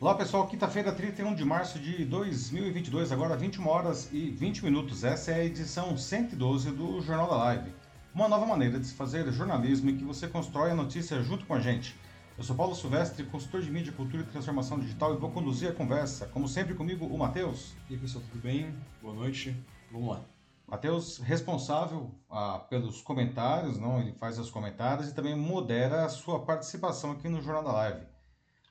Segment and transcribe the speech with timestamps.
[0.00, 5.02] Olá pessoal, quinta-feira, 31 de março de 2022, agora 21 horas e 20 minutos.
[5.02, 7.74] Essa é a edição 112 do Jornal da Live.
[8.14, 11.54] Uma nova maneira de se fazer jornalismo em que você constrói a notícia junto com
[11.54, 11.96] a gente.
[12.38, 15.74] Eu sou Paulo Silvestre, consultor de mídia, cultura e transformação digital e vou conduzir a
[15.74, 17.74] conversa, como sempre comigo, o Matheus.
[17.90, 18.72] E aí pessoal, tudo bem?
[19.02, 19.56] Boa noite.
[19.90, 20.20] Vamos lá.
[20.64, 23.98] Matheus, responsável ah, pelos comentários, não?
[23.98, 28.17] ele faz os comentários e também modera a sua participação aqui no Jornal da Live.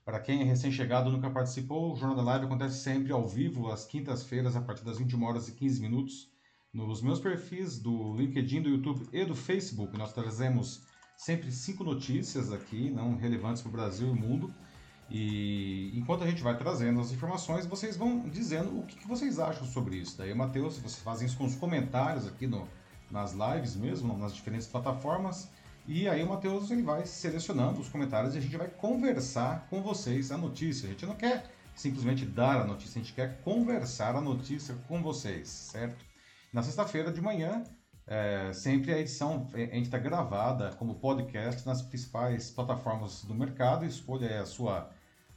[0.07, 3.83] Para quem é recém-chegado nunca participou, o Jornal da Live acontece sempre ao vivo, às
[3.83, 6.31] quintas-feiras, a partir das 21 horas e 15 minutos,
[6.73, 9.97] nos meus perfis do LinkedIn, do YouTube e do Facebook.
[9.97, 10.81] Nós trazemos
[11.17, 14.53] sempre cinco notícias aqui, não relevantes para o Brasil e o mundo.
[15.09, 19.39] E enquanto a gente vai trazendo as informações, vocês vão dizendo o que, que vocês
[19.39, 20.17] acham sobre isso.
[20.17, 22.65] Daí, Matheus, vocês fazem isso com os comentários aqui no,
[23.11, 25.51] nas lives mesmo, nas diferentes plataformas.
[25.87, 29.81] E aí o Matheus ele vai selecionando os comentários e a gente vai conversar com
[29.81, 30.85] vocês a notícia.
[30.85, 35.01] A gente não quer simplesmente dar a notícia, a gente quer conversar a notícia com
[35.01, 36.03] vocês, certo?
[36.51, 37.63] Na sexta-feira de manhã,
[38.05, 43.85] é, sempre a edição a gente está gravada como podcast nas principais plataformas do mercado.
[43.85, 44.89] Escolha a sua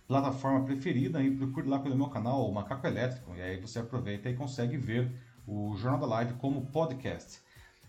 [0.09, 3.37] plataforma preferida e procure lá pelo meu canal, o Macaco Elétrico.
[3.37, 5.13] E aí você aproveita e consegue ver
[5.47, 7.41] o Jornal da Live como podcast.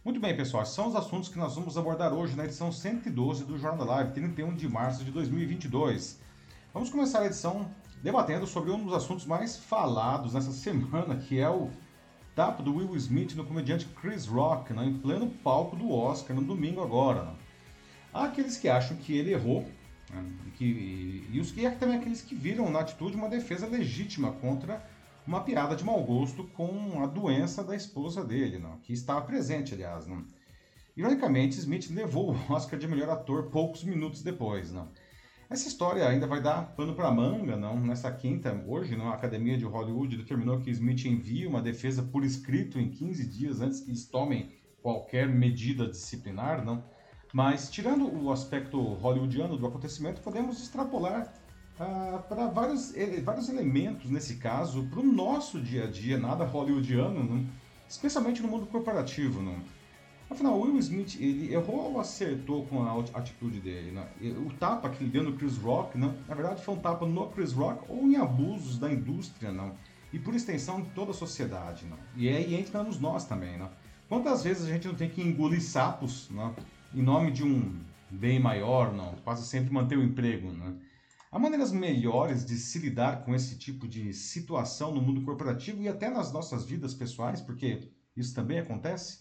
[0.04, 3.56] Muito bem, pessoal, são os assuntos que nós vamos abordar hoje na edição 112 do
[3.60, 6.20] Jornal da Live, 31 de março de 2022.
[6.74, 7.70] Vamos começar a edição
[8.02, 11.70] debatendo sobre um dos assuntos mais falados nessa semana, que é o
[12.36, 16.42] tapa do Will Smith no comediante Chris Rock, né, em pleno palco do Oscar, no
[16.42, 17.36] domingo agora.
[18.12, 19.70] Há aqueles que acham que ele errou,
[20.10, 24.32] né, que, e, os que há também aqueles que viram na atitude uma defesa legítima
[24.32, 24.84] contra
[25.26, 29.74] uma piada de mau gosto com a doença da esposa dele, não, que estava presente,
[29.74, 30.08] aliás.
[30.08, 30.26] Não.
[30.96, 34.72] Ironicamente, Smith levou o Oscar de melhor ator poucos minutos depois.
[34.72, 34.90] Não.
[35.50, 37.78] Essa história ainda vai dar pano para manga, não?
[37.78, 42.80] Nessa quinta, hoje, a Academia de Hollywood determinou que Smith envie uma defesa por escrito
[42.80, 44.50] em 15 dias antes que eles tomem
[44.82, 46.84] qualquer medida disciplinar, não?
[47.34, 51.34] Mas, tirando o aspecto hollywoodiano do acontecimento, podemos extrapolar
[51.82, 52.94] ah, para vários,
[53.24, 57.44] vários elementos, nesse caso, para o nosso dia a dia, nada hollywoodiano, não?
[57.90, 59.42] especialmente no mundo corporativo.
[59.42, 59.56] Não?
[60.30, 63.92] Afinal, Will Smith ele errou ou acertou com a atitude dele?
[63.92, 64.06] Não?
[64.46, 66.14] O tapa que ele deu no Chris Rock, não?
[66.28, 69.74] na verdade, foi um tapa no Chris Rock ou em abusos da indústria, não?
[70.14, 71.86] e por extensão de toda a sociedade.
[71.86, 71.98] Não?
[72.16, 73.58] E aí entramos nós também.
[73.58, 73.72] Não?
[74.08, 76.54] Quantas vezes a gente não tem que engolir sapos não?
[76.94, 77.74] em nome de um
[78.08, 79.16] bem maior, não?
[79.24, 80.54] quase sempre manter o emprego?
[81.34, 85.88] Há maneiras melhores de se lidar com esse tipo de situação no mundo corporativo e
[85.88, 87.88] até nas nossas vidas pessoais, porque
[88.18, 89.20] isso também acontece?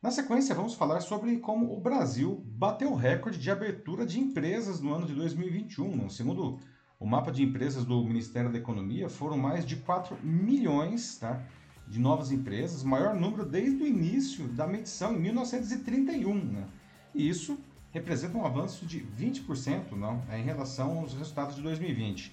[0.00, 4.80] Na sequência, vamos falar sobre como o Brasil bateu o recorde de abertura de empresas
[4.80, 6.08] no ano de 2021.
[6.08, 6.58] Segundo
[6.98, 11.44] o mapa de empresas do Ministério da Economia, foram mais de 4 milhões tá,
[11.86, 16.34] de novas empresas, maior número desde o início da medição, em 1931.
[16.34, 16.66] Né?
[17.14, 17.58] E isso
[17.96, 22.30] representa um avanço de 20% não, em relação aos resultados de 2020.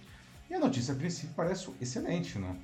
[0.49, 2.57] E a notícia a princípio parece excelente, não?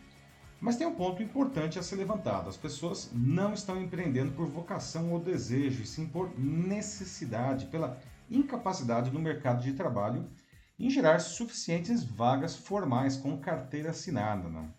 [0.59, 5.13] Mas tem um ponto importante a ser levantado: as pessoas não estão empreendendo por vocação
[5.13, 7.97] ou desejo, e sim por necessidade, pela
[8.29, 10.29] incapacidade do mercado de trabalho
[10.77, 14.49] em gerar suficientes vagas formais com carteira assinada.
[14.49, 14.73] Não?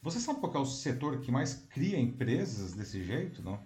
[0.00, 3.42] Você sabe qual é o setor que mais cria empresas desse jeito?
[3.42, 3.58] Não?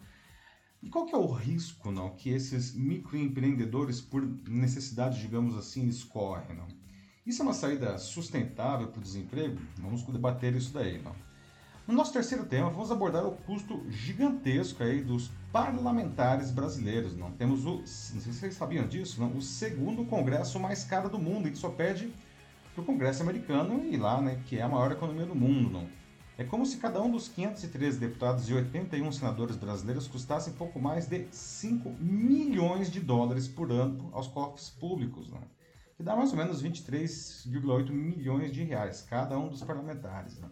[0.86, 6.56] E qual que é o risco não, que esses microempreendedores, por necessidade, digamos assim, escorrem?
[6.56, 6.69] Não?
[7.26, 9.58] Isso é uma saída sustentável para o desemprego?
[9.78, 11.02] Vamos debater isso daí.
[11.02, 11.12] Não?
[11.88, 17.16] No nosso terceiro tema, vamos abordar o custo gigantesco aí dos parlamentares brasileiros.
[17.16, 21.08] Não temos o, não sei se vocês sabiam disso, não, o segundo congresso mais caro
[21.08, 22.14] do mundo, e só pede
[22.76, 25.68] para o Congresso americano e lá, né, que é a maior economia do mundo.
[25.68, 25.88] Não?
[26.38, 31.06] É como se cada um dos 513 deputados e 81 senadores brasileiros custassem pouco mais
[31.06, 35.41] de 5 milhões de dólares por ano aos cofres públicos, né?
[35.97, 40.38] que dá mais ou menos 23,8 milhões de reais, cada um dos parlamentares.
[40.38, 40.50] Né?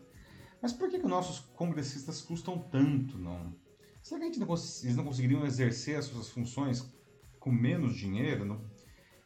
[0.62, 3.18] Mas por que, que nossos congressistas custam tanto?
[3.18, 3.54] Não?
[4.02, 6.90] Será que a gente não, eles não conseguiriam exercer as suas funções
[7.38, 8.46] com menos dinheiro?
[8.46, 8.58] Não?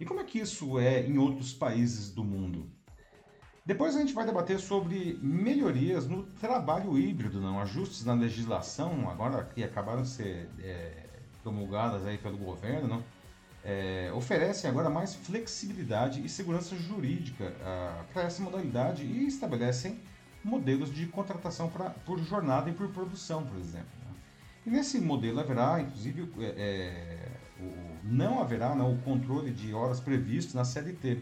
[0.00, 2.68] E como é que isso é em outros países do mundo?
[3.68, 9.44] Depois a gente vai debater sobre melhorias no trabalho híbrido, não ajustes na legislação, agora
[9.44, 11.04] que acabaram de ser é,
[11.42, 13.04] promulgadas aí pelo governo, não?
[13.62, 20.00] É, oferecem agora mais flexibilidade e segurança jurídica ah, para essa modalidade e estabelecem
[20.42, 23.98] modelos de contratação pra, por jornada e por produção, por exemplo.
[24.64, 27.28] E nesse modelo haverá, inclusive, é, é,
[27.60, 31.20] o, não haverá não, o controle de horas previsto na CLT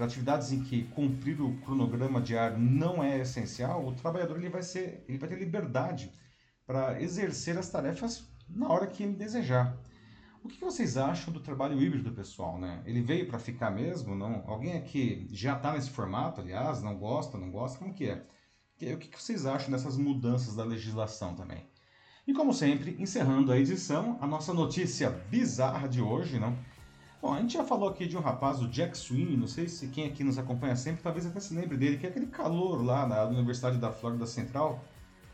[0.00, 4.62] para atividades em que cumprir o cronograma diário não é essencial, o trabalhador ele vai,
[4.62, 6.10] ser, ele vai ter liberdade
[6.66, 9.76] para exercer as tarefas na hora que ele desejar.
[10.42, 12.58] O que vocês acham do trabalho híbrido, pessoal?
[12.58, 12.80] Né?
[12.86, 14.14] Ele veio para ficar mesmo?
[14.14, 14.42] Não?
[14.46, 17.78] Alguém aqui já está nesse formato, aliás, não gosta, não gosta?
[17.78, 18.24] Como que é?
[18.94, 21.68] O que vocês acham dessas mudanças da legislação também?
[22.26, 26.56] E como sempre, encerrando a edição, a nossa notícia bizarra de hoje, não?
[27.20, 29.88] Bom, a gente já falou aqui de um rapaz, o Jack Sweeney, não sei se
[29.88, 33.06] quem aqui nos acompanha sempre, talvez até se lembre dele, que é aquele calor lá
[33.06, 34.82] na Universidade da Flórida Central,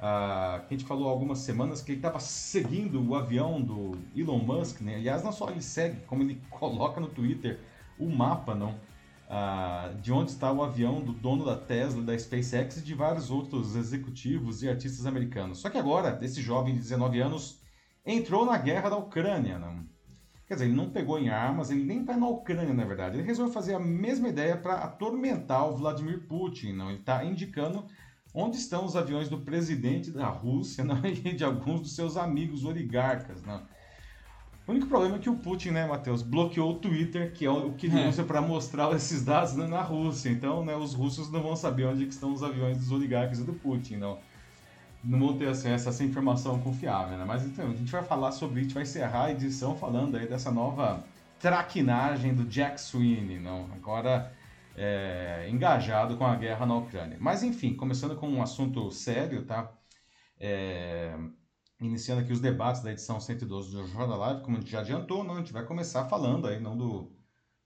[0.01, 3.97] ah, que a gente falou há algumas semanas que ele estava seguindo o avião do
[4.17, 4.97] Elon Musk, né?
[4.97, 7.61] Aliás, não só ele segue, como ele coloca no Twitter
[8.01, 8.75] o mapa, não?
[9.31, 13.31] Ah, de onde está o avião do dono da Tesla, da SpaceX e de vários
[13.31, 15.59] outros executivos e artistas americanos.
[15.59, 17.61] Só que agora, esse jovem de 19 anos
[18.05, 19.87] entrou na guerra da Ucrânia, não?
[20.47, 23.17] Quer dizer, ele não pegou em armas, ele nem está na Ucrânia, na verdade.
[23.17, 26.91] Ele resolveu fazer a mesma ideia para atormentar o Vladimir Putin, não?
[26.91, 27.85] Ele está indicando
[28.39, 32.67] Onde estão os aviões do presidente da Rússia não, e de alguns dos seus amigos
[32.67, 33.43] oligarcas?
[33.43, 33.63] Não?
[34.67, 37.73] O único problema é que o Putin, né, Matheus, bloqueou o Twitter, que é o
[37.73, 38.09] que ele é.
[38.09, 40.29] usa para mostrar esses dados na Rússia.
[40.29, 43.55] Então, né, os russos não vão saber onde estão os aviões dos oligarcas e do
[43.55, 44.19] Putin, não.
[45.05, 47.25] Não vão ter acesso a essa informação confiável, né?
[47.25, 50.27] Mas então, a gente vai falar sobre, a gente vai encerrar a edição falando aí
[50.27, 51.05] dessa nova
[51.39, 53.69] traquinagem do Jack Sweeney, não.
[53.73, 54.33] Agora,
[54.77, 57.17] é, engajado com a guerra na Ucrânia.
[57.21, 59.73] Mas enfim, começando com um assunto sério, tá?
[60.39, 61.17] É,
[61.81, 65.25] iniciando aqui os debates da edição 112 do Jornal Live, como a gente já adiantou,
[65.25, 67.13] não, a gente vai começar falando aí não do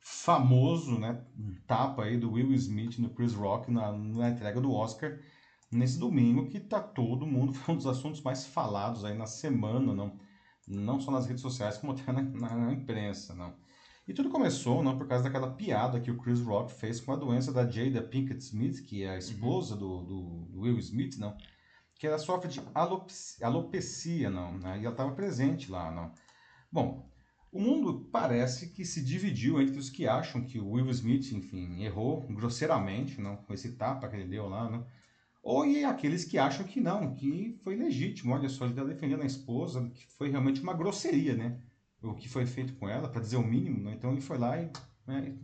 [0.01, 1.23] famoso, né,
[1.67, 5.19] tapa aí do Will Smith no Chris Rock na, na entrega do Oscar
[5.71, 9.95] nesse domingo, que tá todo mundo, foi um dos assuntos mais falados aí na semana,
[9.95, 10.19] não,
[10.67, 13.55] não só nas redes sociais, como até na, na, na imprensa, não.
[14.09, 17.17] E tudo começou não, por causa daquela piada que o Chris Rock fez com a
[17.17, 19.81] doença da Jada Pinkett Smith, que é a esposa uhum.
[19.81, 21.37] do, do, do, Will Smith, não,
[21.95, 25.93] que ela sofre de alopecia, alopecia não, né, e ela estava presente lá.
[25.93, 26.13] Não.
[26.73, 27.09] Bom,
[27.53, 31.83] o mundo parece que se dividiu entre os que acham que o Will Smith, enfim,
[31.83, 34.87] errou grosseiramente não, com esse tapa que ele deu lá, não,
[35.43, 38.35] ou e aqueles que acham que não, que foi legítimo.
[38.35, 41.61] Olha só, ele está defendendo a esposa, que foi realmente uma grosseria, né?
[42.03, 43.95] o que foi feito com ela, para dizer o mínimo, né?
[43.95, 44.71] então ele foi lá e
[45.07, 45.35] né,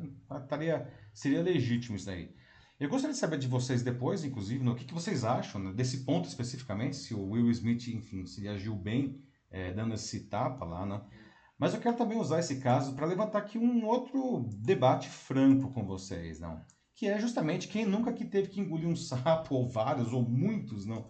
[0.42, 2.34] estaria, seria legítimo isso daí.
[2.78, 6.04] Eu gostaria de saber de vocês depois, inclusive, no que, que vocês acham né, desse
[6.04, 10.64] ponto especificamente, se o Will Smith, enfim, se ele agiu bem é, dando esse tapa
[10.64, 11.00] lá, né?
[11.58, 15.86] Mas eu quero também usar esse caso para levantar aqui um outro debate franco com
[15.86, 16.62] vocês, não?
[16.96, 20.84] Que é justamente quem nunca que teve que engolir um sapo, ou vários, ou muitos,
[20.84, 21.08] não?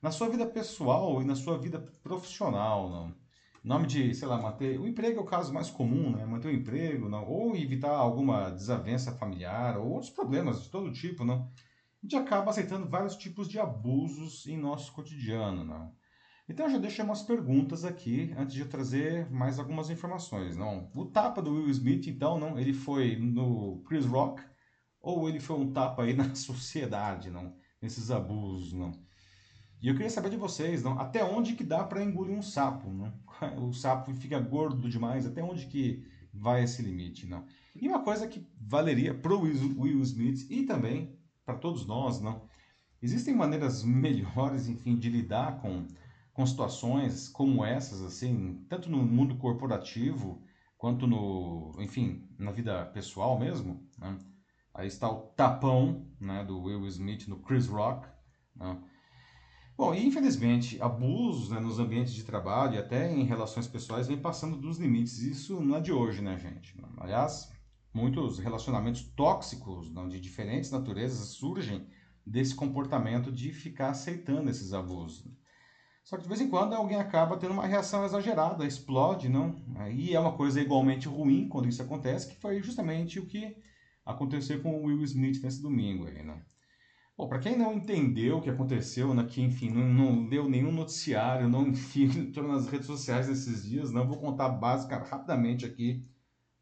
[0.00, 3.26] Na sua vida pessoal e na sua vida profissional, não?
[3.66, 4.78] nome de, sei lá, manter.
[4.78, 6.24] O emprego é o caso mais comum, né?
[6.24, 11.24] Manter o emprego, não, ou evitar alguma desavença familiar, ou outros problemas de todo tipo,
[11.24, 11.42] não.
[11.42, 15.92] A gente acaba aceitando vários tipos de abusos em nosso cotidiano, não.
[16.48, 20.88] Então eu já deixei umas perguntas aqui antes de eu trazer mais algumas informações, não.
[20.94, 24.40] O tapa do Will Smith, então, não, ele foi no Chris Rock
[25.06, 28.90] ou ele foi um tapa aí na sociedade, não, nesses abusos, não.
[29.80, 32.90] E eu queria saber de vocês, não, até onde que dá para engolir um sapo,
[32.90, 33.12] não?
[33.62, 36.04] O sapo fica gordo demais, até onde que
[36.34, 37.44] vai esse limite, não?
[37.74, 42.48] E uma coisa que valeria para o Will Smith e também para todos nós, não?
[43.00, 45.86] Existem maneiras melhores, enfim, de lidar com,
[46.32, 50.42] com situações como essas, assim, tanto no mundo corporativo
[50.76, 54.18] quanto no, enfim, na vida pessoal mesmo, né?
[54.76, 58.06] Aí está o tapão, né, do Will Smith no Chris Rock,
[58.54, 58.78] né?
[59.76, 64.16] Bom, e infelizmente, abusos né, nos ambientes de trabalho e até em relações pessoais vem
[64.16, 65.18] passando dos limites.
[65.18, 66.74] Isso não é de hoje, né, gente?
[66.96, 67.52] Aliás,
[67.92, 71.86] muitos relacionamentos tóxicos não, de diferentes naturezas surgem
[72.24, 75.30] desse comportamento de ficar aceitando esses abusos.
[76.02, 79.56] Só que de vez em quando alguém acaba tendo uma reação exagerada, explode, não?
[79.90, 83.56] E é uma coisa igualmente ruim quando isso acontece, que foi justamente o que
[84.06, 86.40] aconteceu com o Will Smith nesse domingo aí, né?
[87.18, 91.48] Bom, para quem não entendeu o que aconteceu, né, que enfim, não, não nenhum noticiário,
[91.48, 96.06] não entrou nas redes sociais esses dias, não vou contar básica, rapidamente aqui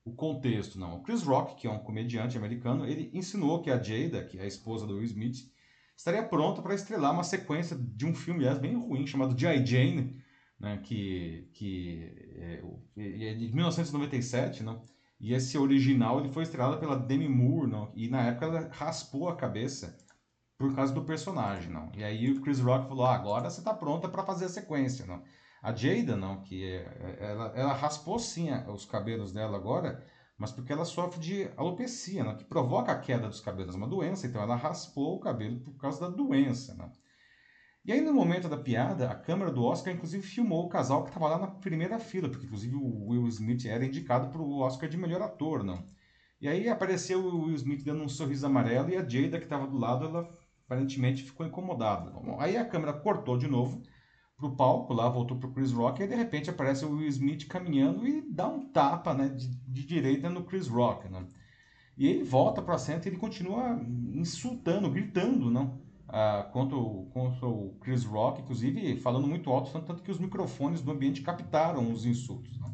[0.05, 0.99] o contexto, não.
[0.99, 4.43] O Chris Rock, que é um comediante americano, ele insinuou que a Jada, que é
[4.43, 5.51] a esposa do Will Smith,
[5.97, 9.65] estaria pronta para estrelar uma sequência de um filme, aliás, bem ruim, chamado G.I.
[9.67, 10.23] Jane,
[10.61, 12.63] né, que, que é,
[12.97, 14.85] é de 1997, não?
[15.25, 17.90] E esse original ele foi estrelado pela Demi Moore, não?
[17.95, 19.97] E na época ela raspou a cabeça
[20.59, 21.90] por causa do personagem, não.
[21.95, 25.07] E aí o Chris Rock falou, ah, agora você tá pronta para fazer a sequência,
[25.07, 25.23] não.
[25.62, 30.75] A Jada, não, que é, ela, ela raspou sim os cabelos dela agora, mas porque
[30.75, 32.35] ela sofre de alopecia, né?
[32.35, 36.02] que provoca a queda dos cabelos, uma doença, então ela raspou o cabelo por causa
[36.02, 36.75] da doença.
[36.75, 36.93] Né?
[37.85, 41.11] E aí, no momento da piada, a câmera do Oscar, inclusive, filmou o casal que
[41.11, 44.88] estava lá na primeira fila, porque, inclusive, o Will Smith era indicado para o Oscar
[44.88, 45.85] de melhor ator, não?
[46.41, 49.67] E aí apareceu o Will Smith dando um sorriso amarelo e a Jada, que estava
[49.67, 50.29] do lado, ela
[50.64, 52.12] aparentemente ficou incomodada.
[52.38, 53.83] Aí a câmera cortou de novo
[54.37, 57.09] para o palco, lá voltou para o Chris Rock, e de repente aparece o Will
[57.09, 61.09] Smith caminhando e dá um tapa né, de, de direita no Chris Rock.
[61.09, 61.26] Né?
[61.97, 63.79] E ele volta para a cena e ele continua
[64.14, 65.84] insultando, gritando, não?
[66.14, 70.80] Uh, contra, o, contra o Chris Rock, inclusive falando muito alto, tanto, que os microfones
[70.80, 72.56] do ambiente captaram os insultos.
[72.61, 72.73] Né?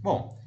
[0.00, 0.40] Bom,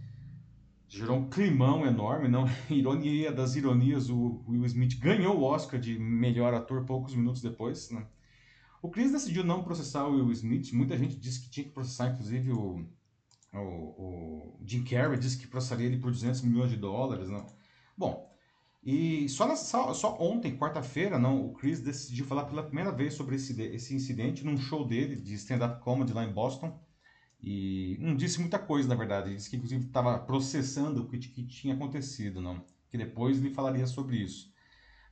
[0.87, 2.45] gerou um climão enorme, não?
[2.69, 7.91] Ironia das ironias, o Will Smith ganhou o Oscar de melhor ator poucos minutos depois,
[7.91, 8.07] né?
[8.81, 12.09] O Chris decidiu não processar o Will Smith, muita gente disse que tinha que processar,
[12.09, 12.85] inclusive o,
[13.53, 17.45] o, o Jim Carrey disse que processaria ele por 200 milhões de dólares, né?
[17.97, 18.32] Bom,
[18.85, 23.35] e só, nessa, só ontem, quarta-feira, não, o Chris decidiu falar pela primeira vez sobre
[23.37, 26.77] esse, esse incidente num show dele de stand-up comedy lá em Boston.
[27.41, 29.29] E não disse muita coisa, na verdade.
[29.29, 32.65] Ele disse que, inclusive, estava processando o que, que, tinha acontecido, não?
[32.89, 34.51] Que depois ele falaria sobre isso.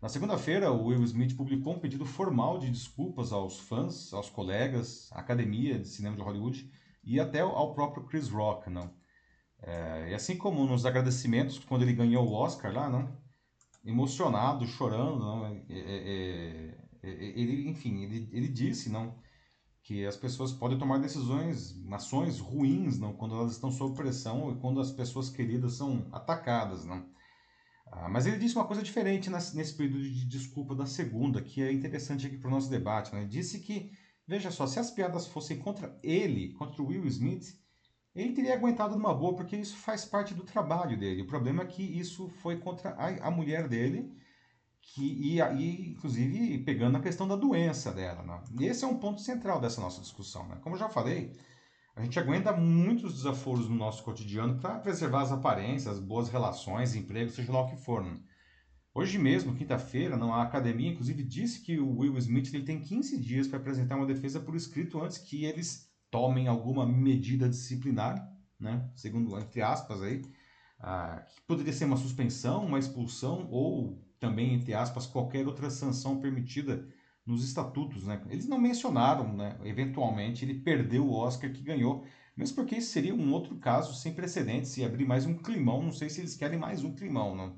[0.01, 5.09] Na segunda-feira, o Will Smith publicou um pedido formal de desculpas aos fãs, aos colegas,
[5.13, 6.69] à academia de cinema de Hollywood
[7.03, 8.93] e até ao próprio Chris Rock, não?
[9.61, 13.20] É, e assim como nos agradecimentos, quando ele ganhou o Oscar lá, não?
[13.83, 15.45] Emocionado, chorando, não?
[15.45, 19.15] É, é, é, ele, enfim, ele, ele disse, não,
[19.83, 24.59] que as pessoas podem tomar decisões, ações ruins, não, quando elas estão sob pressão e
[24.59, 27.09] quando as pessoas queridas são atacadas, não.
[27.91, 31.61] Ah, mas ele disse uma coisa diferente nesse, nesse período de desculpa da segunda, que
[31.61, 33.13] é interessante aqui para o nosso debate.
[33.13, 33.21] Né?
[33.21, 33.91] Ele disse que,
[34.25, 37.60] veja só, se as piadas fossem contra ele, contra o Will Smith,
[38.13, 41.21] ele teria aguentado numa boa, porque isso faz parte do trabalho dele.
[41.21, 44.11] O problema é que isso foi contra a, a mulher dele,
[44.81, 48.23] que, e, e, inclusive pegando a questão da doença dela.
[48.23, 48.43] Né?
[48.59, 50.47] E esse é um ponto central dessa nossa discussão.
[50.47, 50.57] Né?
[50.61, 51.31] Como eu já falei,
[51.95, 56.95] a gente aguenta muitos desaforos no nosso cotidiano para preservar as aparências, as boas relações,
[56.95, 58.03] emprego, seja lá o que for.
[58.03, 58.19] Né?
[58.93, 63.47] Hoje mesmo, quinta-feira, a academia inclusive disse que o Will Smith ele tem 15 dias
[63.47, 68.87] para apresentar uma defesa por escrito antes que eles tomem alguma medida disciplinar, né?
[68.95, 70.21] segundo, entre aspas, aí,
[70.79, 76.19] ah, que poderia ser uma suspensão, uma expulsão ou também, entre aspas, qualquer outra sanção
[76.19, 76.87] permitida
[77.25, 78.05] nos estatutos.
[78.05, 78.21] Né?
[78.29, 79.57] Eles não mencionaram, né?
[79.63, 84.13] eventualmente, ele perdeu o Oscar que ganhou, mesmo porque isso seria um outro caso sem
[84.13, 85.81] precedentes e abrir mais um climão.
[85.81, 87.35] Não sei se eles querem mais um climão.
[87.35, 87.55] Não.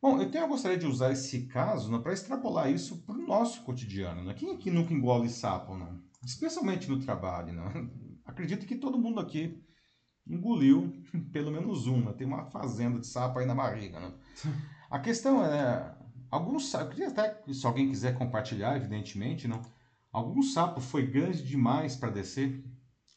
[0.00, 3.26] Bom, eu, tenho, eu gostaria de usar esse caso né, para extrapolar isso para o
[3.26, 4.22] nosso cotidiano.
[4.22, 4.34] Né?
[4.34, 5.76] Quem aqui nunca engole sapo?
[5.76, 6.00] Não?
[6.24, 7.52] Especialmente no trabalho.
[7.52, 7.88] Né?
[8.24, 9.62] Acredito que todo mundo aqui
[10.26, 10.92] engoliu
[11.32, 12.12] pelo menos uma.
[12.12, 14.00] Tem uma fazenda de sapo aí na barriga.
[14.00, 14.12] Né?
[14.90, 15.94] A questão é,
[16.30, 19.60] alguns queria até se alguém quiser compartilhar, evidentemente, não.
[20.10, 22.64] Algum sapo foi grande demais para descer.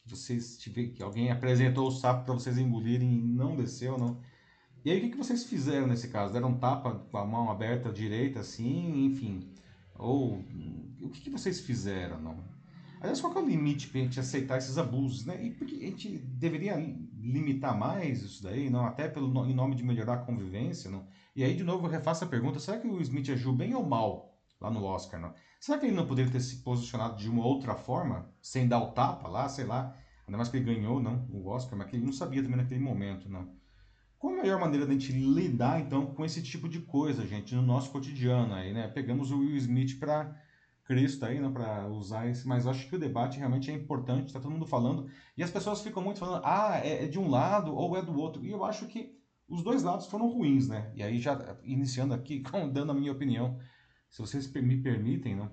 [0.04, 4.20] Vocês tiver, que alguém apresentou o sapo para vocês engolirem e não desceu, não.
[4.84, 6.32] E aí o que, que vocês fizeram nesse caso?
[6.34, 9.54] Deram um tapa com a mão aberta direita, assim, enfim.
[9.94, 10.40] Ou
[11.00, 12.51] o que, que vocês fizeram, não?
[13.02, 15.44] Aliás, qual é o limite para a gente aceitar esses abusos, né?
[15.44, 16.76] E porque a gente deveria
[17.18, 18.86] limitar mais isso daí, não?
[18.86, 21.04] Até pelo, em nome de melhorar a convivência, não?
[21.34, 23.84] E aí, de novo, eu refaço a pergunta, será que o Smith agiu bem ou
[23.84, 25.34] mal lá no Oscar, não?
[25.58, 28.92] Será que ele não poderia ter se posicionado de uma outra forma, sem dar o
[28.92, 32.06] tapa lá, sei lá, ainda mais que ele ganhou, não, o Oscar, mas que ele
[32.06, 33.52] não sabia também naquele momento, não?
[34.16, 37.62] Qual a melhor maneira da gente lidar, então, com esse tipo de coisa, gente, no
[37.62, 38.86] nosso cotidiano aí, né?
[38.86, 40.40] Pegamos o Will Smith para
[40.84, 44.40] Cristo aí, né, para usar esse, mas acho que o debate realmente é importante, está
[44.40, 47.74] todo mundo falando, e as pessoas ficam muito falando, ah, é, é, de um lado
[47.74, 49.16] ou é do outro, e eu acho que
[49.48, 53.58] os dois lados foram ruins, né, e aí já iniciando aqui, dando a minha opinião,
[54.10, 55.50] se vocês me permitem, né,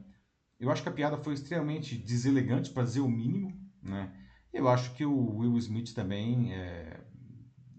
[0.60, 4.12] eu acho que a piada foi extremamente deselegante, para dizer o mínimo, né,
[4.52, 7.00] eu acho que o Will Smith também é,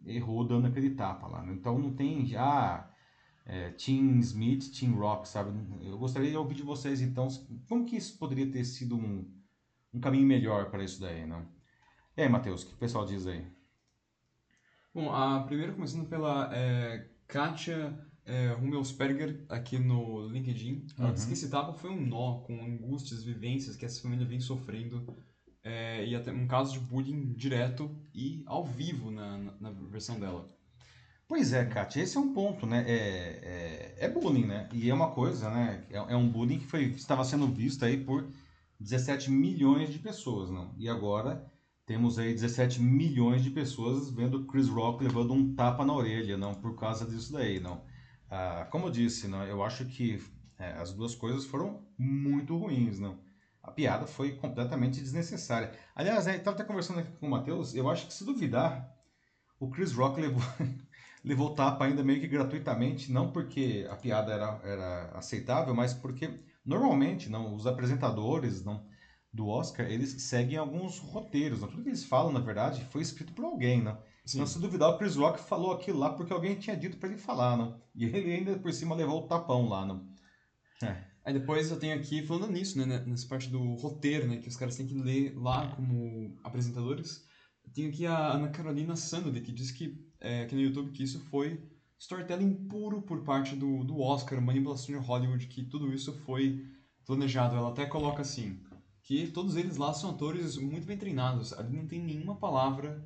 [0.06, 1.52] errou dando aquele tapa lá, né?
[1.52, 2.89] então não tem já
[3.46, 5.50] é, Tim Smith, Tim Rock, sabe?
[5.82, 7.28] Eu gostaria de ouvir de vocês, então,
[7.68, 9.28] como que isso poderia ter sido um,
[9.92, 11.46] um caminho melhor para isso daí, não?
[12.16, 13.46] E aí, Matheus, o que o pessoal diz aí?
[14.94, 20.86] Bom, a primeira começando pela é, Katia é, Rummelsperger, aqui no LinkedIn.
[20.98, 21.14] Ela uhum.
[21.14, 25.16] disse que esse tapa foi um nó com angústias, vivências que essa família vem sofrendo
[25.62, 30.18] é, e até um caso de bullying direto e ao vivo na, na, na versão
[30.18, 30.48] dela.
[31.30, 32.84] Pois é, Kátia, esse é um ponto, né?
[32.88, 34.68] É, é, é bullying, né?
[34.72, 35.84] E é uma coisa, né?
[35.88, 38.28] É, é, um bullying que foi, estava sendo visto aí por
[38.80, 40.74] 17 milhões de pessoas, não?
[40.76, 41.48] E agora
[41.86, 46.52] temos aí 17 milhões de pessoas vendo Chris Rock levando um tapa na orelha, não
[46.52, 47.84] por causa disso daí, não.
[48.28, 50.20] Ah, como eu disse, não, eu acho que
[50.58, 53.20] é, as duas coisas foram muito ruins, não.
[53.62, 55.70] A piada foi completamente desnecessária.
[55.94, 58.92] Aliás, estava até conversando aqui com o Matheus, eu acho que se duvidar,
[59.60, 60.42] o Chris Rock levou,
[61.24, 66.40] levou tapa ainda meio que gratuitamente, não porque a piada era, era aceitável, mas porque
[66.64, 68.88] normalmente não os apresentadores não
[69.32, 71.60] do Oscar, eles seguem alguns roteiros.
[71.60, 71.68] Não?
[71.68, 73.82] Tudo que eles falam, na verdade, foi escrito por alguém.
[73.82, 73.96] Não?
[74.28, 77.18] Então, se duvidar, o Chris Rock falou aquilo lá porque alguém tinha dito para ele
[77.18, 77.56] falar.
[77.56, 77.80] Não?
[77.94, 79.86] E ele ainda por cima levou o tapão lá.
[79.86, 80.08] Não?
[80.82, 81.10] É.
[81.24, 84.56] Aí depois eu tenho aqui, falando nisso, né, nessa parte do roteiro, né, que os
[84.56, 87.26] caras têm que ler lá como apresentadores,
[87.64, 91.02] eu tenho aqui a Ana Carolina Sandler, que diz que, é, aqui no YouTube, que
[91.02, 91.60] isso foi
[91.98, 96.64] storytelling puro por parte do, do Oscar, manipulação de Hollywood, que tudo isso foi
[97.04, 97.56] planejado.
[97.56, 98.60] Ela até coloca assim,
[99.02, 103.04] que todos eles lá são atores muito bem treinados, ali não tem nenhuma palavra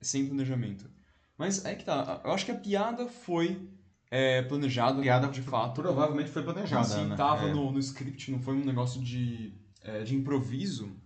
[0.00, 0.90] sem planejamento.
[1.36, 3.68] Mas é que tá, eu acho que a piada foi
[4.10, 5.82] é, planejada, piada de fato.
[5.82, 7.16] Provavelmente foi planejada, Sim, né?
[7.16, 7.52] tava é.
[7.52, 10.96] no, no script, não foi um negócio de, é, de improviso.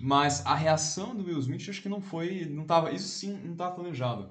[0.00, 3.54] Mas a reação do Will Smith acho que não foi, não tava, isso sim não
[3.54, 4.30] tava planejado.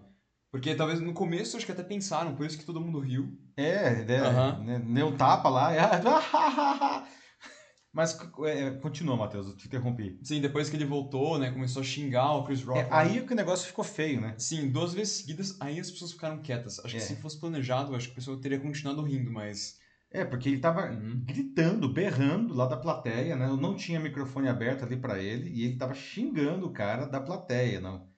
[0.52, 3.40] Porque talvez no começo acho que até pensaram, por isso que todo mundo riu.
[3.56, 4.64] É, né, uhum.
[4.66, 5.72] né, deu tapa lá,
[7.94, 10.18] Mas é, continua, Matheus, eu te interrompi.
[10.24, 12.80] Sim, depois que ele voltou, né, começou a xingar o Chris Rock.
[12.80, 14.34] É, aí que o negócio ficou feio, né?
[14.38, 16.80] Sim, duas vezes seguidas, aí as pessoas ficaram quietas.
[16.80, 17.00] Acho é.
[17.00, 19.80] que se fosse planejado, acho que a pessoa teria continuado rindo, mas...
[20.10, 21.22] É, porque ele tava uhum.
[21.26, 23.48] gritando, berrando lá da plateia, né?
[23.48, 27.20] Eu não tinha microfone aberto ali para ele e ele tava xingando o cara da
[27.22, 28.11] plateia, não.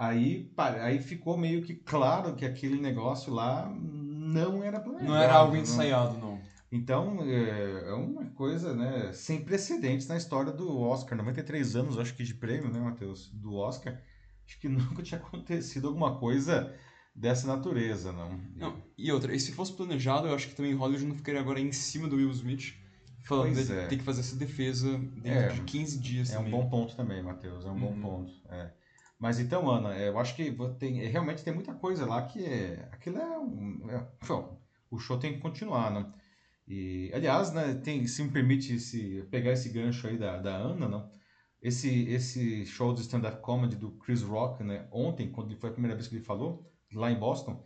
[0.00, 5.10] Aí, aí ficou meio que claro que aquele negócio lá não era planejado.
[5.10, 6.36] Não era algo ensaiado, não.
[6.36, 6.40] não.
[6.72, 11.18] Então, é, é uma coisa né, sem precedentes na história do Oscar.
[11.18, 13.28] 93 anos, acho que de prêmio, né, Matheus?
[13.28, 14.00] Do Oscar.
[14.46, 16.74] Acho que nunca tinha acontecido alguma coisa
[17.14, 18.40] dessa natureza, não.
[18.56, 21.60] não e outra, e se fosse planejado, eu acho que também Hollywood não ficaria agora
[21.60, 22.72] em cima do Will Smith,
[23.26, 23.86] falando que é.
[23.86, 26.54] tem que fazer essa defesa dentro é, de 15 dias É também.
[26.54, 27.80] um bom ponto também, Matheus, é um uhum.
[27.80, 28.32] bom ponto.
[28.48, 28.79] É.
[29.20, 32.88] Mas então, Ana, é, eu acho que tem, realmente tem muita coisa lá que é,
[32.92, 33.90] aquilo é um...
[33.90, 36.10] É, bom, o show tem que continuar, né?
[36.66, 38.76] E, aliás, né, tem, se me permite
[39.30, 41.12] pegar esse gancho aí da, da Ana, não?
[41.60, 45.96] Esse, esse show de stand-up comedy do Chris Rock, né, ontem, quando foi a primeira
[45.96, 47.62] vez que ele falou, lá em Boston,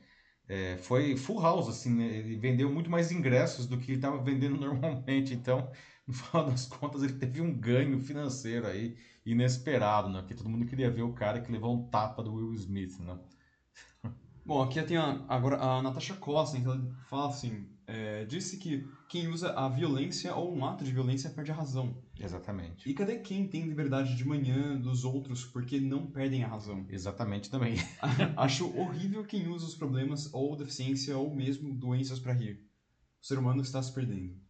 [0.49, 2.07] é, foi full house, assim, né?
[2.07, 5.71] ele vendeu muito mais ingressos do que ele estava vendendo normalmente, então,
[6.07, 10.67] no final das contas, ele teve um ganho financeiro aí, inesperado, né, que todo mundo
[10.67, 13.19] queria ver o cara que levou um tapa do Will Smith, né?
[14.45, 18.87] Bom, aqui tem a, agora a Natasha Costa, que ela fala assim, é, disse que
[19.09, 21.97] quem usa a violência ou um ato de violência perde a razão.
[22.19, 22.89] Exatamente.
[22.89, 26.85] E cadê quem tem liberdade de manhã dos outros porque não perdem a razão?
[26.91, 27.77] Exatamente também.
[28.37, 32.61] Acho horrível quem usa os problemas ou deficiência ou mesmo doenças para rir.
[33.23, 34.44] O ser humano está se perdendo.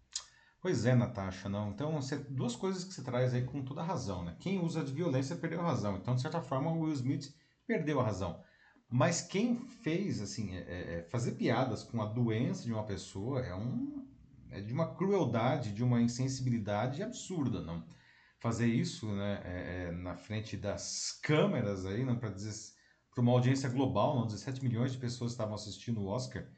[0.64, 1.72] Pois é, Natasha, não.
[1.72, 4.35] Então, você, duas coisas que você traz aí com toda a razão, né?
[4.40, 5.98] Quem usa de violência perdeu a razão.
[5.98, 7.35] Então, de certa forma, o Will Smith
[7.66, 8.42] perdeu a razão.
[8.88, 13.40] Mas quem fez, assim, é, é, é, fazer piadas com a doença de uma pessoa
[13.40, 14.09] é, um,
[14.50, 17.85] é de uma crueldade, de uma insensibilidade absurda, não?
[18.40, 22.55] Fazer isso, né, é, é na frente das câmeras aí, não para dizer
[23.14, 26.48] para uma audiência global, não, 17 milhões de pessoas estavam assistindo o Oscar.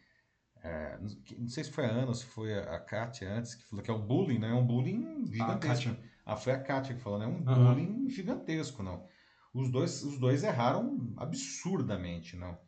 [0.67, 0.99] É,
[1.39, 3.91] não sei se foi a Ana ou se foi a Kátia antes, que falou que
[3.91, 4.51] é um bullying, né?
[4.51, 5.97] É um bullying gigantesco.
[6.25, 7.25] Ah, foi a Kátia que falou, né?
[7.25, 7.65] É um uhum.
[7.69, 9.07] bullying gigantesco, não.
[9.55, 12.59] Os dois, os dois erraram absurdamente, não.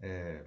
[0.00, 0.44] É,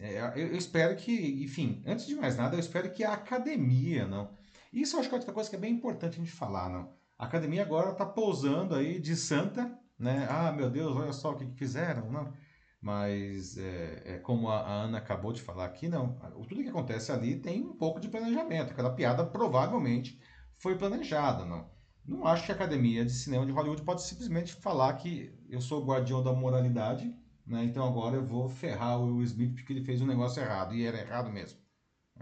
[0.00, 4.30] é, eu espero que, enfim, antes de mais nada, eu espero que a academia, não.
[4.72, 6.92] Isso eu acho que é outra coisa que é bem importante a gente falar, não.
[7.18, 10.26] A academia agora está pousando aí de santa, né?
[10.30, 12.32] Ah, meu Deus, olha só o que, que fizeram, não.
[12.80, 16.14] Mas, é, é, como a, a, Ana acabou de falar aqui, não.
[16.48, 18.70] Tudo que acontece ali tem um pouco de planejamento.
[18.70, 20.20] Aquela piada provavelmente
[20.56, 21.68] foi planejada, não.
[22.06, 25.82] Não acho que a Academia de Cinema de Hollywood pode simplesmente falar que eu sou
[25.82, 27.14] o guardião da moralidade,
[27.46, 27.64] né?
[27.64, 30.86] então agora eu vou ferrar o Will Smith porque ele fez um negócio errado, e
[30.86, 31.58] era errado mesmo.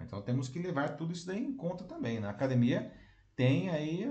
[0.02, 2.18] Então temos que levar tudo isso daí em conta também.
[2.18, 2.26] Né?
[2.26, 2.92] A academia
[3.36, 4.04] tem aí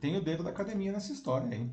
[0.00, 1.72] tem o dedo da academia nessa história aí.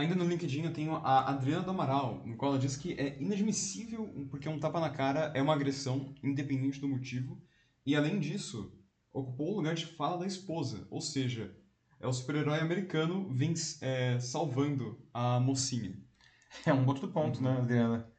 [0.00, 3.20] Ainda no LinkedIn eu tenho a Adriana do Amaral, no qual ela diz que é
[3.20, 7.38] inadmissível porque um tapa na cara é uma agressão, independente do motivo,
[7.84, 8.72] e além disso,
[9.12, 11.54] ocupou o lugar de fala da esposa, ou seja,
[12.00, 15.94] é o super-herói americano vem é, salvando a mocinha.
[16.66, 18.10] É um outro ponto, né, Adriana?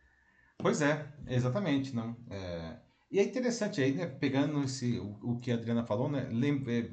[0.57, 2.15] Pois é, exatamente, não.
[2.29, 2.77] É...
[3.11, 6.63] E é interessante aí, né, pegando esse, o, o que a Adriana falou, né, lem...
[6.67, 6.91] é,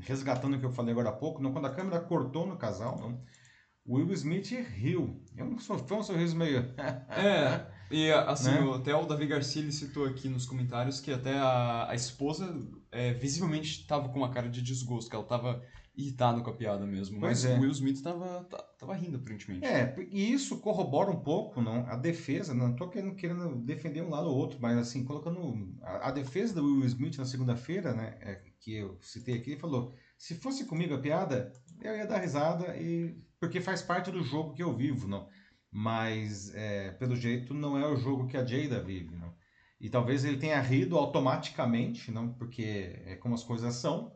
[0.00, 2.98] resgatando o que eu falei agora há pouco, não, quando a câmera cortou no casal,
[2.98, 3.20] não,
[3.96, 5.20] Will Smith riu.
[5.36, 6.60] É um, foi um sorriso meio.
[7.10, 8.74] é, e assim, Né?
[8.74, 12.54] até o Davi Garcia ele citou aqui nos comentários que até a, a esposa
[12.92, 15.62] é, visivelmente estava com uma cara de desgosto, que ela estava
[15.96, 17.18] irritada com a piada mesmo.
[17.18, 17.58] Pois mas é.
[17.58, 18.46] o Will Smith estava
[18.78, 19.66] tava rindo, aparentemente.
[19.66, 21.84] É, e isso corrobora um pouco, não?
[21.86, 26.08] A defesa, não estou querendo, querendo defender um lado ou outro, mas assim, colocando a,
[26.08, 29.92] a defesa do Will Smith na segunda-feira, né, é, que eu citei aqui, ele falou:
[30.16, 34.54] se fosse comigo a piada, eu ia dar risada e porque faz parte do jogo
[34.54, 35.28] que eu vivo, não?
[35.70, 39.34] Mas é, pelo jeito não é o jogo que a Jada vive, não?
[39.80, 42.32] E talvez ele tenha rido automaticamente, não?
[42.32, 44.12] Porque é como as coisas são.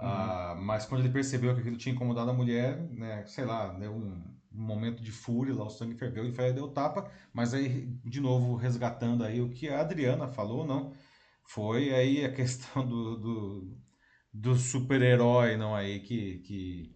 [0.00, 3.92] Ah, mas quando ele percebeu que aquilo tinha incomodado a mulher, né, sei lá, deu
[3.92, 7.52] um, um momento de fúria, lá o sangue ferveu e foi aí deu tapa, mas
[7.52, 10.94] aí, de novo, resgatando aí o que a Adriana falou, não,
[11.44, 13.78] foi aí a questão do, do,
[14.32, 16.94] do super-herói, não, aí, que, que,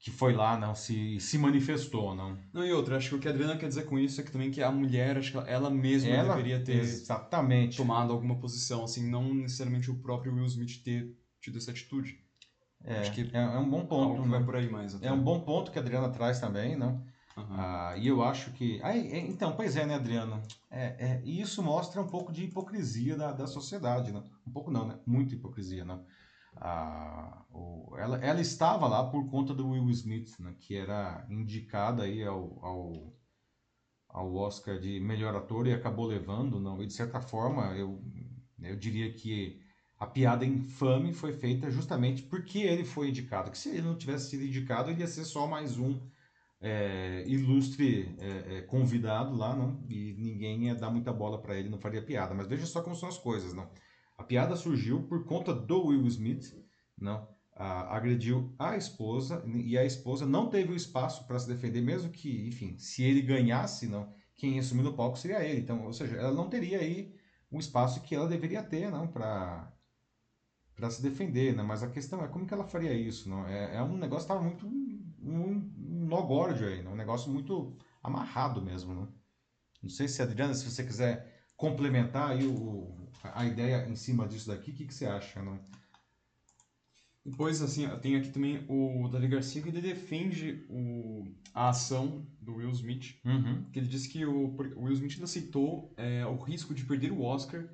[0.00, 2.38] que foi lá, não, se, se manifestou, não.
[2.54, 4.32] Não, e outra, acho que o que a Adriana quer dizer com isso é que
[4.32, 8.82] também que a mulher, acho que ela- mesma Ela, deveria ter exatamente, tomado alguma posição,
[8.84, 12.18] assim, não necessariamente o próprio Will Smith ter tido essa atitude.
[12.82, 14.46] é, acho que é, é um bom ponto, que vai né?
[14.46, 15.06] por aí mais até.
[15.06, 17.04] é um bom ponto que a Adriana traz também, não,
[17.36, 17.56] Aham.
[17.58, 18.80] Ah, e eu acho que.
[18.82, 20.42] Ah, é- então, pois é, né, Adriano?
[20.70, 24.22] É, é, e isso mostra um pouco de hipocrisia da, da sociedade, né?
[24.46, 24.98] Um pouco não, né?
[25.06, 25.98] Muita hipocrisia, né?
[26.56, 30.54] Ah, o- ela, ela estava lá por conta do Will Smith, né?
[30.58, 33.16] Que era indicada aí ao, ao,
[34.08, 36.82] ao Oscar de melhor ator e acabou levando, não?
[36.82, 38.02] E de certa forma, eu,
[38.62, 39.60] eu diria que
[39.98, 43.50] a piada infame foi feita justamente porque ele foi indicado.
[43.50, 46.00] Que se ele não tivesse sido indicado, ele ia ser só mais um
[46.60, 49.84] é, ilustre é, é, convidado lá, não?
[49.88, 52.34] E ninguém ia dar muita bola para ele, não faria piada.
[52.34, 53.70] Mas veja só como são as coisas, não?
[54.20, 56.54] A piada surgiu por conta do Will Smith,
[56.98, 57.26] não?
[57.56, 62.10] Ah, agrediu a esposa e a esposa não teve o espaço para se defender, mesmo
[62.10, 65.60] que, enfim, se ele ganhasse, não, quem ia assumir no palco seria ele.
[65.60, 67.14] Então, ou seja, ela não teria aí
[67.50, 69.72] um espaço que ela deveria ter, não, para
[70.74, 71.62] para se defender, né?
[71.62, 73.46] Mas a questão é como que ela faria isso, não?
[73.46, 75.72] É, é um negócio que estava muito um,
[76.12, 76.16] um
[76.66, 76.90] aí, né?
[76.90, 79.08] Um negócio muito amarrado mesmo, né?
[79.82, 82.88] Não sei se Adriana, se você quiser complementar aí o,
[83.22, 85.60] a ideia em cima disso daqui, o que, que você acha, né?
[87.22, 92.54] Depois, assim, tenho aqui também o Davi Garcia, que ele defende o, a ação do
[92.54, 93.62] Will Smith, Uhum.
[93.70, 97.20] que ele disse que o, o Will Smith aceitou é, o risco de perder o
[97.20, 97.68] Oscar,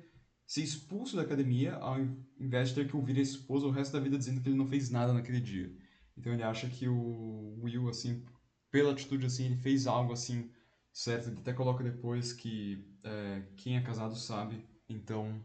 [0.45, 1.97] ser expulso da academia, ao
[2.37, 4.67] invés de ter que ouvir a esposa o resto da vida dizendo que ele não
[4.67, 5.73] fez nada naquele dia.
[6.17, 8.21] Então ele acha que o Will, assim,
[8.69, 10.49] pela atitude, assim, ele fez algo, assim,
[10.91, 11.29] certo.
[11.29, 15.39] Ele até coloca depois que é, quem é casado sabe, então...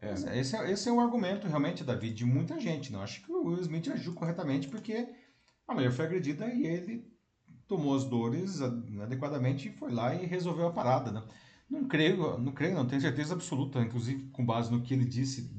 [0.00, 0.38] É.
[0.38, 2.92] Esse, é, esse é o argumento realmente, Davi, de muita gente.
[2.92, 5.08] Não acho que o Will Smith agiu corretamente porque
[5.66, 7.04] a mulher foi agredida e ele
[7.66, 11.22] tomou as dores adequadamente e foi lá e resolveu a parada, né?
[11.68, 15.52] Não creio, não creio, não tenho certeza absoluta, inclusive com base no que ele disse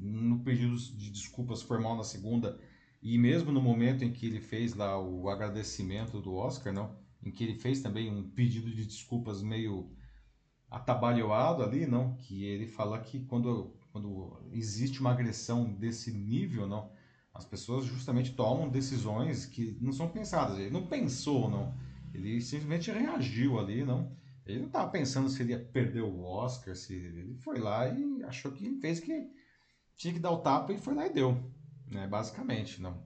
[0.00, 2.58] no pedido de desculpas formal na segunda
[3.00, 6.96] e mesmo no momento em que ele fez lá o agradecimento do Oscar, não?
[7.22, 9.90] Em que ele fez também um pedido de desculpas meio
[10.74, 12.16] atabalhoado ali, não?
[12.16, 16.90] Que ele fala que quando, quando existe uma agressão desse nível, não?
[17.32, 20.58] As pessoas justamente tomam decisões que não são pensadas.
[20.58, 21.74] Ele não pensou, não.
[22.12, 24.16] Ele simplesmente reagiu ali, não?
[24.46, 28.22] Ele não estava pensando se ele ia perder o Oscar, se ele foi lá e
[28.24, 29.30] achou que fez que
[29.96, 31.40] tinha que dar o tapa e foi lá e deu,
[31.90, 32.06] né?
[32.06, 33.02] Basicamente, não.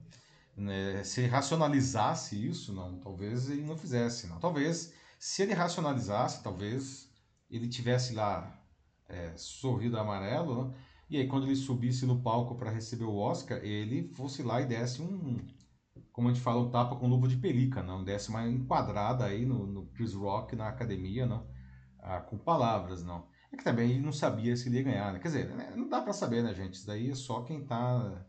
[0.57, 4.39] Né, Se racionalizasse isso, não, talvez ele não fizesse, não.
[4.39, 7.08] Talvez se ele racionalizasse, talvez
[7.49, 8.61] ele tivesse lá
[9.07, 10.75] é, sorrido amarelo, né?
[11.09, 14.65] e aí quando ele subisse no palco para receber o Oscar, ele fosse lá e
[14.65, 15.37] desse um,
[16.11, 19.45] como a gente fala, um tapa com luva de pelica, não, desse uma enquadrada aí
[19.45, 21.47] no, no Chris Rock na academia, não,
[21.99, 23.27] ah, com palavras, não.
[23.51, 25.19] É que também ele não sabia se ele ia ganhar, né?
[25.19, 26.75] Quer dizer, né, não dá para saber, né, gente?
[26.75, 28.25] Isso daí é só quem tá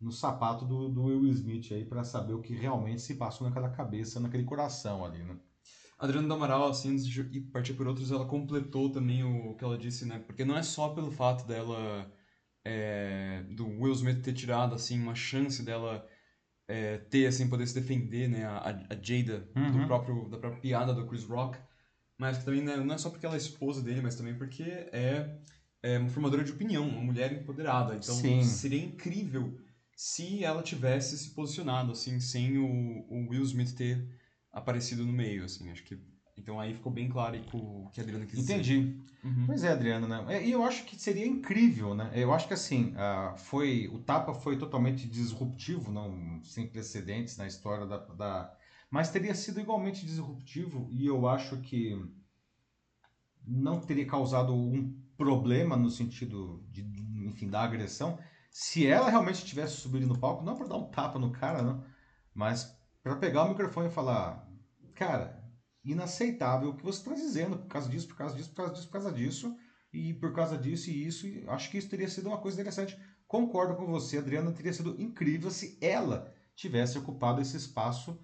[0.00, 3.70] no sapato do, do Will Smith aí para saber o que realmente se passou naquela
[3.70, 5.38] cabeça, naquele coração ali, né?
[6.04, 9.64] Adriana do Amaral, assim, antes de ir partir por outros, ela completou também o que
[9.64, 10.18] ela disse, né?
[10.18, 12.10] Porque não é só pelo fato dela,
[12.64, 16.06] é, do Will Smith ter tirado, assim, uma chance dela
[16.68, 18.44] é, ter, assim, poder se defender, né?
[18.44, 19.80] A, a Jada, Uhum.
[19.80, 21.58] do próprio, da própria piada do Chris Rock.
[22.18, 24.62] Mas que também né, não é só porque ela é esposa dele, mas também porque
[24.62, 25.36] é,
[25.82, 27.94] é uma formadora de opinião, uma mulher empoderada.
[27.96, 28.42] Então Sim.
[28.42, 29.58] seria incrível
[29.96, 32.66] se ela tivesse se posicionado, assim, sem o,
[33.08, 34.06] o Will Smith ter
[34.54, 35.70] aparecido no meio, assim.
[35.70, 35.98] Acho que
[36.38, 38.80] Então aí ficou bem claro o que a Adriana quis Entendi.
[38.80, 39.04] dizer.
[39.24, 39.46] Uhum.
[39.46, 40.36] Pois é, Adriana, né?
[40.36, 42.10] É, e eu acho que seria incrível, né?
[42.14, 47.46] Eu acho que assim, uh, foi o tapa foi totalmente disruptivo, não sem precedentes na
[47.46, 48.54] história da, da,
[48.90, 51.96] mas teria sido igualmente disruptivo e eu acho que
[53.46, 56.82] não teria causado um problema no sentido de,
[57.26, 58.18] enfim, da agressão,
[58.50, 61.84] se ela realmente tivesse subido no palco, não para dar um tapa no cara, não,
[62.34, 64.43] mas para pegar o microfone e falar,
[64.94, 65.44] cara,
[65.84, 68.86] inaceitável o que você está dizendo, por causa disso, por causa disso, por causa disso,
[68.86, 69.56] por causa disso,
[69.92, 72.98] e por causa disso e isso, e acho que isso teria sido uma coisa interessante.
[73.26, 78.18] Concordo com você, Adriana, teria sido incrível se ela tivesse ocupado esse espaço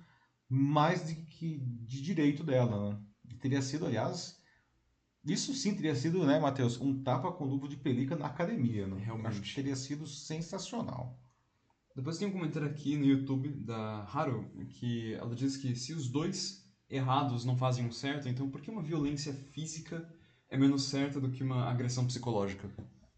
[0.48, 3.00] mais de, que, de direito dela, né?
[3.40, 4.40] Teria sido, aliás,
[5.24, 9.00] isso sim teria sido, né, Matheus, um tapa com luva de pelica na academia, né?
[9.04, 9.28] Realmente.
[9.28, 11.18] Acho que teria sido sensacional.
[11.94, 16.08] Depois tem um comentário aqui no YouTube da Haru, que ela diz que se os
[16.08, 16.59] dois
[16.90, 20.06] errados não fazem um certo, então por que uma violência física
[20.48, 22.68] é menos certa do que uma agressão psicológica?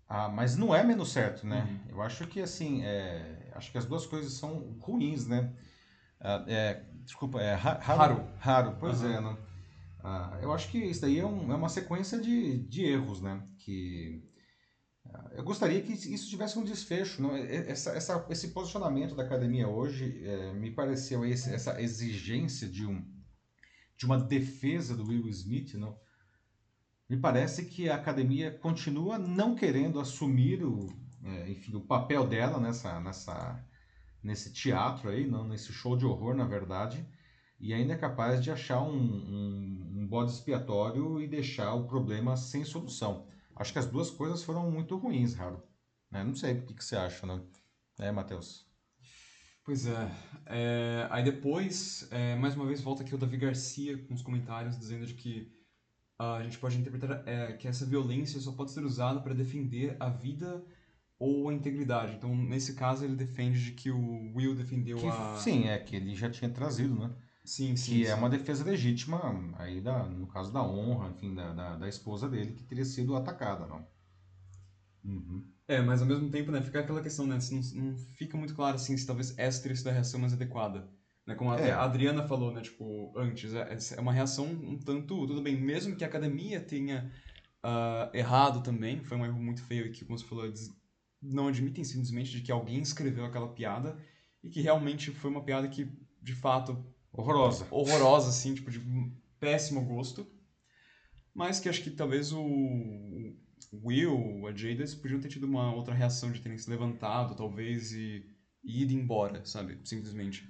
[0.07, 1.63] Ah, mas não é menos certo, né?
[1.63, 1.97] Uhum.
[1.97, 3.51] Eu acho que, assim, é...
[3.55, 5.51] acho que as duas coisas são ruins, né?
[6.21, 6.85] Ah, é...
[7.03, 8.29] Desculpa, é raro.
[8.39, 9.11] Raro, pois uhum.
[9.11, 9.39] é, né?
[10.05, 13.43] Ah, eu acho que isso daí é, um, é uma sequência de, de erros, né?
[13.59, 14.23] Que
[15.07, 17.23] ah, eu gostaria que isso tivesse um desfecho.
[17.23, 17.35] Não?
[17.35, 23.03] Essa, essa, esse posicionamento da academia hoje é, me pareceu esse, essa exigência de um
[23.97, 25.99] de uma defesa do Will Smith, não?
[27.09, 30.89] Me parece que a academia continua não querendo assumir o,
[31.23, 33.65] é, enfim, o papel dela nessa, nessa,
[34.23, 37.07] nesse teatro aí, não, nesse show de horror, na verdade,
[37.61, 42.37] e ainda é capaz de achar um, um, um bode expiatório e deixar o problema
[42.37, 43.27] sem solução.
[43.55, 45.63] Acho que as duas coisas foram muito ruins, Raro.
[46.11, 46.25] Né?
[46.25, 47.41] Não sei o que, que você acha, né?
[47.99, 48.67] É, Matheus?
[49.65, 50.11] Pois é.
[50.47, 54.79] é aí depois, é, mais uma vez, volta aqui o Davi Garcia com os comentários
[54.79, 55.53] dizendo de que
[56.19, 60.09] a gente pode interpretar é, que essa violência só pode ser usada para defender a
[60.09, 60.65] vida
[61.19, 62.15] ou a integridade.
[62.15, 65.37] Então, nesse caso, ele defende de que o Will defendeu que, a...
[65.37, 67.15] Sim, é que ele já tinha trazido, né?
[67.45, 67.93] Sim, sim.
[67.93, 68.13] Que é sim.
[68.13, 69.21] é uma defesa legítima,
[69.59, 73.17] aí da, no caso da honra, enfim, da, da, da esposa dele, que teria sido
[73.17, 73.87] atacada, não?
[75.05, 75.45] Uhum.
[75.73, 78.77] É, mas ao mesmo tempo, né, fica aquela questão, né, não, não fica muito claro,
[78.77, 80.87] assim, se talvez essa teria sido a reação mais adequada.
[81.27, 81.71] Né, como é.
[81.71, 85.97] a Adriana falou, né, tipo, antes, é, é uma reação um tanto, tudo bem, mesmo
[85.97, 87.11] que a academia tenha
[87.65, 90.71] uh, errado também, foi um erro muito feio que, como você falou, eles
[91.23, 93.97] não admitem simplesmente de que alguém escreveu aquela piada
[94.45, 96.85] e que realmente foi uma piada que, de fato...
[97.11, 97.67] Horrorosa.
[97.71, 98.81] Horrorosa, assim, tipo, de
[99.41, 100.27] péssimo gosto.
[101.35, 103.35] Mas que acho que talvez o
[103.73, 108.27] Will, a Jada, podiam ter tido uma outra reação de terem se levantado, talvez, e,
[108.63, 109.81] e ido embora, sabe?
[109.85, 110.47] Simplesmente.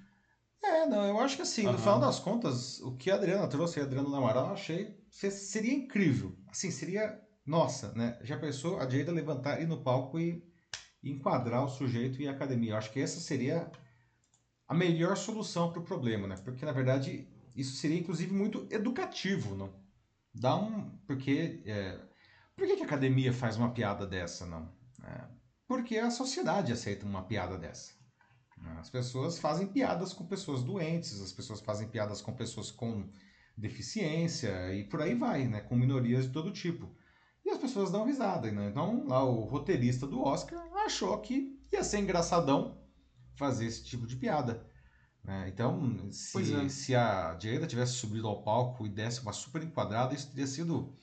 [0.63, 1.73] É, não, eu acho que assim, uhum.
[1.73, 5.75] no final das contas, o que a Adriana trouxe, a Adriana Namaral, eu achei seria
[5.75, 6.35] incrível.
[6.49, 8.19] Assim, seria, nossa, né?
[8.23, 10.43] Já pensou a Jada levantar, ir no palco e
[11.03, 12.73] enquadrar o sujeito e a academia.
[12.73, 13.71] Eu acho que essa seria
[14.67, 16.37] a melhor solução para o problema, né?
[16.43, 19.73] Porque, na verdade, isso seria, inclusive, muito educativo, não?
[20.35, 20.91] Dá um...
[21.07, 21.63] Porque...
[21.67, 22.12] É,
[22.57, 24.71] por que, que a academia faz uma piada dessa, não?
[25.05, 25.25] É,
[25.67, 27.93] porque a sociedade aceita uma piada dessa.
[28.79, 33.11] As pessoas fazem piadas com pessoas doentes, as pessoas fazem piadas com pessoas com
[33.57, 35.61] deficiência e por aí vai, né?
[35.61, 36.95] Com minorias de todo tipo.
[37.45, 38.51] E as pessoas dão risada.
[38.51, 38.69] Né?
[38.69, 42.81] Então, lá o roteirista do Oscar achou que ia ser engraçadão
[43.37, 44.65] fazer esse tipo de piada.
[45.25, 45.49] Né?
[45.49, 46.69] Então, se, é.
[46.69, 50.97] se a Jada tivesse subido ao palco e desse uma super enquadrada, isso teria sido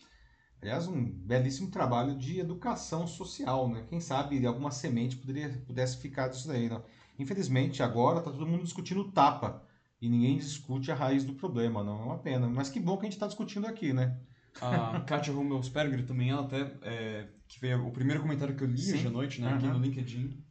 [0.62, 3.86] Aliás, um belíssimo trabalho de educação social, né?
[3.88, 6.82] Quem sabe alguma semente poderia, pudesse ficar disso daí, né?
[7.18, 9.64] Infelizmente, agora está todo mundo discutindo tapa
[10.02, 12.48] e ninguém discute a raiz do problema, não é uma pena.
[12.48, 14.20] Mas que bom que a gente está discutindo aqui, né?
[14.62, 18.82] A Katia Rummelsperger também, ela até, é, que veio o primeiro comentário que eu li
[18.82, 18.96] Sim.
[18.96, 19.56] hoje à noite, né, uhum.
[19.56, 20.44] aqui no LinkedIn,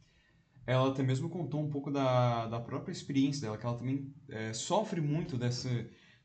[0.65, 4.53] ela até mesmo contou um pouco da, da própria experiência dela, que ela também é,
[4.53, 5.69] sofre muito dessa,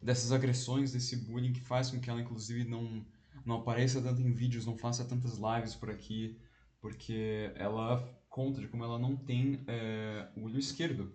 [0.01, 3.05] dessas agressões, desse bullying que faz com que ela, inclusive, não
[3.45, 6.39] não apareça tanto em vídeos, não faça tantas lives por aqui,
[6.81, 11.13] porque ela conta de como ela não tem é, o olho esquerdo.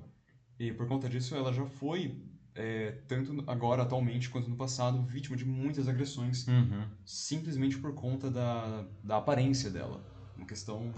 [0.59, 2.21] E por conta disso, ela já foi,
[2.53, 6.85] é, tanto agora, atualmente, quanto no passado, vítima de muitas agressões, uhum.
[7.05, 10.03] simplesmente por conta da, da aparência dela,
[10.35, 10.93] uma questão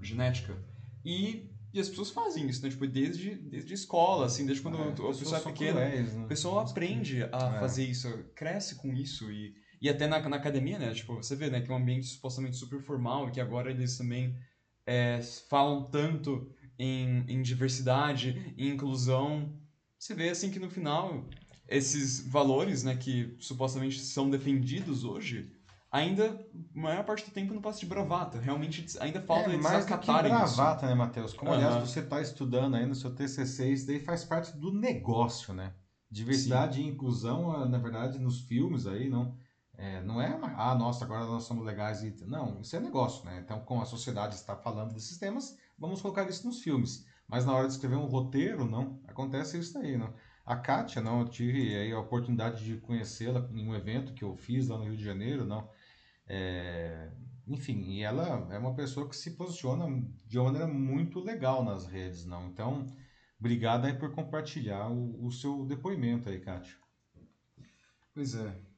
[0.00, 0.56] genética.
[1.04, 2.70] E, e as pessoas fazem isso, né?
[2.70, 6.22] Tipo, desde, desde escola, assim, desde quando é, a pessoa é pequena, né?
[6.24, 7.60] a pessoa aprende a é.
[7.60, 10.92] fazer isso, cresce com isso e e até na, na academia, né?
[10.92, 11.60] Tipo, você vê, né?
[11.60, 14.34] Que é um ambiente supostamente super formal, que agora eles também
[14.86, 19.52] é, falam tanto em, em diversidade, em inclusão.
[19.98, 21.24] Você vê, assim, que no final
[21.68, 25.50] esses valores, né, que supostamente são defendidos hoje,
[25.90, 26.30] ainda,
[26.74, 28.38] a maior parte do tempo, não passa de bravata.
[28.38, 30.86] Realmente ainda falta é, eles mais que bravata, isso.
[30.86, 31.32] né, Matheus?
[31.34, 31.64] Como, Aham.
[31.64, 35.72] aliás, você está estudando aí no seu TCC, isso daí faz parte do negócio, né?
[36.08, 39.34] Diversidade e inclusão, na verdade, nos filmes aí, não
[39.78, 42.14] é, não é, uma- ah, nossa, agora nós somos legais e...
[42.26, 43.40] Não, isso é negócio, né?
[43.44, 47.06] Então, como a sociedade está falando desses temas, vamos colocar isso nos filmes.
[47.28, 50.14] Mas na hora de escrever um roteiro, não, acontece isso daí, não.
[50.44, 54.34] A Kátia, não, eu tive aí a oportunidade de conhecê-la em um evento que eu
[54.36, 55.68] fiz lá no Rio de Janeiro, não.
[56.28, 57.10] É,
[57.46, 59.86] enfim, e ela é uma pessoa que se posiciona
[60.26, 62.46] de uma maneira muito legal nas redes, não.
[62.48, 62.86] Então,
[63.38, 66.76] obrigado aí por compartilhar o, o seu depoimento aí, Kátia.
[68.14, 68.75] Pois é.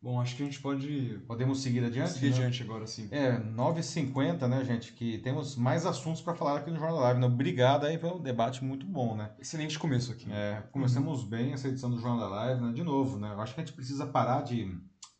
[0.00, 2.10] Bom, acho que a gente pode Podemos seguir adiante?
[2.10, 2.36] seguir né?
[2.36, 3.08] adiante agora, sim.
[3.10, 4.92] É, 9h50, né, gente?
[4.92, 7.20] Que temos mais assuntos para falar aqui no Jornal Live.
[7.20, 7.26] Né?
[7.26, 9.34] Obrigado aí pelo debate muito bom, né?
[9.40, 10.30] Excelente começo aqui.
[10.30, 12.72] É, começamos bem essa edição do Jornal da Live, né?
[12.72, 13.32] De novo, né?
[13.32, 14.72] Eu acho que a gente precisa parar de,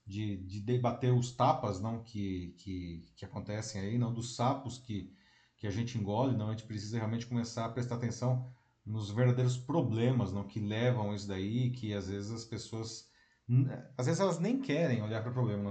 [0.07, 5.12] de, de debater os tapas, não, que, que, que acontecem aí, não dos sapos que,
[5.57, 6.51] que a gente engole, não.
[6.51, 8.49] A gente precisa realmente começar a prestar atenção
[8.87, 13.08] nos verdadeiros problemas, não, que levam isso daí, que às vezes as pessoas
[13.97, 15.71] às vezes elas nem querem olhar para o problema.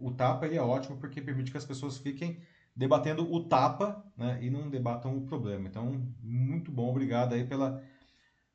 [0.00, 2.38] O tapa ele é ótimo porque permite que as pessoas fiquem
[2.74, 5.66] debatendo o tapa né, e não debatam o problema.
[5.66, 7.82] Então, muito bom, obrigado aí pela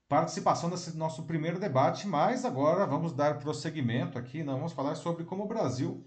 [0.07, 5.23] participação nesse nosso primeiro debate, mas agora vamos dar prosseguimento aqui, nós vamos falar sobre
[5.23, 6.05] como o Brasil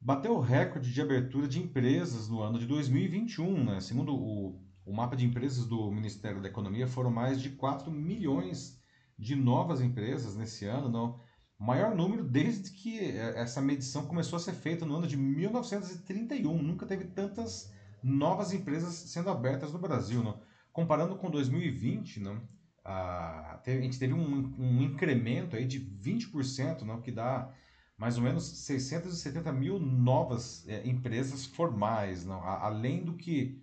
[0.00, 3.80] bateu o recorde de abertura de empresas no ano de 2021, né?
[3.80, 8.80] Segundo o, o mapa de empresas do Ministério da Economia, foram mais de 4 milhões
[9.18, 11.20] de novas empresas nesse ano, não?
[11.60, 16.62] Maior número desde que eh, essa medição começou a ser feita no ano de 1931.
[16.62, 20.40] Nunca teve tantas novas empresas sendo abertas no Brasil, não?
[20.72, 22.42] Comparando com 2020, não?
[22.84, 27.52] a, te- a gente teve um, um incremento aí de 20%, não, que dá
[27.98, 33.62] mais ou menos 670 mil novas eh, empresas formais, não, a- além do que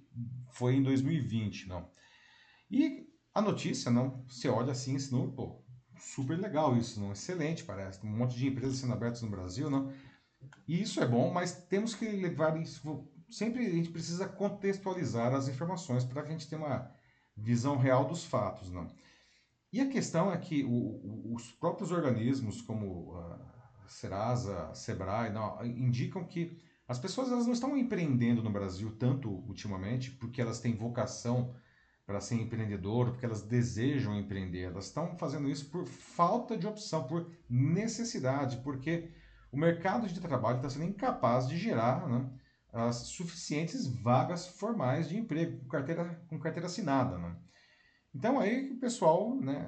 [0.52, 1.90] foi em 2020, não.
[2.72, 5.64] E a notícia, não, você olha assim esse número, pô,
[6.00, 9.92] super legal isso, não, excelente, parece, um monte de empresas sendo abertas no Brasil, não.
[10.68, 15.48] E isso é bom, mas temos que levar isso, sempre a gente precisa contextualizar as
[15.48, 16.92] informações para que a gente tenha uma
[17.36, 18.88] visão real dos fatos, não.
[19.72, 25.64] E a questão é que o- o- os próprios organismos, como a Serasa, Sebrae, não,
[25.66, 26.58] indicam que
[26.88, 31.54] as pessoas elas não estão empreendendo no Brasil tanto ultimamente porque elas têm vocação
[32.08, 34.64] para ser empreendedor, porque elas desejam empreender.
[34.64, 39.12] Elas estão fazendo isso por falta de opção, por necessidade, porque
[39.52, 42.32] o mercado de trabalho está sendo incapaz de gerar né,
[42.72, 47.18] as suficientes vagas formais de emprego com carteira, com carteira assinada.
[47.18, 47.36] Né?
[48.16, 49.68] Então aí o pessoal, né,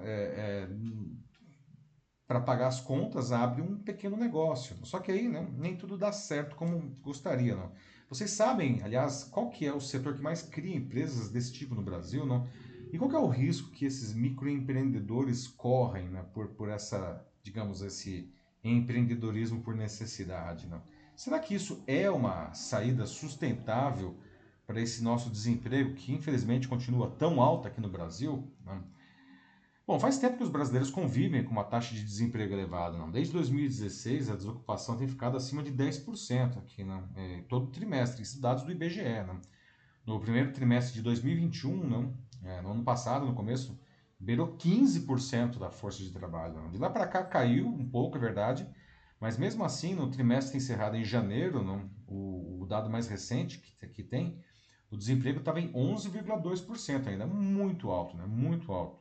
[2.25, 4.77] para pagar as contas, abre um pequeno negócio.
[4.85, 7.53] Só que aí né, nem tudo dá certo como gostaria.
[7.53, 7.73] Não?
[8.09, 11.83] Vocês sabem, aliás, qual que é o setor que mais cria empresas desse tipo no
[11.83, 12.25] Brasil?
[12.25, 12.47] Não?
[12.91, 17.83] E qual que é o risco que esses microempreendedores correm né, por, por essa, digamos,
[17.83, 20.65] esse empreendedorismo por necessidade?
[20.65, 20.81] Não?
[21.15, 24.17] Será que isso é uma saída sustentável
[24.65, 28.51] para esse nosso desemprego que infelizmente continua tão alto aqui no Brasil?
[28.65, 28.83] Não?
[29.89, 32.95] Bom, faz tempo que os brasileiros convivem com uma taxa de desemprego elevada.
[32.95, 33.09] Não?
[33.09, 37.09] Desde 2016, a desocupação tem ficado acima de 10% aqui, não?
[37.15, 38.21] É, todo trimestre.
[38.21, 39.23] Isso dados do IBGE.
[39.25, 39.41] Não?
[40.05, 42.13] No primeiro trimestre de 2021, não?
[42.43, 43.79] É, no ano passado, no começo,
[44.19, 46.53] beirou 15% da força de trabalho.
[46.53, 46.69] Não?
[46.69, 48.69] De lá para cá caiu um pouco, é verdade,
[49.19, 51.89] mas mesmo assim, no trimestre encerrado em janeiro, não?
[52.05, 54.39] O, o dado mais recente que, que tem,
[54.91, 58.27] o desemprego estava em 11,2% ainda, muito alto, né?
[58.27, 58.98] muito alto.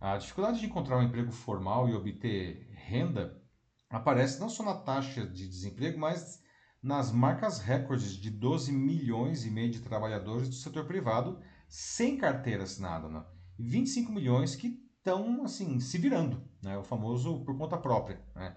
[0.00, 3.42] A dificuldade de encontrar um emprego formal e obter renda
[3.90, 6.40] aparece não só na taxa de desemprego, mas
[6.82, 12.62] nas marcas recordes de 12 milhões e meio de trabalhadores do setor privado sem carteira
[12.62, 13.24] assinada, né?
[13.58, 16.78] e 25 milhões que estão assim se virando, né?
[16.78, 18.22] o famoso por conta própria.
[18.34, 18.56] Né?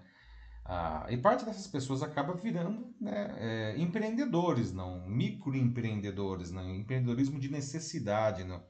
[0.64, 7.50] Ah, e parte dessas pessoas acaba virando né, é, empreendedores, não microempreendedores, não empreendedorismo de
[7.50, 8.62] necessidade, não.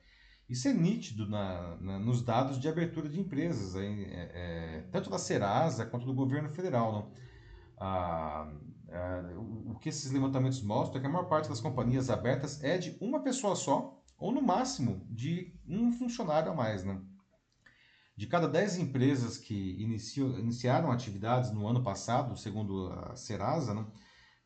[0.53, 5.09] Isso é nítido na, na, nos dados de abertura de empresas, aí, é, é, tanto
[5.09, 6.93] da Serasa quanto do governo federal.
[6.93, 7.13] Não?
[7.79, 8.53] Ah,
[8.91, 12.63] ah, o, o que esses levantamentos mostram é que a maior parte das companhias abertas
[12.63, 16.85] é de uma pessoa só, ou no máximo de um funcionário a mais.
[16.85, 17.03] Não?
[18.15, 23.91] De cada 10 empresas que iniciaram atividades no ano passado, segundo a Serasa, não?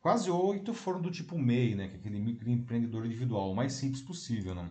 [0.01, 1.89] quase 8 foram do tipo MEI, né?
[1.89, 4.55] que é aquele microempreendedor individual, o mais simples possível.
[4.55, 4.71] Não?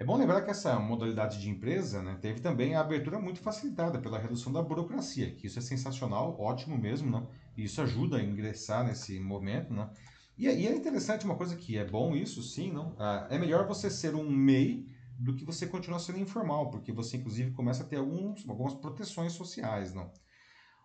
[0.00, 3.98] É bom lembrar que essa modalidade de empresa né, teve também a abertura muito facilitada
[3.98, 7.28] pela redução da burocracia, que isso é sensacional, ótimo mesmo, não?
[7.54, 9.74] e isso ajuda a ingressar nesse momento.
[9.74, 9.92] Não?
[10.38, 12.96] E, e é interessante uma coisa que é bom isso, sim, não?
[12.98, 14.86] Ah, é melhor você ser um MEI
[15.18, 19.34] do que você continuar sendo informal, porque você inclusive começa a ter alguns, algumas proteções
[19.34, 20.10] sociais, não?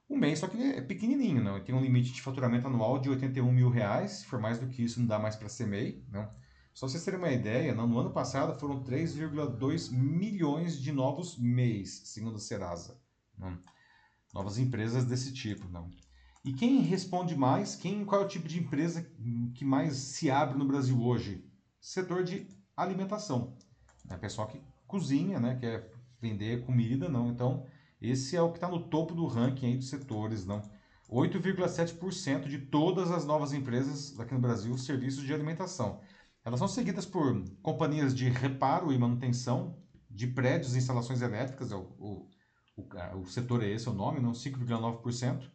[0.10, 1.56] O MEI, só que ele é pequenininho, não?
[1.56, 4.68] Ele tem um limite de faturamento anual de 81 mil reais, se for mais do
[4.68, 6.30] que isso não dá mais para ser MEI, não?
[6.76, 12.36] Só vocês terem uma ideia, no ano passado foram 3,2 milhões de novos MEIs, segundo
[12.36, 13.00] a Serasa.
[13.38, 13.58] Não?
[14.34, 15.90] Novas empresas desse tipo, não?
[16.44, 17.78] E quem responde mais?
[17.78, 19.10] Quem, qual é o tipo de empresa
[19.54, 21.50] que mais se abre no Brasil hoje?
[21.80, 22.46] Setor de
[22.76, 23.56] alimentação.
[24.10, 25.56] É pessoal que cozinha, né?
[25.56, 27.30] Quer vender comida, não.
[27.30, 27.66] Então,
[28.02, 30.62] esse é o que está no topo do ranking aí dos setores, não.
[31.10, 36.02] 8,7% de todas as novas empresas aqui no Brasil, serviços de alimentação.
[36.46, 39.76] Elas são seguidas por companhias de reparo e manutenção
[40.10, 42.30] de prédios e instalações elétricas, é o, o,
[42.78, 45.50] o, o setor é esse, o nome, não 5,9%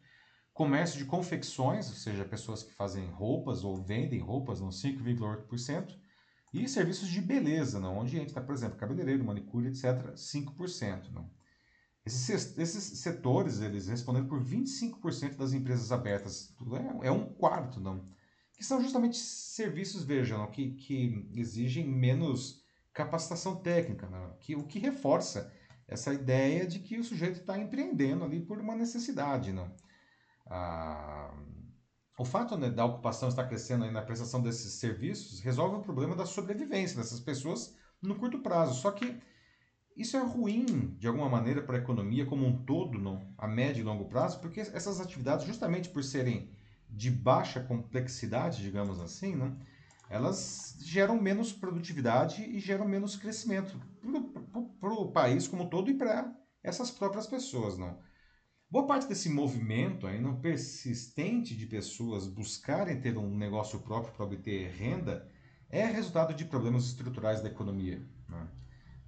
[0.61, 5.97] comércio de confecções, ou seja, pessoas que fazem roupas ou vendem roupas, no 5,8%,
[6.53, 7.97] e serviços de beleza, não?
[7.97, 11.13] onde a gente está, por exemplo, cabeleireiro, manicure, etc., 5%.
[11.13, 11.31] Não?
[12.05, 16.55] Esses, esses setores, eles responderam por 25% das empresas abertas,
[17.03, 18.07] é, é, um quarto, não?
[18.61, 24.37] Que são justamente serviços, vejam, que, que exigem menos capacitação técnica, não?
[24.39, 25.51] Que, o que reforça
[25.89, 29.51] essa ideia de que o sujeito está empreendendo ali por uma necessidade.
[29.51, 29.75] Não?
[30.45, 31.35] Ah,
[32.19, 36.27] o fato né, da ocupação estar crescendo na prestação desses serviços resolve o problema da
[36.27, 38.79] sobrevivência dessas pessoas no curto prazo.
[38.79, 39.19] Só que
[39.97, 43.81] isso é ruim, de alguma maneira, para a economia como um todo, no, a médio
[43.81, 46.60] e longo prazo, porque essas atividades, justamente por serem
[46.93, 49.57] de baixa complexidade, digamos assim, né,
[50.09, 53.81] elas geram menos produtividade e geram menos crescimento
[54.81, 57.79] para o país como um todo e para essas próprias pessoas.
[57.79, 57.99] Não?
[58.69, 64.71] Boa parte desse movimento ainda persistente de pessoas buscarem ter um negócio próprio para obter
[64.71, 65.29] renda
[65.69, 68.49] é resultado de problemas estruturais da economia, né?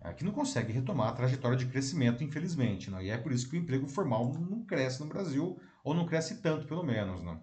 [0.05, 2.91] É, que não consegue retomar a trajetória de crescimento, infelizmente.
[2.91, 3.05] Né?
[3.05, 6.43] E é por isso que o emprego formal não cresce no Brasil, ou não cresce
[6.43, 7.23] tanto, pelo menos.
[7.23, 7.39] Né?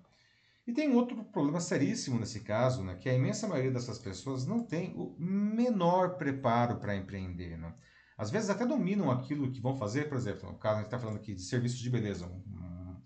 [0.69, 2.93] E tem outro problema seríssimo nesse caso, né?
[2.93, 7.57] que a imensa maioria dessas pessoas não tem o menor preparo para empreender.
[7.57, 7.73] Né?
[8.15, 10.99] às vezes até dominam aquilo que vão fazer, por exemplo, no caso a gente está
[10.99, 13.01] falando aqui de serviços de beleza, um,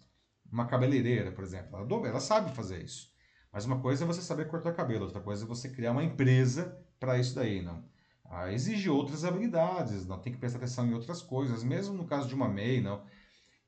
[0.51, 3.13] uma cabeleireira, por exemplo, ela, ela sabe fazer isso.
[3.49, 6.77] Mas uma coisa é você saber cortar cabelo, outra coisa é você criar uma empresa
[6.99, 7.81] para isso daí, não.
[8.25, 12.27] Ah, exige outras habilidades, não tem que prestar atenção em outras coisas, mesmo no caso
[12.27, 13.05] de uma MEI, não.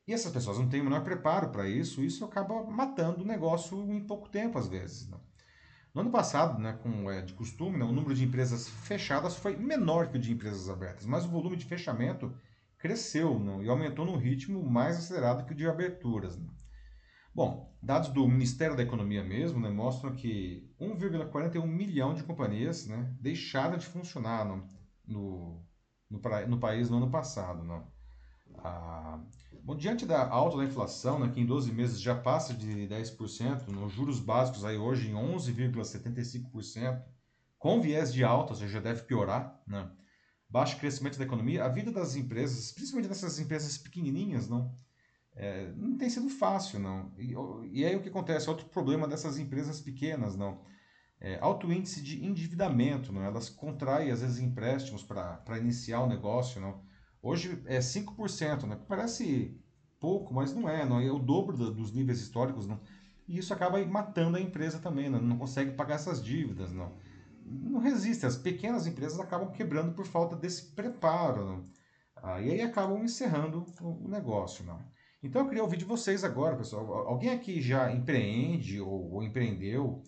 [0.07, 3.81] E essas pessoas não têm o menor preparo para isso, isso acaba matando o negócio
[3.91, 5.09] em pouco tempo, às vezes.
[5.09, 5.19] Não.
[5.93, 9.55] No ano passado, né, como é de costume, né, o número de empresas fechadas foi
[9.55, 12.35] menor que o de empresas abertas, mas o volume de fechamento
[12.77, 16.37] cresceu né, e aumentou num ritmo mais acelerado que o de aberturas.
[16.37, 16.49] Né.
[17.33, 23.15] Bom, dados do Ministério da Economia mesmo né, mostram que 1,41 milhão de companhias né,
[23.19, 24.67] deixaram de funcionar no,
[25.07, 25.65] no,
[26.09, 27.63] no, no, país no ano passado.
[27.63, 27.83] Né.
[28.59, 29.19] Ah,
[29.65, 33.67] Bom, diante da alta da inflação, né, que em 12 meses já passa de 10%,
[33.69, 37.01] nos juros básicos aí hoje em 11,75%,
[37.57, 39.89] com viés de alta, ou seja, já deve piorar, né?
[40.47, 44.71] baixo crescimento da economia, a vida das empresas, principalmente dessas empresas pequenininhas, não,
[45.35, 47.11] é, não tem sido fácil, não.
[47.17, 47.33] E,
[47.71, 48.47] e aí o que acontece?
[48.47, 50.63] Outro problema dessas empresas pequenas, não.
[51.19, 53.23] É, alto índice de endividamento, não.
[53.23, 56.85] Elas contraem, às vezes, empréstimos para iniciar o negócio, não
[57.25, 58.79] Hoje é 5%, né?
[58.87, 59.59] Parece
[59.99, 62.79] pouco, mas não é, não é o dobro do, dos níveis históricos, não.
[63.27, 66.95] E isso acaba matando a empresa também, não, não consegue pagar essas dívidas, não.
[67.43, 71.69] Não resiste, as pequenas empresas acabam quebrando por falta desse preparo, não.
[72.15, 74.79] Ah, e aí acabam encerrando o, o negócio, não.
[75.23, 77.07] Então eu queria ouvir de vocês agora, pessoal.
[77.07, 80.03] Alguém aqui já empreende ou, ou empreendeu,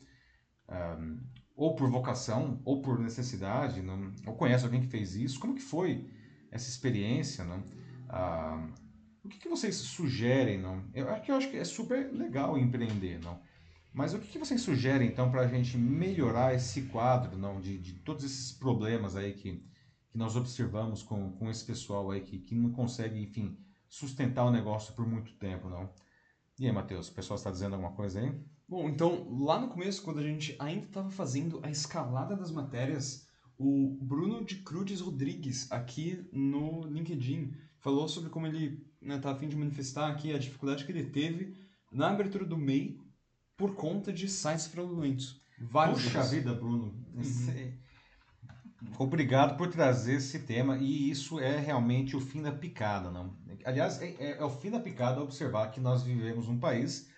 [0.69, 1.19] um,
[1.55, 4.13] ou por vocação, ou por necessidade, não?
[4.27, 5.39] ou conhece alguém que fez isso?
[5.39, 6.15] Como que foi
[6.51, 7.63] essa experiência, né?
[8.09, 8.67] Ah,
[9.23, 10.83] o que, que vocês sugerem, não?
[10.93, 13.39] Eu acho que eu acho que é super legal empreender, não?
[13.93, 17.77] Mas o que, que vocês sugerem então para a gente melhorar esse quadro, não, de,
[17.77, 19.63] de todos esses problemas aí que,
[20.09, 23.57] que nós observamos com, com esse pessoal aí que, que não consegue, enfim,
[23.89, 25.93] sustentar o negócio por muito tempo, não?
[26.59, 28.33] E aí, Matheus, o pessoal está dizendo alguma coisa aí?
[28.67, 33.26] Bom, então, lá no começo, quando a gente ainda estava fazendo a escalada das matérias,
[33.57, 39.31] o Bruno de Cruz Rodrigues, aqui no LinkedIn, falou sobre como ele está né, tá
[39.31, 41.55] a fim de manifestar aqui a dificuldade que ele teve
[41.91, 42.99] na abertura do MEI
[43.55, 45.41] por conta de sites fraudulentos.
[45.59, 46.93] Vários Puxa vida, Bruno.
[47.15, 47.77] Uhum.
[48.99, 53.35] obrigado por trazer esse tema e isso é realmente o fim da picada, não?
[53.65, 57.09] Aliás, é, é, é o fim da picada observar que nós vivemos um país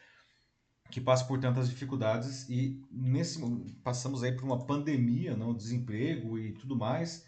[0.90, 3.40] que passa por tantas dificuldades e nesse
[3.84, 7.28] passamos aí por uma pandemia, não, desemprego e tudo mais.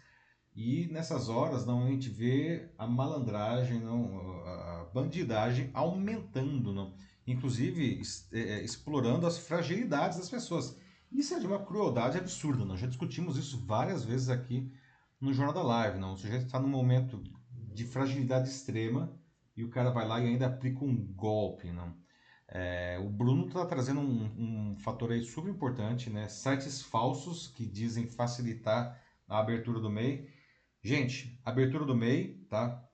[0.54, 6.94] E nessas horas não a gente vê a malandragem, não, a bandidagem aumentando, não,
[7.26, 8.02] inclusive
[8.32, 10.76] é, é, explorando as fragilidades das pessoas.
[11.10, 14.70] Isso é de uma crueldade absurda, nós já discutimos isso várias vezes aqui
[15.20, 16.14] no Jornal da Live, não.
[16.14, 17.22] O sujeito está num momento
[17.72, 19.16] de fragilidade extrema
[19.56, 22.01] e o cara vai lá e ainda aplica um golpe, não.
[22.54, 26.28] É, o Bruno está trazendo um, um, fator aí super importante, né?
[26.28, 30.28] Sites falsos que dizem facilitar a abertura do MEI.
[30.82, 32.86] Gente, abertura do MEI, tá?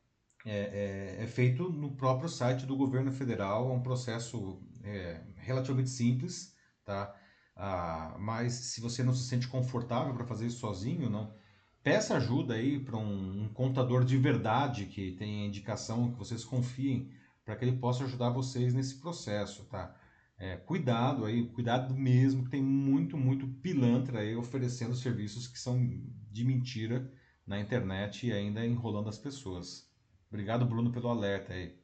[0.46, 5.90] É, é, é, feito no próprio site do governo federal, é um processo é, relativamente
[5.90, 6.54] simples,
[6.84, 7.12] tá?
[7.56, 11.34] Ah, mas se você não se sente confortável para fazer isso sozinho, não,
[11.82, 17.10] peça ajuda aí para um, um, contador de verdade que tenha indicação, que vocês confiem
[17.48, 19.96] para que ele possa ajudar vocês nesse processo, tá?
[20.38, 25.80] É, cuidado aí, cuidado mesmo, tem muito, muito pilantra aí oferecendo serviços que são
[26.30, 27.10] de mentira
[27.46, 29.90] na internet e ainda enrolando as pessoas.
[30.28, 31.74] Obrigado, Bruno, pelo alerta aí.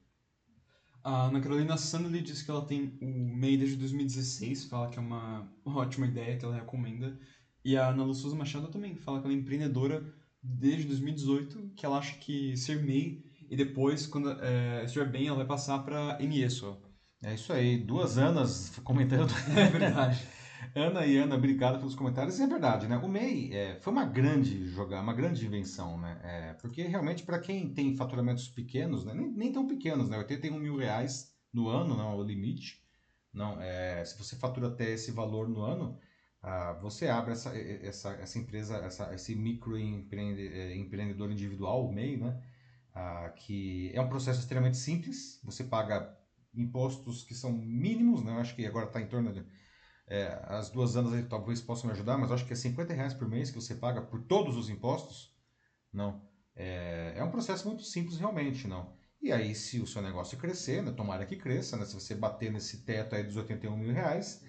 [1.03, 5.01] A Ana Carolina Sandley diz que ela tem o MEI desde 2016, fala que é
[5.01, 7.19] uma ótima ideia, que ela recomenda.
[7.65, 11.87] E a Ana Lu Souza Machado também fala que ela é empreendedora desde 2018, que
[11.87, 16.19] ela acha que ser MEI e depois, quando é, estiver bem, ela vai passar para
[16.21, 16.81] ME só.
[17.23, 19.31] É isso aí, duas Anas comentando.
[19.57, 20.27] É verdade.
[20.75, 22.39] Ana e Ana, obrigado pelos comentários.
[22.39, 22.97] E é verdade, né?
[22.99, 26.21] O MEI é, foi uma grande jogada, uma grande invenção, né?
[26.23, 29.15] É, porque realmente, para quem tem faturamentos pequenos, né?
[29.15, 30.19] nem, nem tão pequenos, né?
[30.19, 32.83] 81 mil reais no ano, não é o limite.
[33.33, 35.99] Não, é, se você fatura até esse valor no ano,
[36.43, 42.41] ah, você abre essa, essa, essa empresa, essa, esse microempreendedor é, individual, o MEI, né?
[42.95, 46.17] Ah, que é um processo extremamente simples, você paga
[46.55, 48.33] impostos que são mínimos, né?
[48.33, 49.45] eu acho que agora está em torno de.
[50.07, 53.15] É, as duas anos aí talvez possam me ajudar, mas acho que é 50 reais
[53.15, 55.35] por mês que você paga por todos os impostos.
[55.93, 56.23] Não.
[56.55, 58.95] É, é um processo muito simples realmente, não.
[59.21, 62.53] E aí, se o seu negócio crescer, né, tomara que cresça, né, se você bater
[62.53, 64.45] nesse teto aí dos 81 mil reais,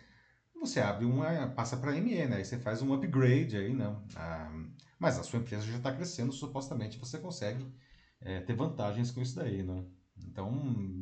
[0.59, 2.37] você abre uma, passa para ME, né?
[2.37, 4.03] Aí você faz um upgrade aí, não.
[4.15, 4.51] Ah,
[4.99, 7.65] mas a sua empresa já está crescendo, supostamente você consegue
[8.21, 9.83] é, ter vantagens com isso daí, né?
[10.27, 10.53] Então,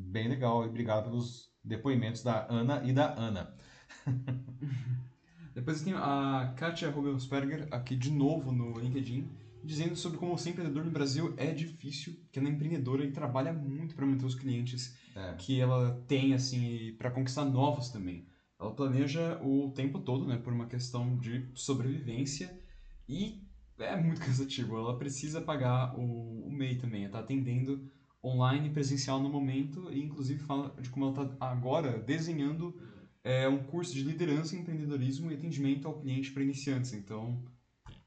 [0.05, 3.55] bem legal e obrigado pelos depoimentos da Ana e da Ana.
[5.53, 9.29] Depois tem a Katia Rubensperger aqui de novo no LinkedIn,
[9.63, 13.53] dizendo sobre como ser empreendedor no Brasil é difícil, que ela é empreendedora e trabalha
[13.53, 15.35] muito para manter os clientes é.
[15.37, 18.27] que ela tem, assim, para conquistar novos também.
[18.59, 22.59] Ela planeja o tempo todo, né, por uma questão de sobrevivência
[23.07, 23.43] e
[23.79, 24.77] é muito cansativo.
[24.77, 27.01] Ela precisa pagar o, o MEI também.
[27.01, 27.89] Ela está atendendo
[28.23, 32.73] online presencial no momento e inclusive fala de como ela está agora desenhando
[33.23, 36.93] é, um curso de liderança, empreendedorismo e atendimento ao cliente para iniciantes.
[36.93, 37.43] Então,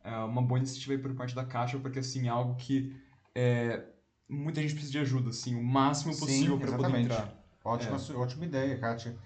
[0.03, 2.95] é uma boa iniciativa aí por parte da Caixa, porque assim, é algo que
[3.35, 3.85] é,
[4.29, 7.35] muita gente precisa de ajuda, assim, o máximo possível para poder entrar.
[7.64, 8.17] Ótima, é.
[8.17, 9.19] ótima ideia, Kátia.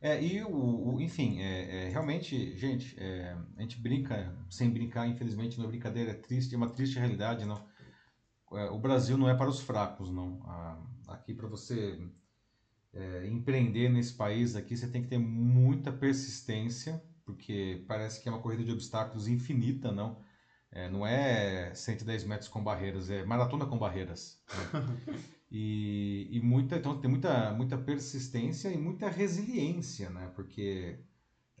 [0.00, 5.08] É, e o, o enfim, é, é, realmente, gente, é, a gente brinca sem brincar,
[5.08, 7.66] infelizmente, não é brincadeira, é triste, é uma triste realidade, não.
[8.52, 10.40] É, o Brasil não é para os fracos, não.
[11.08, 11.98] aqui para você
[12.92, 18.32] é, empreender nesse país aqui, você tem que ter muita persistência, porque parece que é
[18.32, 20.22] uma corrida de obstáculos infinita, não.
[20.70, 24.40] É, não é 110 metros com barreiras, é maratona com barreiras.
[24.48, 25.28] Né?
[25.50, 30.30] E, e muita, então tem muita, muita persistência e muita resiliência, né?
[30.34, 30.98] Porque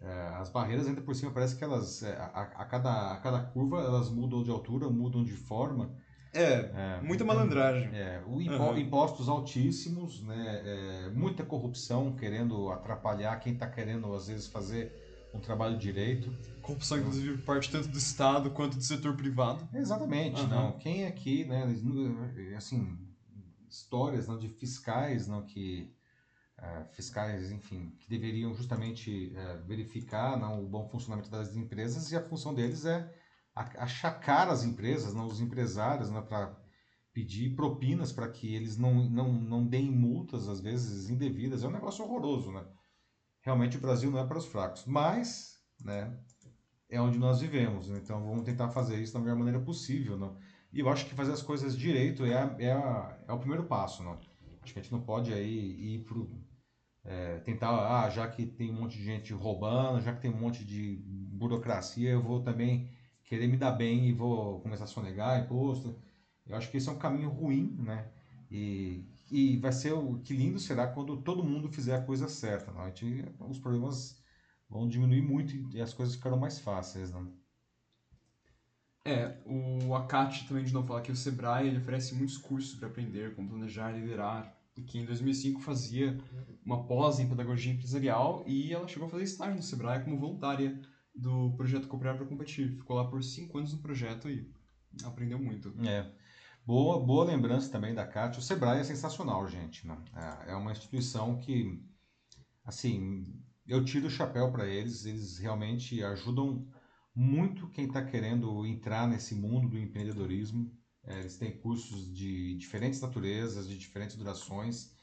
[0.00, 3.40] é, as barreiras ainda por cima parece que elas é, a, a, cada, a cada
[3.40, 5.90] curva elas mudam de altura, mudam de forma.
[6.34, 7.88] É, é muita malandragem.
[7.94, 8.78] É, o impo, uhum.
[8.78, 10.62] impostos altíssimos, né?
[10.64, 14.92] É, muita corrupção querendo atrapalhar quem está querendo às vezes fazer
[15.32, 16.30] um trabalho direito.
[16.60, 19.66] Corrupção, inclusive, parte tanto do Estado quanto do setor privado.
[19.74, 20.48] Exatamente, uhum.
[20.48, 20.72] não.
[20.72, 21.74] Quem aqui, né,
[22.54, 22.98] assim,
[23.70, 25.94] histórias não, de fiscais não, que
[26.58, 32.16] uh, fiscais, enfim, que deveriam justamente uh, verificar não, o bom funcionamento das empresas e
[32.16, 33.12] a função deles é
[33.54, 36.56] achacar as empresas, não, os empresários, não, para
[37.12, 41.64] pedir propinas para que eles não, não, não deem multas, às vezes, indevidas.
[41.64, 42.64] É um negócio horroroso, né?
[43.40, 46.16] Realmente o Brasil não é para os fracos, mas, né,
[46.88, 47.98] é onde nós vivemos, né?
[48.02, 50.38] então vamos tentar fazer isso da melhor maneira possível, não?
[50.72, 54.02] E eu acho que fazer as coisas direito é, é, a, é o primeiro passo,
[54.02, 54.18] não?
[54.62, 56.28] Acho que a gente não pode aí ir pro,
[57.04, 60.38] é, tentar, ah, já que tem um monte de gente roubando, já que tem um
[60.38, 62.90] monte de burocracia, eu vou também
[63.24, 65.94] querer me dar bem e vou começar a sonegar imposto.
[66.46, 68.10] Eu acho que esse é um caminho ruim, né?
[68.50, 72.72] E, e vai ser o que lindo será quando todo mundo fizer a coisa certa.
[72.72, 72.82] Não?
[72.82, 74.22] A gente, os problemas
[74.68, 77.10] vão diminuir muito e as coisas ficarão mais fáceis.
[77.10, 77.32] Não?
[79.08, 82.88] É, o Akati também de novo fala que o Sebrae ele oferece muitos cursos para
[82.88, 86.18] aprender como planejar liderar, e que em 2005 fazia
[86.64, 90.80] uma pós em pedagogia empresarial e ela chegou a fazer estágio no Sebrae como voluntária
[91.14, 92.76] do projeto Cooperar para Competir.
[92.76, 94.48] Ficou lá por cinco anos no projeto e
[95.02, 95.74] aprendeu muito.
[95.84, 96.08] É.
[96.64, 98.40] Boa, boa lembrança também da Kátia.
[98.40, 99.86] O Sebrae é sensacional, gente.
[99.86, 99.96] Né?
[100.46, 101.82] É uma instituição que,
[102.64, 103.24] assim,
[103.66, 105.06] eu tiro o chapéu para eles.
[105.06, 106.68] Eles realmente ajudam
[107.18, 110.72] muito quem está querendo entrar nesse mundo do empreendedorismo.
[111.02, 114.94] É, eles têm cursos de diferentes naturezas, de diferentes durações,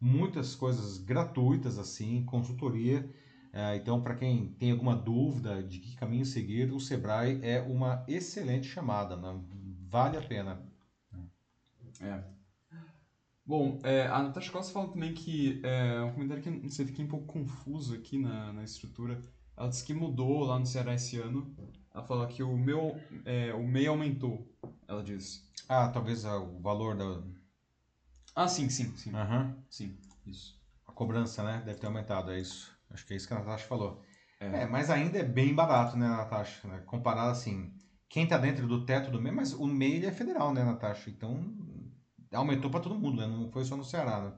[0.00, 3.12] muitas coisas gratuitas assim, consultoria.
[3.52, 8.04] É, então, para quem tem alguma dúvida de que caminho seguir, o Sebrae é uma
[8.06, 9.44] excelente chamada, né?
[9.88, 10.62] vale a pena.
[12.00, 12.22] É.
[13.44, 17.08] Bom, é, a Natasha Costa fala também que é um comentário que sei, fiquei um
[17.08, 19.24] pouco confuso aqui na, na estrutura.
[19.56, 21.54] Ela disse que mudou lá no Ceará esse ano.
[21.92, 24.52] Ela fala que o meu, é, o MEI aumentou,
[24.88, 25.44] ela disse.
[25.68, 27.22] Ah, talvez o valor da...
[28.34, 29.12] Ah, sim, sim, sim.
[29.14, 29.54] Uhum.
[29.70, 29.96] Sim,
[30.26, 30.60] isso.
[30.86, 31.62] A cobrança, né?
[31.64, 32.76] Deve ter aumentado, é isso.
[32.90, 34.02] Acho que é isso que a Natasha falou.
[34.40, 36.66] É, é mas ainda é bem barato, né, Natasha?
[36.66, 36.82] Né?
[36.84, 37.72] Comparado assim,
[38.08, 41.10] quem tá dentro do teto do MEI, mas o MEI é federal, né, Natasha?
[41.10, 41.54] Então,
[42.32, 43.26] aumentou para todo mundo, né?
[43.28, 44.32] Não foi só no Ceará, né?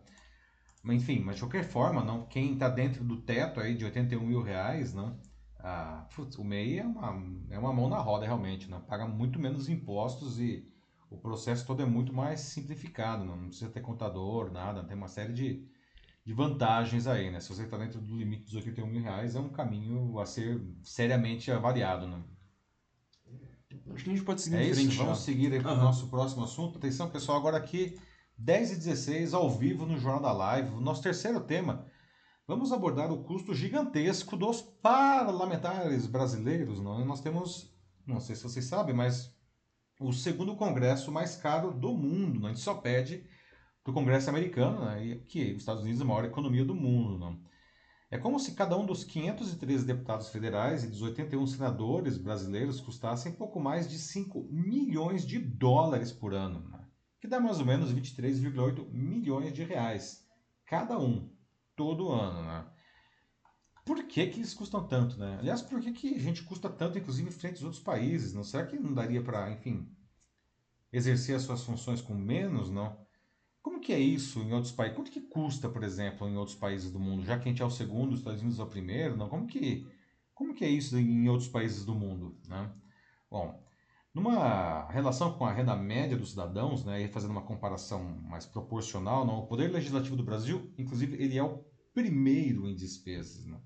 [0.88, 4.42] Enfim, mas de qualquer forma, não, quem está dentro do teto aí de 81 mil
[4.42, 5.18] reais, não,
[5.58, 9.38] ah, putz, o MEI é uma, é uma mão na roda realmente, não, paga muito
[9.38, 10.64] menos impostos e
[11.10, 15.08] o processo todo é muito mais simplificado, não, não precisa ter contador, nada, tem uma
[15.08, 15.66] série de,
[16.24, 17.40] de vantagens aí, né?
[17.40, 20.60] Se você está dentro do limite dos 81 mil reais, é um caminho a ser
[20.82, 22.22] seriamente avaliado, né?
[23.92, 24.88] Acho que a gente pode seguir é em frente.
[24.88, 25.82] Isso, vamos seguir aí para o uhum.
[25.82, 26.78] nosso próximo assunto.
[26.78, 27.98] Atenção, pessoal, agora aqui
[28.38, 30.74] 10 e 16 ao vivo no Jornal da Live.
[30.74, 31.86] O nosso terceiro tema,
[32.46, 36.80] vamos abordar o custo gigantesco dos parlamentares brasileiros.
[36.80, 37.04] Não?
[37.04, 37.74] Nós temos,
[38.06, 39.34] não sei se vocês sabem, mas
[39.98, 42.40] o segundo congresso mais caro do mundo.
[42.40, 42.46] Não?
[42.46, 43.26] A gente só pede
[43.82, 45.20] para o congresso americano, né?
[45.26, 47.18] que os Estados Unidos é a maior economia do mundo.
[47.18, 47.40] Não?
[48.10, 53.32] É como se cada um dos 513 deputados federais e dos 81 senadores brasileiros custassem
[53.32, 56.68] pouco mais de 5 milhões de dólares por ano.
[56.68, 56.85] Né?
[57.20, 60.26] Que dá mais ou menos 23,8 milhões de reais
[60.64, 61.30] cada um,
[61.74, 62.66] todo ano, né?
[63.84, 65.36] Por que, que eles custam tanto, né?
[65.38, 68.34] Aliás, por que, que a gente custa tanto, inclusive, frente aos outros países?
[68.34, 69.88] Não será que não daria para, enfim,
[70.92, 72.98] exercer as suas funções com menos, não?
[73.62, 74.96] Como que é isso em outros países?
[74.96, 77.24] Quanto que custa, por exemplo, em outros países do mundo?
[77.24, 79.28] Já que a gente é o segundo, os Estados Unidos é o primeiro, não?
[79.28, 79.86] Como que,
[80.34, 82.72] como que é isso em outros países do mundo, né?
[83.30, 83.65] Bom,
[84.16, 89.26] numa relação com a renda média dos cidadãos, né, e fazendo uma comparação mais proporcional,
[89.26, 91.62] não, o Poder Legislativo do Brasil, inclusive, ele é o
[91.92, 93.44] primeiro em despesas.
[93.44, 93.60] Né?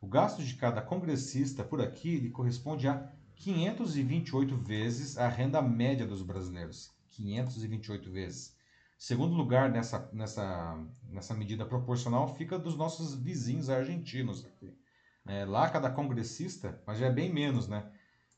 [0.00, 6.04] O gasto de cada congressista por aqui ele corresponde a 528 vezes a renda média
[6.04, 6.92] dos brasileiros.
[7.10, 8.56] 528 vezes.
[8.98, 10.76] Segundo lugar nessa, nessa,
[11.08, 14.44] nessa medida proporcional fica dos nossos vizinhos argentinos.
[14.44, 14.76] Aqui.
[15.24, 17.88] É, lá cada congressista, mas já é bem menos, né?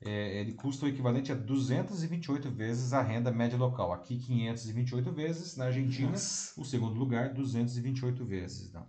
[0.00, 3.92] É, ele custa o equivalente a 228 vezes a renda média local.
[3.92, 6.60] Aqui 528 vezes, na Argentina, Nossa.
[6.60, 8.68] o segundo lugar, 228 vezes.
[8.68, 8.86] Então.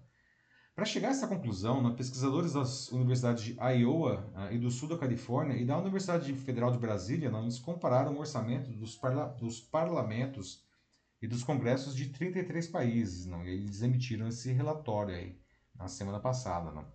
[0.76, 4.88] Para chegar a essa conclusão, né, pesquisadores das universidades de Iowa uh, e do sul
[4.88, 9.26] da Califórnia e da Universidade Federal de Brasília, não, eles compararam o orçamento dos, parla
[9.40, 10.64] dos parlamentos
[11.20, 13.26] e dos congressos de 33 países.
[13.26, 15.40] Não, e eles emitiram esse relatório aí
[15.74, 16.72] na semana passada.
[16.72, 16.86] Não.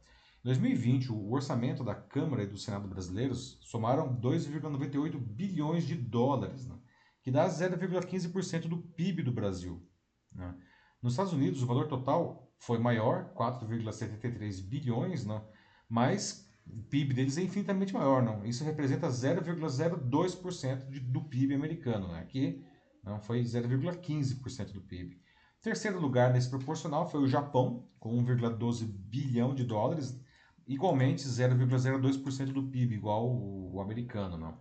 [0.44, 6.66] Em 2020, o orçamento da Câmara e do Senado brasileiros somaram 2,98 bilhões de dólares,
[6.66, 6.74] né?
[7.22, 9.88] que dá 0,15% do PIB do Brasil.
[10.34, 10.52] Né?
[11.00, 15.40] Nos Estados Unidos, o valor total foi maior, 4,73 bilhões, né?
[15.88, 18.20] mas o PIB deles é infinitamente maior.
[18.20, 18.44] Não?
[18.44, 22.24] Isso representa 0,02% do PIB americano, né?
[22.24, 22.64] que
[23.04, 25.22] não foi 0,15% do PIB.
[25.60, 30.20] Terceiro lugar nesse proporcional foi o Japão, com 1,12 bilhão de dólares,
[30.72, 34.58] igualmente 0,02% do PIB, igual o, o, americano, não.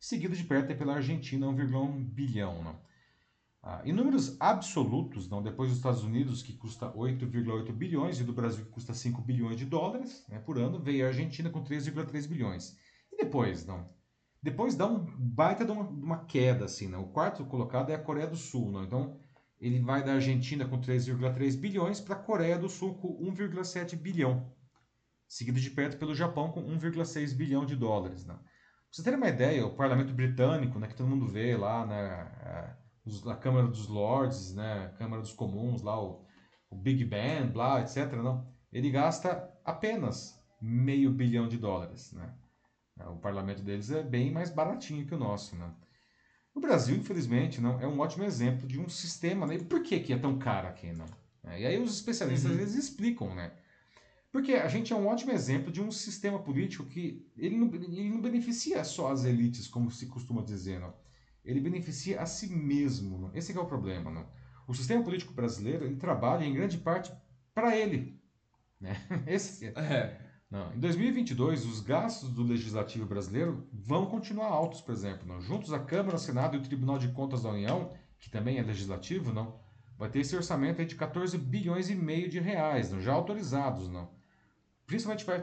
[0.00, 2.80] Seguido de perto é pela Argentina, 1,1 bilhão, não.
[3.62, 8.32] Ah, em números absolutos, não, depois dos Estados Unidos, que custa 8,8 bilhões, e do
[8.32, 12.26] Brasil, que custa 5 bilhões de dólares né, por ano, veio a Argentina com 3,3
[12.26, 12.76] bilhões.
[13.12, 13.88] E depois, não?
[14.42, 17.02] Depois dá um baita de uma, de uma, queda, assim, não?
[17.02, 18.82] O quarto colocado é a Coreia do Sul, não?
[18.82, 19.20] Então,
[19.60, 24.50] ele vai da Argentina com 3,3 bilhões para a Coreia do Sul com 1,7 bilhão
[25.32, 28.26] seguido de perto pelo Japão com 1,6 bilhão de dólares.
[28.26, 28.38] Né?
[28.90, 33.30] vocês terem uma ideia, o parlamento britânico, né, que todo mundo vê lá, né, é,
[33.30, 36.22] a Câmara dos Lords, né, a Câmara dos Comuns, lá o,
[36.70, 38.12] o Big Ben, blá, etc.
[38.12, 42.34] Não, ele gasta apenas meio bilhão de dólares, né?
[43.10, 45.74] O parlamento deles é bem mais baratinho que o nosso, né?
[46.54, 49.46] O Brasil, infelizmente, não é um ótimo exemplo de um sistema.
[49.46, 49.58] Né?
[49.58, 51.06] Por que, que é tão caro aqui, não?
[51.44, 52.58] É, e aí os especialistas uhum.
[52.58, 53.52] vezes explicam, né?
[54.32, 58.08] Porque a gente é um ótimo exemplo de um sistema político que ele não, ele
[58.08, 60.94] não beneficia só as elites, como se costuma dizer, não
[61.44, 63.18] ele beneficia a si mesmo.
[63.18, 63.34] Não?
[63.34, 64.10] Esse é o problema.
[64.10, 64.26] Não?
[64.66, 67.12] O sistema político brasileiro ele trabalha em grande parte
[67.54, 68.20] para ele.
[68.80, 68.96] Né?
[69.26, 69.70] Esse é.
[69.70, 70.32] é.
[70.50, 70.72] Não.
[70.74, 75.26] Em 2022, os gastos do legislativo brasileiro vão continuar altos, por exemplo.
[75.26, 75.40] Não?
[75.40, 78.62] Juntos a Câmara, o Senado e o Tribunal de Contas da União, que também é
[78.62, 79.58] legislativo, não,
[79.96, 84.10] vai ter esse orçamento de 14 bilhões e meio de reais, não, já autorizados, não.
[84.92, 85.42] Principalmente vai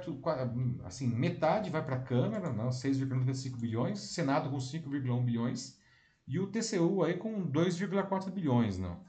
[0.86, 5.80] assim, metade vai para a Câmara, não, 6,95 bilhões, Senado com 5,1 bilhões
[6.28, 8.78] e o TCU aí com 2,4 bilhões.
[8.78, 9.04] Não.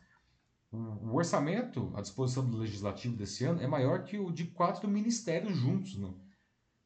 [0.72, 5.54] O orçamento à disposição do Legislativo desse ano é maior que o de quatro ministérios
[5.58, 5.98] juntos.
[5.98, 6.18] Não.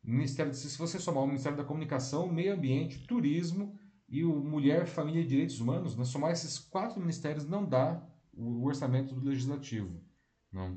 [0.02, 3.78] Ministério, se você somar o Ministério da Comunicação, Meio Ambiente, Turismo
[4.09, 8.64] e o Mulher, Família e Direitos Humanos, né, somar esses quatro ministérios não dá o
[8.64, 10.02] orçamento do Legislativo.
[10.50, 10.76] Não.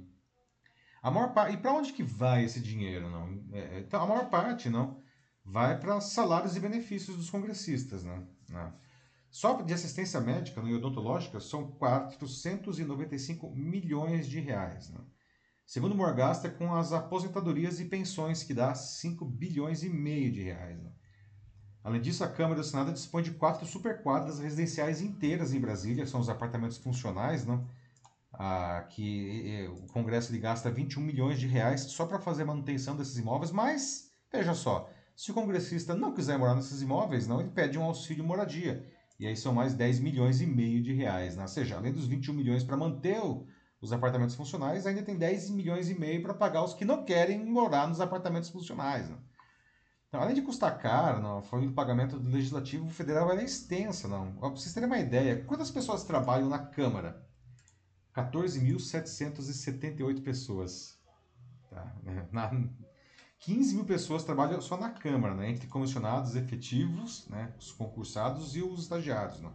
[1.02, 3.10] A maior parte, e para onde que vai esse dinheiro?
[3.10, 3.44] Não?
[3.54, 5.02] É, então, a maior parte não
[5.44, 8.04] vai para salários e benefícios dos congressistas.
[8.04, 8.24] Né?
[8.50, 8.74] Não.
[9.30, 14.90] Só de assistência médica no odontológica são 495 milhões de reais.
[14.90, 15.00] Né?
[15.66, 20.42] Segundo Morgasta, é com as aposentadorias e pensões, que dá 5 bilhões e meio de
[20.44, 20.82] reais.
[20.82, 20.92] Né?
[21.84, 26.20] Além disso, a Câmara do Senado dispõe de quatro superquadras residenciais inteiras em Brasília, são
[26.20, 27.64] os apartamentos funcionais, né?
[28.34, 32.96] Ah, que o Congresso ele gasta 21 milhões de reais só para fazer a manutenção
[32.96, 37.50] desses imóveis, mas, veja só, se o congressista não quiser morar nesses imóveis, não, ele
[37.50, 38.86] pede um auxílio moradia.
[39.20, 41.36] E aí são mais 10 milhões e meio de reais.
[41.36, 41.42] Né?
[41.42, 43.20] Ou seja, além dos 21 milhões para manter
[43.82, 47.44] os apartamentos funcionais, ainda tem 10 milhões e meio para pagar os que não querem
[47.44, 49.10] morar nos apartamentos funcionais.
[49.10, 49.18] Né?
[50.08, 54.08] Então, além de custar caro, não, a folha de pagamento do Legislativo Federal é extensa.
[54.08, 54.34] Não.
[54.34, 57.27] Para vocês terem uma ideia, quantas pessoas trabalham na Câmara?
[58.18, 60.98] 14.778 pessoas.
[61.70, 61.96] Tá?
[62.32, 62.50] Na,
[63.40, 68.64] 15 mil pessoas trabalham só na Câmara, né, entre comissionados efetivos, né, os concursados e
[68.64, 69.40] os estagiários.
[69.40, 69.52] Né.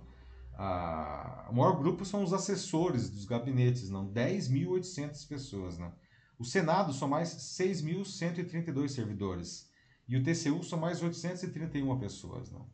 [0.54, 5.76] A, o maior grupo são os assessores dos gabinetes, não, 10.800 pessoas.
[5.78, 5.90] Né.
[6.38, 9.68] O Senado são mais 6.132 servidores
[10.08, 12.48] e o TCU são mais 831 pessoas.
[12.50, 12.64] Não.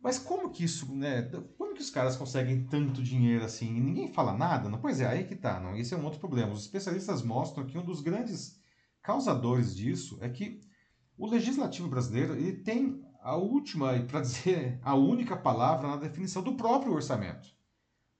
[0.00, 1.22] Mas como que isso, né?
[1.56, 4.68] Como que os caras conseguem tanto dinheiro assim e ninguém fala nada?
[4.68, 4.80] Não?
[4.80, 5.76] Pois é, aí que tá, não.
[5.76, 6.52] Esse é um outro problema.
[6.52, 8.60] Os especialistas mostram que um dos grandes
[9.02, 10.60] causadores disso é que
[11.16, 16.54] o legislativo brasileiro ele tem a última, para dizer a única palavra na definição do
[16.54, 17.48] próprio orçamento.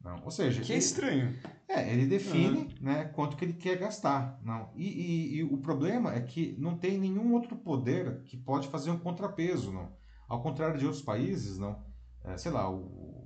[0.01, 1.37] Não, ou seja, que é estranho.
[1.69, 2.69] É, ele define uhum.
[2.81, 4.41] né, quanto que ele quer gastar.
[4.45, 4.71] Não.
[4.77, 8.91] E, e, e, o problema é que não tem nenhum outro poder que pode fazer
[8.91, 9.73] um contrapeso.
[9.73, 9.93] Não.
[10.29, 11.83] Ao contrário de outros países, não,
[12.25, 13.19] é, sei lá, o,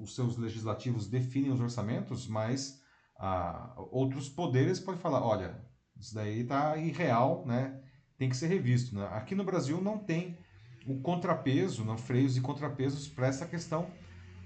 [0.00, 2.80] os seus legislativos definem os orçamentos, mas
[3.18, 5.62] ah, outros poderes podem falar, olha,
[5.98, 7.80] isso daí está irreal, né?
[8.16, 8.94] Tem que ser revisto.
[8.94, 9.06] Né?
[9.12, 10.38] Aqui no Brasil não tem
[10.86, 13.90] o contrapeso, não, freios e contrapesos para essa questão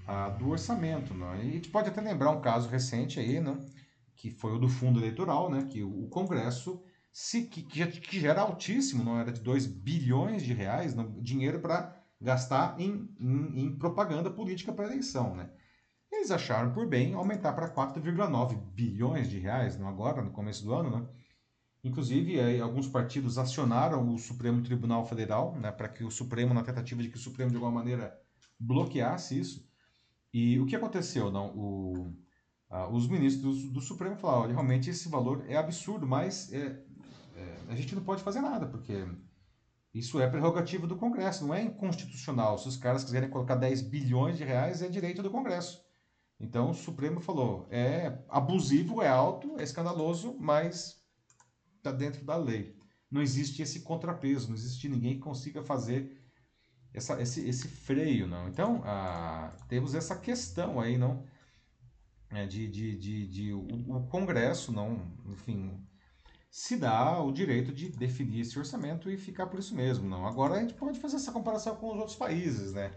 [0.05, 1.13] ah, do orçamento.
[1.13, 1.45] Né?
[1.45, 3.57] E a gente pode até lembrar um caso recente aí, né?
[4.15, 5.67] que foi o do fundo eleitoral, né?
[5.69, 6.83] que o, Congresso,
[7.17, 11.61] se, que, que, já, era altíssimo, não era de 2 bilhões de reais, não, dinheiro
[11.61, 15.33] para gastar em, em, em, propaganda política para eleição.
[15.33, 15.49] Né?
[16.11, 20.73] Eles acharam por bem aumentar para 4,9 bilhões de reais, não agora, no começo do
[20.73, 21.07] ano, né?
[21.85, 26.63] Inclusive, aí, alguns partidos acionaram o Supremo Tribunal Federal, né, para que o Supremo, na
[26.63, 28.13] tentativa de que o Supremo, de alguma maneira,
[28.59, 29.65] bloqueasse isso.
[30.33, 31.31] E o que aconteceu?
[31.31, 32.13] Não, o,
[32.91, 36.83] os ministros do Supremo falaram, olha, realmente esse valor é absurdo, mas é,
[37.35, 39.05] é, a gente não pode fazer nada, porque
[39.93, 42.57] isso é prerrogativa do Congresso, não é inconstitucional.
[42.57, 45.83] Se os caras quiserem colocar 10 bilhões de reais, é direito do Congresso.
[46.39, 51.01] Então, o Supremo falou, é abusivo, é alto, é escandaloso, mas
[51.77, 52.75] está dentro da lei.
[53.09, 56.21] Não existe esse contrapeso, não existe ninguém que consiga fazer
[56.93, 58.47] essa, esse, esse freio, não.
[58.47, 61.23] Então, ah, temos essa questão aí, não,
[62.29, 63.65] é, de, de, de, de o,
[63.95, 65.84] o, Congresso, não, enfim,
[66.55, 70.25] se dá o direito de definir esse orçamento e ficar por isso mesmo, não.
[70.25, 72.95] Agora a gente pode fazer essa comparação com os outros países, né?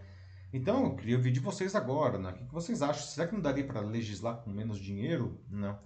[0.53, 2.29] Então, eu queria ouvir de vocês agora, né?
[2.29, 3.03] O que vocês acham?
[3.03, 5.43] Será que não daria para legislar com menos dinheiro?
[5.49, 5.77] Não.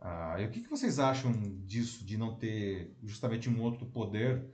[0.00, 1.30] Ah, e o que, vocês acham
[1.64, 4.52] disso, de não ter justamente um outro poder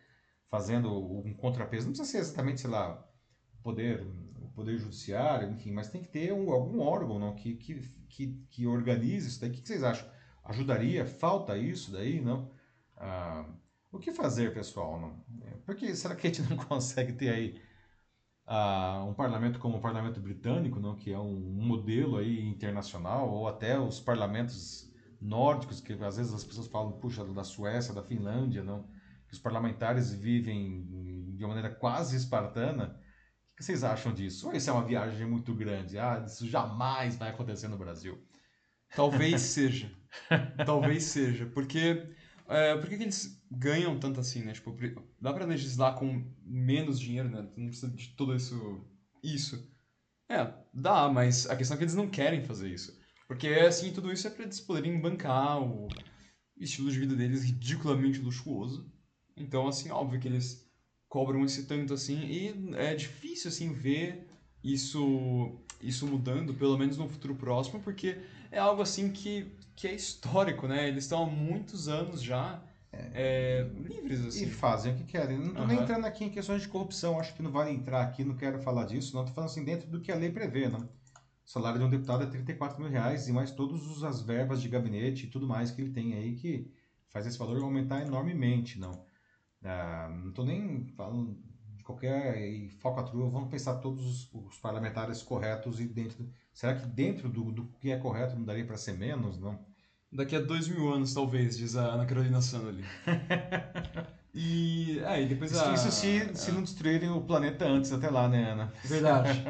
[0.51, 1.87] fazendo um contrapeso.
[1.87, 3.03] Não precisa ser exatamente, sei lá,
[3.59, 4.07] o poder,
[4.37, 8.47] o poder judiciário, enfim, mas tem que ter um, algum órgão não, que, que, que,
[8.51, 9.49] que organize isso daí.
[9.49, 10.07] O que vocês acham?
[10.45, 11.07] Ajudaria?
[11.07, 12.51] Falta isso daí, não?
[12.97, 13.47] Ah,
[13.93, 15.01] o que fazer, pessoal?
[15.01, 15.25] Não?
[15.65, 17.63] Porque será que a gente não consegue ter aí
[18.47, 23.47] ah, um parlamento como o parlamento britânico, não, que é um modelo aí internacional, ou
[23.47, 28.65] até os parlamentos nórdicos, que às vezes as pessoas falam, puxa, da Suécia, da Finlândia,
[28.65, 28.89] não,
[29.29, 30.85] que os parlamentares vivem
[31.37, 33.01] de uma maneira quase espartana.
[33.53, 34.49] O que vocês acham disso?
[34.49, 35.99] Ou isso é uma viagem muito grande?
[35.99, 38.19] Ah, isso jamais vai acontecer no Brasil.
[38.95, 39.91] Talvez seja.
[40.65, 41.47] Talvez seja.
[41.47, 42.07] Porque
[42.49, 44.53] é, por que, que, eles ganham tanto assim, né?
[44.53, 44.77] Tipo,
[45.21, 47.49] dá pra legislar com menos dinheiro, né?
[47.57, 48.85] Não precisa de tudo isso.
[49.23, 49.71] Isso.
[50.29, 52.99] É, dá, mas a questão é que eles não querem fazer isso.
[53.27, 55.89] Porque, assim, tudo isso é pra eles poderem bancar o
[56.59, 58.93] estilo de vida deles ridiculamente luxuoso.
[59.37, 60.69] Então, assim, óbvio que eles
[61.09, 62.25] cobram esse tanto assim.
[62.25, 64.29] E é difícil, assim, ver
[64.63, 68.19] isso, isso mudando, pelo menos no futuro próximo, porque
[68.51, 70.89] é algo assim que, que é histórico, né?
[70.89, 74.47] Eles estão há muitos anos já é, é, livres, assim.
[74.47, 75.39] E fazem o que querem.
[75.39, 75.69] Não estou uhum.
[75.69, 78.59] nem entrando aqui em questões de corrupção, acho que não vale entrar aqui, não quero
[78.61, 79.23] falar disso, não.
[79.23, 80.79] Estou falando assim, dentro do que a lei prevê, né?
[80.79, 84.69] O salário de um deputado é 34 mil reais e mais todas as verbas de
[84.69, 86.71] gabinete e tudo mais que ele tem aí que
[87.09, 89.05] faz esse valor aumentar enormemente, não.
[89.65, 91.37] Ah, não estou nem falando
[91.77, 96.29] de qualquer falcatrua, vamos pensar todos os, os parlamentares corretos e dentro
[96.61, 99.59] Será que dentro do, do que é correto não daria para ser menos, não?
[100.13, 102.85] Daqui a dois mil anos, talvez, diz a Ana Carolina Sandali.
[104.35, 105.73] e, é, e depois a...
[105.73, 108.71] Isso se, se não destruírem o planeta antes, até lá, né, Ana?
[108.85, 109.43] Verdade.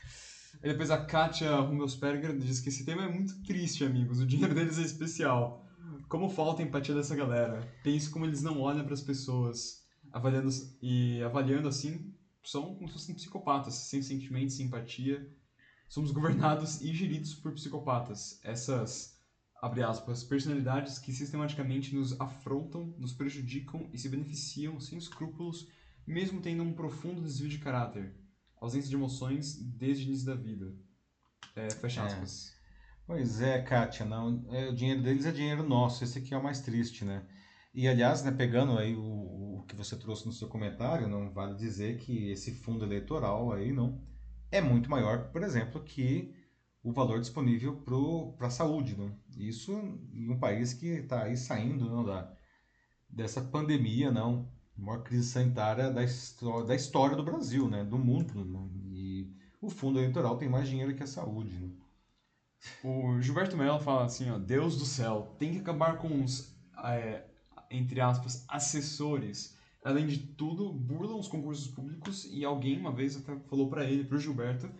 [0.64, 4.20] e depois a Katia Rummelsperger diz que esse tema é muito triste, amigos.
[4.20, 5.66] O dinheiro deles é especial.
[6.08, 7.60] Como falta a empatia dessa galera.
[7.82, 9.84] Penso como eles não olham para as pessoas.
[10.10, 10.48] Avaliando,
[10.80, 12.10] e avaliando assim,
[12.42, 15.30] são como se fossem psicopatas, sem sentimentos, sem empatia
[15.94, 18.40] somos governados e geridos por psicopatas.
[18.42, 19.16] Essas,
[19.62, 25.68] abre aspas, personalidades que sistematicamente nos afrontam, nos prejudicam e se beneficiam sem escrúpulos,
[26.04, 28.12] mesmo tendo um profundo desvio de caráter,
[28.60, 30.74] ausência de emoções desde o início da vida.
[31.54, 32.06] É, fecha é.
[32.06, 32.52] aspas.
[33.06, 36.42] Pois é, Kátia, não, é, o dinheiro deles é dinheiro nosso, esse aqui é o
[36.42, 37.24] mais triste, né?
[37.72, 41.54] E aliás, né, pegando aí o, o que você trouxe no seu comentário, não vale
[41.54, 44.02] dizer que esse fundo eleitoral aí não
[44.54, 46.32] é muito maior, por exemplo, que
[46.82, 47.82] o valor disponível
[48.38, 48.96] para a saúde.
[48.96, 49.10] Né?
[49.36, 49.72] Isso
[50.12, 52.32] em um país que está aí saindo não, da,
[53.08, 56.02] dessa pandemia, não, maior crise sanitária da,
[56.66, 57.82] da história do Brasil, né?
[57.82, 58.44] do mundo.
[58.44, 58.68] Né?
[58.92, 61.58] E o fundo eleitoral tem mais dinheiro que a saúde.
[61.58, 61.70] Né?
[62.84, 67.24] O Gilberto Mello fala assim, ó, Deus do céu, tem que acabar com os, é,
[67.70, 73.38] entre aspas, assessores além de tudo, burlam os concursos públicos e alguém uma vez até
[73.48, 74.70] falou para ele, pro Gilberto,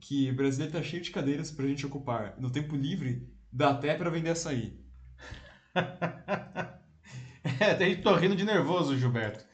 [0.00, 2.34] que o brasileiro tá cheio de cadeiras pra gente ocupar.
[2.38, 4.84] No tempo livre, dá até para vender açaí.
[7.60, 9.48] é, até tô rindo de nervoso, Gilberto.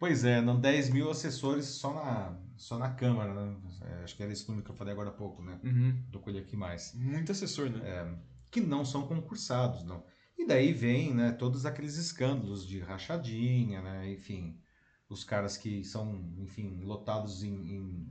[0.00, 3.56] Pois é, não 10 mil assessores só na, só na Câmara, né?
[3.82, 5.60] É, acho que era esse número que eu falei agora há pouco, né?
[5.62, 6.02] Uhum.
[6.10, 6.94] Tô com ele aqui mais.
[6.94, 7.80] Muito assessor, né?
[7.86, 8.14] É,
[8.50, 10.02] que não são concursados, não.
[10.40, 14.58] E daí vem, né, todos aqueles escândalos de rachadinha, né, enfim,
[15.06, 18.08] os caras que são, enfim, lotados em, em...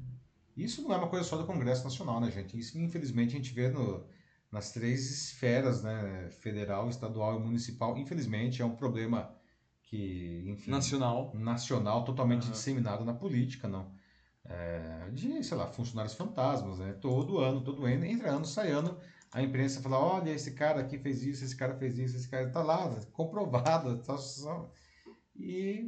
[0.55, 2.55] Isso não é uma coisa só do Congresso Nacional, né, gente?
[2.55, 4.05] Isso, infelizmente, a gente vê no,
[4.51, 7.97] nas três esferas, né, federal, estadual e municipal.
[7.97, 9.33] Infelizmente, é um problema
[9.81, 10.69] que, enfim...
[10.69, 11.33] Nacional.
[11.33, 12.51] Nacional, totalmente uhum.
[12.51, 13.91] disseminado na política, não.
[14.45, 16.93] É, de, sei lá, funcionários fantasmas, né?
[16.93, 18.99] Todo ano, todo ano, entra ano, sai ano
[19.31, 22.47] a imprensa fala, olha, esse cara aqui fez isso, esse cara fez isso, esse cara
[22.47, 24.73] está lá, comprovado, tá só...
[25.35, 25.85] e,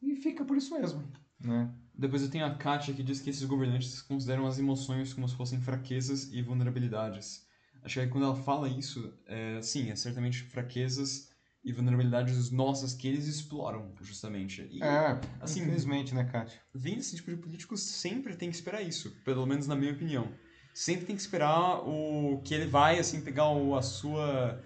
[0.00, 1.02] e fica por isso mesmo,
[1.40, 1.72] né?
[1.94, 5.36] Depois eu tenho a Kátia que diz que esses governantes consideram as emoções como se
[5.36, 7.46] fossem fraquezas e vulnerabilidades.
[7.82, 11.30] Acho que quando ela fala isso, é, sim, é certamente fraquezas
[11.64, 14.66] e vulnerabilidades nossas que eles exploram, justamente.
[14.70, 16.60] E, é, assim, infelizmente, né, Kátia?
[16.74, 20.32] Vem desse tipo de políticos sempre tem que esperar isso, pelo menos na minha opinião
[20.72, 24.60] sempre tem que esperar o que ele vai assim pegar o, a sua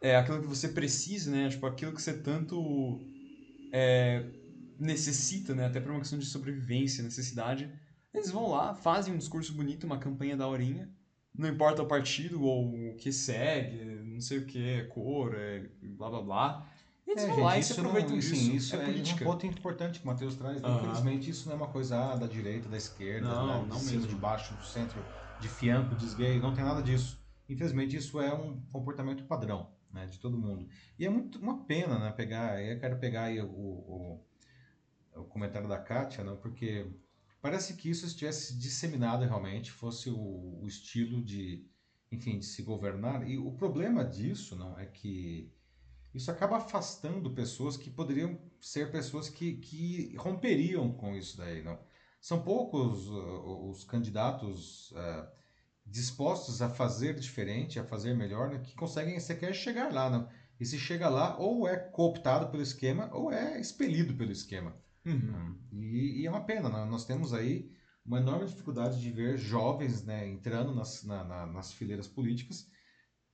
[0.00, 1.48] é, aquilo que você precisa, né?
[1.48, 3.00] Tipo aquilo que você tanto
[3.72, 4.24] é,
[4.78, 5.66] necessita, né?
[5.66, 7.70] Até para uma questão de sobrevivência, necessidade.
[8.12, 10.88] Eles vão lá, fazem um discurso bonito, uma campanha da horinha.
[11.36, 16.08] Não importa o partido ou o que segue, não sei o que, cor, é, blá
[16.08, 16.72] blá blá.
[17.06, 18.34] Eles é, vão gente, lá e se aproveitam não, disso.
[18.34, 20.62] Sim, isso é, é um ponto importante que o Matheus traz.
[20.62, 20.76] Uhum.
[20.76, 23.84] Infelizmente, isso não é uma coisa ah, da direita, da esquerda, não, né, não de
[23.84, 24.98] cima, de baixo, do centro
[25.40, 27.20] de fianco, desgay, não tem nada disso.
[27.48, 30.68] Infelizmente, isso é um comportamento padrão né, de todo mundo.
[30.98, 34.24] E é muito uma pena né, pegar, eu quero pegar aí o, o,
[35.14, 36.90] o comentário da Kátia, não, porque
[37.40, 41.66] parece que isso estivesse disseminado realmente, fosse o, o estilo de,
[42.10, 43.28] enfim, de se governar.
[43.28, 45.52] E o problema disso, não, é que
[46.14, 51.78] isso acaba afastando pessoas que poderiam ser pessoas que, que romperiam com isso daí, não?
[52.26, 55.28] São poucos uh, os candidatos uh,
[55.86, 60.28] dispostos a fazer diferente, a fazer melhor, né, que conseguem sequer chegar lá, não?
[60.58, 64.74] E se chega lá, ou é cooptado pelo esquema, ou é expelido pelo esquema.
[65.04, 65.56] Uhum.
[65.70, 66.84] E, e, é uma pena, né?
[66.86, 67.70] nós temos aí
[68.04, 72.68] uma enorme dificuldade de ver jovens né, entrando nas, na, na, nas fileiras políticas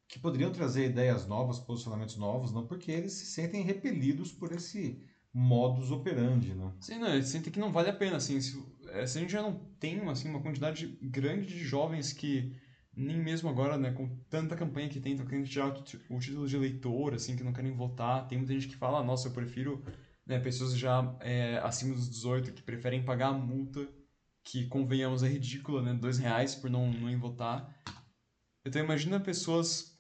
[0.07, 5.03] que poderiam trazer ideias novas, posicionamentos novos, não porque eles se sentem repelidos por esse
[5.33, 6.75] modus operandi, não?
[6.81, 8.63] Sim, não, eles sentem que não vale a pena, assim, se,
[9.07, 12.57] se a gente já não tem, assim, uma quantidade grande de jovens que
[12.95, 16.57] nem mesmo agora, né, com tanta campanha que tem, estão querendo tirar o título de
[16.57, 19.83] eleitor, assim, que não querem votar, tem muita gente que fala, nossa, eu prefiro,
[20.27, 23.89] né, pessoas já é, acima dos 18 que preferem pagar a multa,
[24.45, 27.75] que, convenhamos, é ridícula, né, dois reais por não, não votar.
[28.65, 29.92] Então imagina pessoas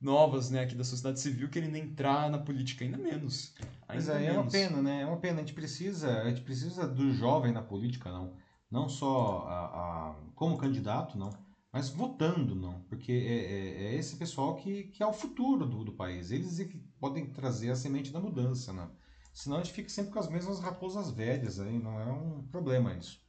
[0.00, 3.54] novas, né, aqui da sociedade civil querendo entrar na política, ainda menos.
[3.86, 5.02] Ainda Mas aí é uma pena, né?
[5.02, 5.36] É uma pena.
[5.36, 8.34] A gente precisa, a gente precisa do jovem na política, não.
[8.70, 11.30] Não só a, a como candidato, não,
[11.72, 12.80] mas votando, não.
[12.82, 16.30] Porque é, é, é, esse pessoal que, que é o futuro do, do país.
[16.30, 18.90] Eles é que podem trazer a semente da mudança, não.
[19.32, 22.94] Senão a gente fica sempre com as mesmas raposas velhas aí, não é um problema
[22.94, 23.20] isso.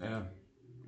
[0.00, 0.22] É.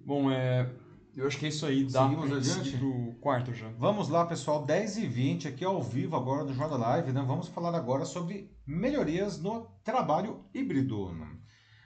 [0.05, 0.71] Bom, é,
[1.15, 1.85] eu acho que é isso aí.
[1.85, 2.77] Dá Seguimos adiante?
[2.79, 3.69] pro quarto já.
[3.79, 4.65] Vamos lá, pessoal.
[4.65, 7.13] 10 e 20 aqui ao vivo agora do Jornal Live.
[7.13, 7.23] Né?
[7.27, 11.13] Vamos falar agora sobre melhorias no trabalho híbrido.
[11.13, 11.29] Né?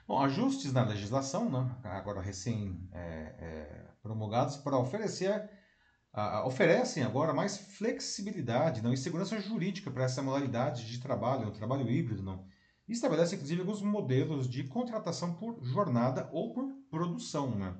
[0.07, 1.75] Bom, ajustes na legislação, né?
[1.83, 5.49] agora recém é, é, promulgados, para oferecer,
[6.45, 8.93] oferecem agora mais flexibilidade não?
[8.93, 12.23] e segurança jurídica para essa modalidade de trabalho, o trabalho híbrido.
[12.23, 12.45] Não?
[12.87, 17.53] E estabelece, inclusive, alguns modelos de contratação por jornada ou por produção.
[17.53, 17.75] Né?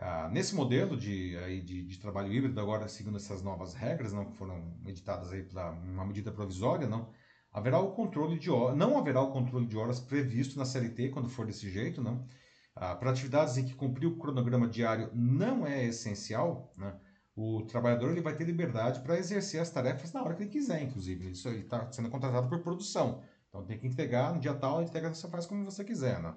[0.00, 4.24] Ah, nesse modelo de, aí, de, de, trabalho híbrido, agora seguindo essas novas regras, não,
[4.26, 7.12] que foram editadas aí para uma medida provisória, não,
[7.52, 11.28] haverá o controle de horas, não haverá o controle de horas previsto na CLT quando
[11.28, 12.24] for desse jeito, não.
[12.76, 16.94] Ah, para atividades em que cumprir o cronograma diário não é essencial, né,
[17.34, 20.82] o trabalhador ele vai ter liberdade para exercer as tarefas na hora que ele quiser,
[20.82, 21.30] inclusive.
[21.30, 23.22] Isso ele está sendo contratado por produção.
[23.48, 26.34] Então tem que entregar no dia tal, entrega você faz como você quiser, né?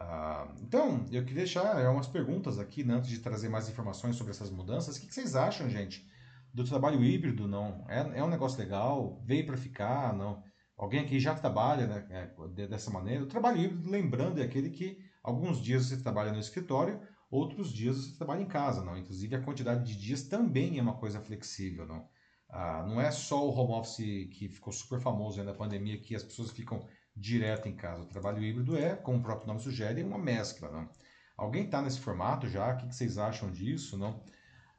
[0.00, 4.14] Ah, então, eu queria deixar é, umas perguntas aqui, né, antes de trazer mais informações
[4.14, 4.96] sobre essas mudanças.
[4.96, 6.08] O que, que vocês acham, gente,
[6.54, 7.48] do trabalho híbrido?
[7.48, 9.20] Não é, é um negócio legal?
[9.24, 10.14] Veio para ficar?
[10.14, 10.42] Não?
[10.76, 13.24] Alguém aqui já trabalha né, é, dessa maneira?
[13.24, 17.96] O trabalho híbrido, lembrando, é aquele que alguns dias você trabalha no escritório, outros dias
[17.96, 18.96] você trabalha em casa, não?
[18.96, 22.06] Inclusive a quantidade de dias também é uma coisa flexível, não?
[22.48, 26.22] Ah, não é só o home office que ficou super famoso na pandemia, que as
[26.22, 26.86] pessoas ficam
[27.18, 28.02] direto em casa.
[28.02, 30.70] O trabalho híbrido é, como o próprio nome sugere, uma mescla.
[30.70, 30.88] Não?
[31.36, 32.74] Alguém está nesse formato já?
[32.74, 33.96] O que, vocês acham disso?
[33.98, 34.22] Não?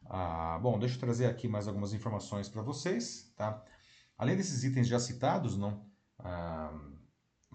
[0.05, 3.31] Ah, bom, deixa eu trazer aqui mais algumas informações para vocês.
[3.35, 3.63] Tá?
[4.17, 5.85] Além desses itens já citados, não,
[6.19, 6.73] ah,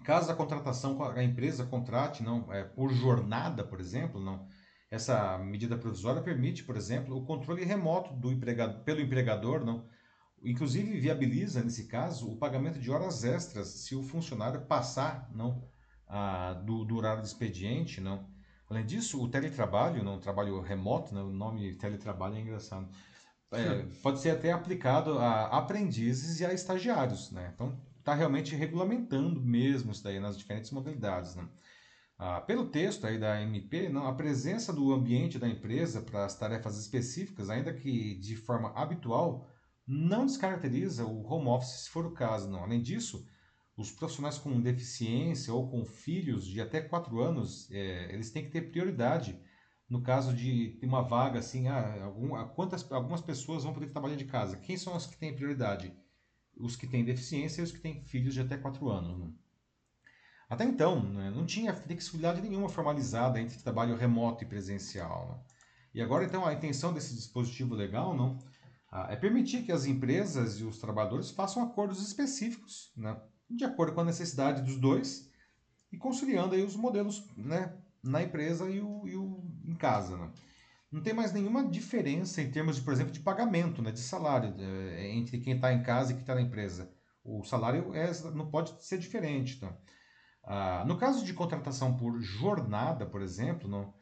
[0.03, 4.47] caso a contratação, a empresa contrate não, é, por jornada, por exemplo, não,
[4.89, 9.87] essa medida provisória permite, por exemplo, o controle remoto do empregado, pelo empregador não,
[10.45, 15.67] Inclusive, viabiliza, nesse caso, o pagamento de horas extras se o funcionário passar não,
[16.07, 17.99] a, do, do horário do expediente.
[17.99, 18.29] Não.
[18.69, 22.87] Além disso, o teletrabalho, não, o trabalho remoto, né, o nome teletrabalho é engraçado,
[23.51, 27.31] é, pode ser até aplicado a aprendizes e a estagiários.
[27.31, 27.51] Né?
[27.53, 31.35] Então, está realmente regulamentando mesmo isso daí nas diferentes modalidades.
[31.35, 31.47] Né?
[32.17, 36.37] Ah, pelo texto aí da MP, não, a presença do ambiente da empresa para as
[36.37, 39.47] tarefas específicas, ainda que de forma habitual,
[39.87, 42.63] não descaracteriza o home office se for o caso, não.
[42.63, 43.27] Além disso,
[43.77, 48.51] os profissionais com deficiência ou com filhos de até 4 anos, é, eles têm que
[48.51, 49.39] ter prioridade
[49.89, 53.91] no caso de ter uma vaga assim, ah, algum, ah, quantas, algumas pessoas vão poder
[53.91, 54.57] trabalhar de casa.
[54.57, 55.93] Quem são os que têm prioridade?
[56.57, 59.19] Os que têm deficiência e os que têm filhos de até 4 anos.
[59.19, 59.35] Não?
[60.49, 65.27] Até então, né, não tinha flexibilidade nenhuma formalizada entre trabalho remoto e presencial.
[65.27, 65.55] Não?
[65.93, 68.37] E agora, então, a intenção desse dispositivo legal não
[69.09, 73.19] é permitir que as empresas e os trabalhadores façam acordos específicos, né,
[73.49, 75.29] de acordo com a necessidade dos dois
[75.91, 77.73] e conciliando aí os modelos né,
[78.03, 80.17] na empresa e o, e o em casa.
[80.17, 80.31] Né.
[80.91, 84.53] Não tem mais nenhuma diferença em termos, de, por exemplo, de pagamento, né, de salário,
[84.57, 86.91] é, entre quem está em casa e quem está na empresa.
[87.23, 89.57] O salário é, não pode ser diferente.
[89.57, 89.75] Então.
[90.43, 93.93] Ah, no caso de contratação por jornada, por exemplo, não,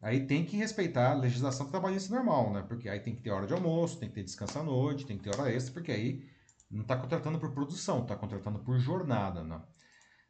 [0.00, 2.62] Aí tem que respeitar a legislação trabalhista normal, né?
[2.68, 5.16] Porque aí tem que ter hora de almoço, tem que ter descanso à noite, tem
[5.16, 6.28] que ter hora extra, porque aí
[6.70, 9.62] não está contratando por produção, está contratando por jornada, né?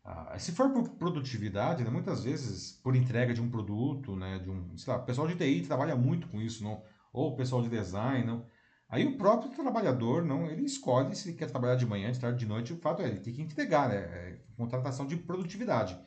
[0.05, 4.49] Ah, se for por produtividade, né, muitas vezes por entrega de um produto, né, de
[4.49, 6.81] um, sei lá, o pessoal de TI trabalha muito com isso, não?
[7.13, 8.47] ou o pessoal de design, não?
[8.89, 12.47] Aí o próprio trabalhador, não, ele escolhe se quer trabalhar de manhã, de tarde, de
[12.47, 15.99] noite, o fato é, ele tem que entregar, né, é contratação de produtividade.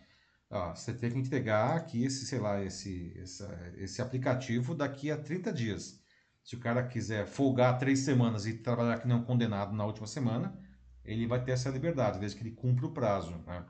[0.49, 3.43] Ah, você tem que entregar aqui esse, sei lá, esse, esse,
[3.77, 6.01] esse aplicativo daqui a 30 dias.
[6.43, 10.57] Se o cara quiser folgar três semanas e trabalhar que não condenado na última semana,
[11.05, 13.35] ele vai ter essa liberdade, desde que ele cumpra o prazo.
[13.45, 13.63] Né?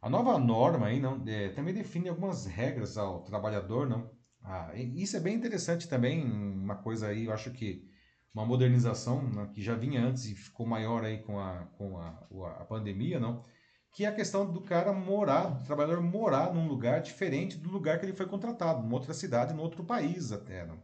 [0.00, 4.10] A nova norma aí não, é, também define algumas regras ao trabalhador, não?
[4.42, 7.90] Ah, isso é bem interessante também, uma coisa aí, eu acho que
[8.32, 12.08] uma modernização né, que já vinha antes e ficou maior aí com a, com a,
[12.60, 13.42] a pandemia, não?
[13.98, 17.98] Que é a questão do cara morar, do trabalhador morar num lugar diferente do lugar
[17.98, 20.80] que ele foi contratado, numa outra cidade, num outro país até, não?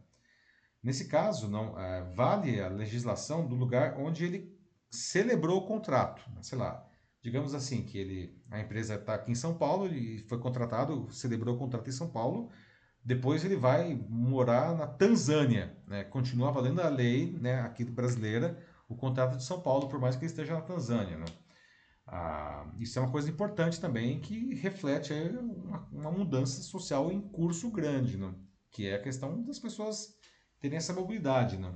[0.83, 4.59] Nesse caso, não é, vale a legislação do lugar onde ele
[4.89, 6.43] celebrou o contrato, né?
[6.43, 6.85] sei lá,
[7.23, 11.55] digamos assim, que ele, a empresa está aqui em São Paulo, e foi contratado, celebrou
[11.55, 12.51] o contrato em São Paulo,
[13.01, 16.03] depois ele vai morar na Tanzânia, né?
[16.03, 20.25] continua valendo a lei né, aqui brasileira, o contrato de São Paulo, por mais que
[20.25, 21.15] ele esteja na Tanzânia.
[21.15, 21.25] Né?
[22.07, 27.71] Ah, isso é uma coisa importante também que reflete uma, uma, mudança social em curso
[27.71, 28.33] grande, né?
[28.69, 30.15] que é a questão das pessoas
[30.59, 31.57] terem essa mobilidade.
[31.57, 31.73] Né?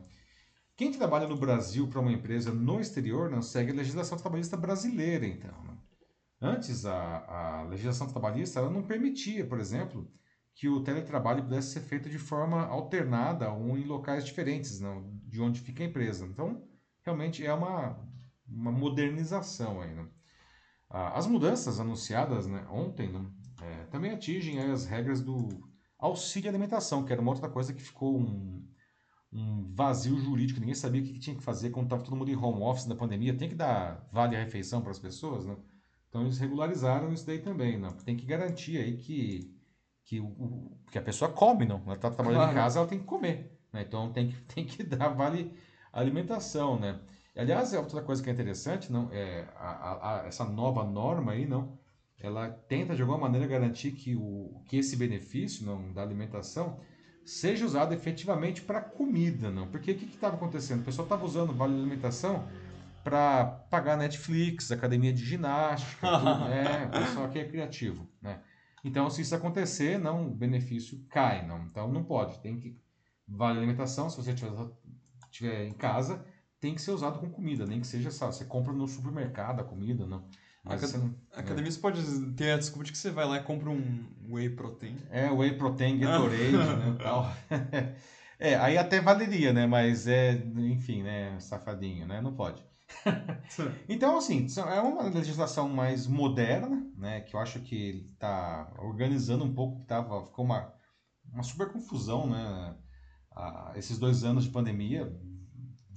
[0.78, 5.26] Quem trabalha no Brasil para uma empresa no exterior não segue a legislação trabalhista brasileira,
[5.26, 5.64] então.
[5.64, 5.78] Né?
[6.42, 10.10] Antes, a, a legislação trabalhista ela não permitia, por exemplo,
[10.54, 15.42] que o teletrabalho pudesse ser feito de forma alternada ou em locais diferentes não, de
[15.42, 16.26] onde fica a empresa.
[16.26, 16.68] Então,
[17.02, 18.00] realmente é uma,
[18.48, 19.94] uma modernização aí.
[19.94, 20.08] Né?
[20.90, 23.24] As mudanças anunciadas né, ontem né,
[23.62, 25.70] é, também atingem as regras do
[26.00, 28.68] auxílio alimentação, que era uma outra coisa que ficou um,
[29.32, 32.36] um vazio jurídico, ninguém sabia o que tinha que fazer quando estava todo mundo em
[32.36, 33.38] home office na pandemia.
[33.38, 35.56] Tem que dar vale a refeição para as pessoas, né?
[36.08, 37.90] Então eles regularizaram isso daí também, né?
[38.04, 39.56] Tem que garantir aí que,
[40.06, 41.84] que, o, que a pessoa come, não?
[41.86, 42.52] Ela está trabalhando claro.
[42.52, 43.84] em casa, ela tem que comer, né?
[43.88, 45.54] Então tem que, tem que dar vale
[45.94, 47.00] alimentação, né?
[47.40, 49.10] Aliás, é outra coisa que é interessante, não?
[49.12, 51.78] É a, a, essa nova norma aí, não?
[52.20, 56.80] Ela tenta de alguma maneira garantir que, o, que esse benefício não, da alimentação
[57.26, 59.68] seja usado efetivamente para comida, não.
[59.68, 60.82] Porque o que estava acontecendo?
[60.82, 62.46] O pessoal estava usando o vale alimentação
[63.04, 66.88] para pagar Netflix, academia de ginástica, tudo, né?
[66.88, 68.42] O pessoal aqui é criativo, né?
[68.84, 71.64] Então, se isso acontecer, não, o benefício cai, não.
[71.66, 72.40] Então, não pode.
[72.40, 72.78] Tem que
[73.28, 74.52] vale alimentação, se você tiver,
[75.30, 76.26] tiver em casa,
[76.60, 79.64] tem que ser usado com comida, nem que seja, sabe, você compra no supermercado a
[79.64, 80.28] comida, não.
[80.64, 83.70] Mas não, academia você pode ter a desculpa de que você vai lá e compra
[83.70, 84.98] um whey protein.
[85.10, 87.32] É, whey protein, Gatorade, né, tal.
[88.42, 92.64] É, aí até valeria, né, mas é, enfim, né, safadinho, né, não pode.
[93.90, 99.54] então, assim, é uma legislação mais moderna, né, que eu acho que está organizando um
[99.54, 100.74] pouco, que tava, ficou uma,
[101.34, 102.78] uma super confusão, né,
[103.76, 105.14] esses dois anos de pandemia,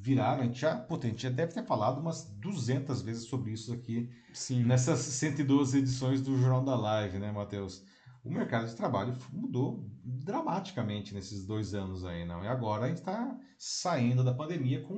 [0.03, 3.53] viraram, a gente já, puta, a gente já deve ter falado umas 200 vezes sobre
[3.53, 4.65] isso aqui Sim.
[4.65, 7.85] nessas 112 edições do Jornal da Live, né, Matheus?
[8.25, 12.43] O mercado de trabalho mudou dramaticamente nesses dois anos aí, não?
[12.43, 14.95] E agora a gente está saindo da pandemia com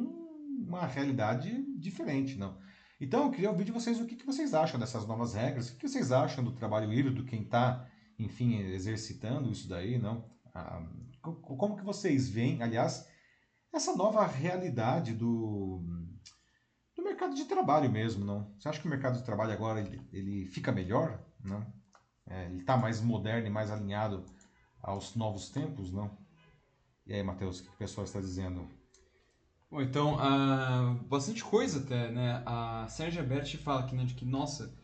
[0.66, 2.56] uma realidade diferente, não?
[2.98, 5.72] Então, eu queria ouvir de vocês o que, que vocês acham dessas novas regras, o
[5.72, 7.86] que, que vocês acham do trabalho híbrido, quem está,
[8.18, 10.24] enfim, exercitando isso daí, não?
[10.54, 10.82] Ah,
[11.20, 13.06] como que vocês veem, aliás,
[13.76, 15.82] essa nova realidade do,
[16.96, 18.54] do mercado de trabalho mesmo, não?
[18.58, 21.66] Você acha que o mercado de trabalho agora ele, ele fica melhor, não?
[22.26, 24.24] É, ele está mais moderno e mais alinhado
[24.82, 26.16] aos novos tempos, não?
[27.06, 28.66] E aí, Matheus, o que o pessoal está dizendo?
[29.70, 32.42] Bom, então, uh, bastante coisa até, né?
[32.46, 34.74] A Sérgia Berti fala aqui, né, de que, nossa,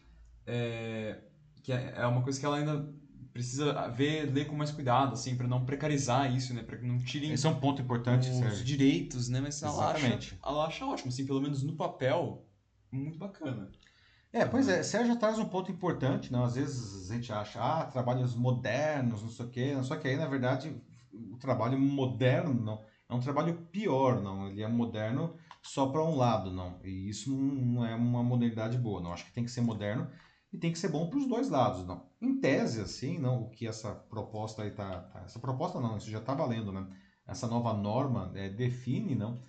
[0.47, 1.23] é,
[1.63, 2.93] que é, é uma coisa que ela ainda
[3.33, 6.63] precisa ver, ler com mais cuidado, assim, para não precarizar isso, né?
[6.63, 8.65] Para que não tirem Esse é um ponto importante, os Sérgio.
[8.65, 9.41] direitos, né?
[9.41, 12.47] Mas ela acha, ela acha ótimo, assim, pelo menos no papel,
[12.91, 13.71] muito bacana.
[14.33, 16.45] É, pois é, Sérgio traz um ponto importante, não?
[16.45, 20.17] Às vezes a gente acha, ah, trabalhos modernos, não sei o quê, só que aí,
[20.17, 20.75] na verdade,
[21.13, 24.49] o trabalho moderno não, é um trabalho pior, não?
[24.49, 26.79] Ele é moderno só para um lado, não?
[26.85, 29.13] E isso não é uma modernidade boa, não?
[29.13, 30.09] Acho que tem que ser moderno
[30.53, 32.09] e tem que ser bom para os dois lados, não.
[32.21, 36.11] Em tese, assim, não, o que essa proposta aí tá, tá essa proposta não, isso
[36.11, 36.87] já está valendo, né?
[37.27, 39.41] Essa nova norma é, define, não,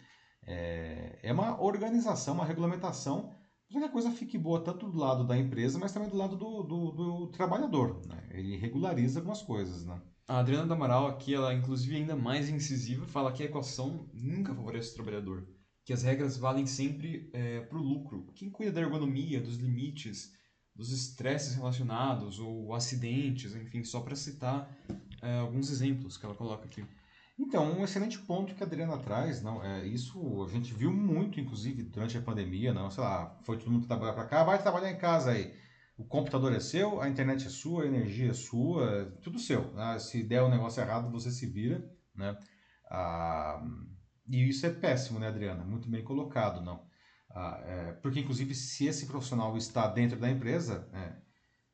[0.45, 3.35] é, é uma organização, uma regulamentação
[3.69, 6.35] para que a coisa fique boa tanto do lado da empresa, mas também do lado
[6.35, 8.27] do, do, do trabalhador, né?
[8.31, 10.01] Ele regulariza algumas coisas, né?
[10.27, 14.53] A Adriana do Amaral aqui, ela inclusive ainda mais incisiva, fala que a equação nunca
[14.53, 15.47] favorece o trabalhador,
[15.83, 18.31] que as regras valem sempre é, para o lucro.
[18.35, 20.31] Quem cuida da ergonomia, dos limites,
[20.75, 24.69] dos estresses relacionados ou acidentes, enfim, só para citar
[25.21, 26.85] é, alguns exemplos que ela coloca aqui.
[27.37, 31.39] Então, um excelente ponto que a Adriana traz, não, é, isso a gente viu muito,
[31.39, 34.91] inclusive, durante a pandemia, não, sei lá, foi todo mundo trabalhar para cá, vai trabalhar
[34.91, 35.53] em casa aí.
[35.97, 39.71] O computador é seu, a internet é sua, a energia é sua, tudo seu.
[39.73, 39.99] Né?
[39.99, 42.37] Se der um negócio errado, você se vira, né?
[42.89, 43.63] Ah,
[44.27, 45.63] e isso é péssimo, né, Adriana?
[45.63, 46.83] Muito bem colocado, não?
[47.33, 51.13] Ah, é, porque, inclusive, se esse profissional está dentro da empresa, é,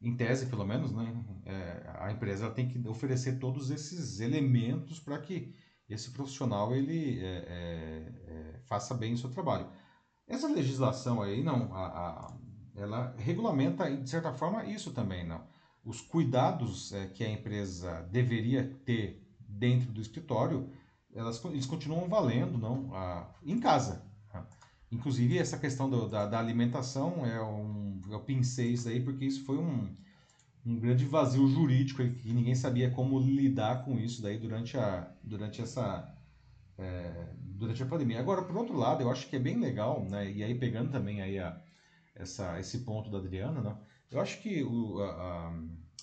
[0.01, 5.19] em tese, pelo menos, né, é, a empresa tem que oferecer todos esses elementos para
[5.19, 5.55] que
[5.89, 9.67] esse profissional ele é, é, é, faça bem o seu trabalho.
[10.27, 12.37] Essa legislação aí, não, a, a,
[12.75, 15.47] ela regulamenta, de certa forma, isso também, não.
[15.83, 20.69] Os cuidados que a empresa deveria ter dentro do escritório,
[21.13, 24.05] elas, eles continuam valendo, não, a, em casa,
[24.91, 29.43] Inclusive, essa questão do, da, da, alimentação, é um, eu pensei isso aí porque isso
[29.43, 29.93] foi um,
[30.65, 35.61] um grande vazio jurídico que ninguém sabia como lidar com isso daí durante a, durante
[35.61, 36.13] essa
[36.77, 38.19] é, durante a pandemia.
[38.19, 40.31] Agora, por outro lado, eu acho que é bem legal, né?
[40.31, 41.59] E aí pegando também aí a,
[42.15, 43.77] essa, esse ponto da Adriana, né?
[44.09, 45.59] Eu acho que o, a, a,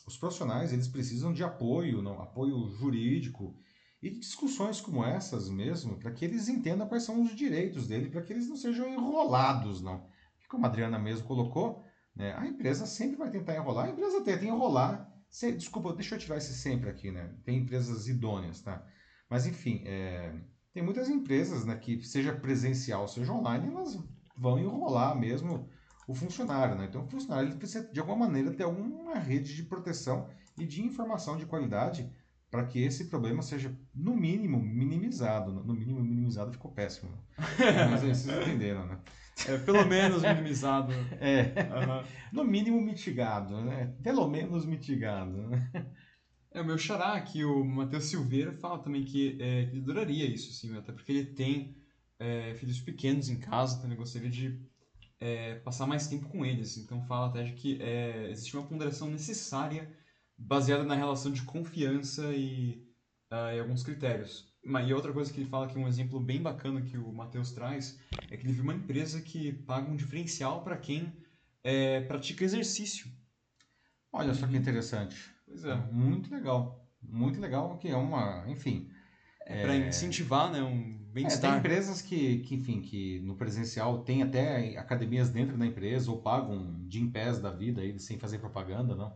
[0.06, 2.20] os profissionais eles precisam de apoio, não?
[2.20, 3.56] apoio jurídico
[4.04, 8.20] e discussões como essas mesmo, para que eles entendam quais são os direitos dele, para
[8.20, 10.00] que eles não sejam enrolados, não.
[10.34, 11.82] Porque como a Adriana mesmo colocou,
[12.14, 15.10] né, a empresa sempre vai tentar enrolar, a empresa tenta enrolar.
[15.30, 17.34] Se, desculpa, deixa eu tirar esse sempre aqui, né?
[17.44, 18.84] Tem empresas idôneas, tá?
[19.28, 20.34] Mas enfim, é,
[20.74, 23.98] tem muitas empresas, né, que seja presencial, seja online, elas
[24.36, 25.66] vão enrolar mesmo
[26.06, 26.84] o funcionário, né?
[26.90, 30.28] Então o funcionário ele precisa de alguma maneira ter alguma rede de proteção
[30.58, 32.12] e de informação de qualidade
[32.54, 35.50] para que esse problema seja, no mínimo, minimizado.
[35.50, 37.10] No mínimo, minimizado ficou péssimo.
[37.90, 39.00] Mas vocês entenderam, né?
[39.48, 40.92] É, pelo menos minimizado.
[41.20, 41.42] É.
[41.42, 42.04] Uhum.
[42.32, 43.92] No mínimo mitigado, né?
[44.04, 45.48] Pelo menos mitigado.
[45.48, 45.68] Né?
[46.52, 50.24] É, o meu xará aqui, o Matheus Silveira, fala também que, é, que ele adoraria
[50.24, 51.76] isso, assim, até porque ele tem
[52.20, 54.64] é, filhos pequenos em casa, então ele gostaria de
[55.18, 56.76] é, passar mais tempo com eles.
[56.76, 59.92] Então fala até de que é, existe uma ponderação necessária
[60.44, 62.82] baseada na relação de confiança e,
[63.32, 64.52] uh, e alguns critérios.
[64.64, 67.52] E outra coisa que ele fala que é um exemplo bem bacana que o Matheus
[67.52, 67.98] traz
[68.30, 71.12] é que ele viu uma empresa que paga um diferencial para quem
[71.62, 73.10] é, pratica exercício.
[74.12, 75.16] Olha só que interessante.
[75.46, 75.74] Pois é.
[75.90, 76.88] Muito legal.
[77.02, 78.90] Muito legal, que é uma, enfim...
[79.46, 81.50] É, para incentivar, né, um bem-estar.
[81.50, 86.10] É, tem empresas que, que, enfim, que no presencial tem até academias dentro da empresa
[86.10, 89.14] ou pagam de pés da vida aí, sem fazer propaganda, não?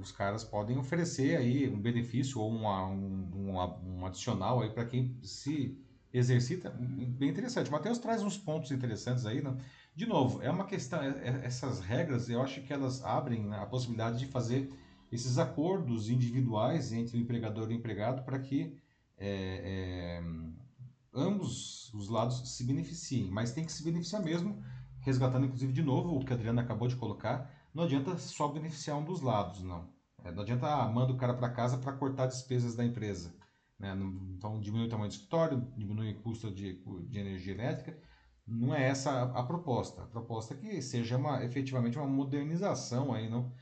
[0.00, 4.84] Os caras podem oferecer aí um benefício ou uma, um, um, um adicional aí para
[4.84, 5.78] quem se
[6.12, 7.68] exercita, bem interessante.
[7.68, 9.56] O Matheus traz uns pontos interessantes aí, né?
[9.94, 13.58] De novo, é uma questão, é, é, essas regras, eu acho que elas abrem né,
[13.58, 14.72] a possibilidade de fazer
[15.10, 18.76] esses acordos individuais entre o empregador e o empregado para que
[19.18, 20.22] é, é,
[21.12, 24.62] ambos os lados se beneficiem, mas tem que se beneficiar mesmo,
[25.00, 28.98] resgatando inclusive de novo o que a Adriana acabou de colocar, não adianta só beneficiar
[28.98, 29.92] um dos lados, não.
[30.24, 33.34] É, não adianta ah, o cara para casa para cortar despesas da empresa.
[33.78, 33.96] Né?
[34.36, 37.98] Então diminui o tamanho do escritório, diminui o custo de, de energia elétrica.
[38.46, 40.02] Não é essa a, a proposta.
[40.02, 43.52] A proposta é que seja uma, efetivamente uma modernização aí, não?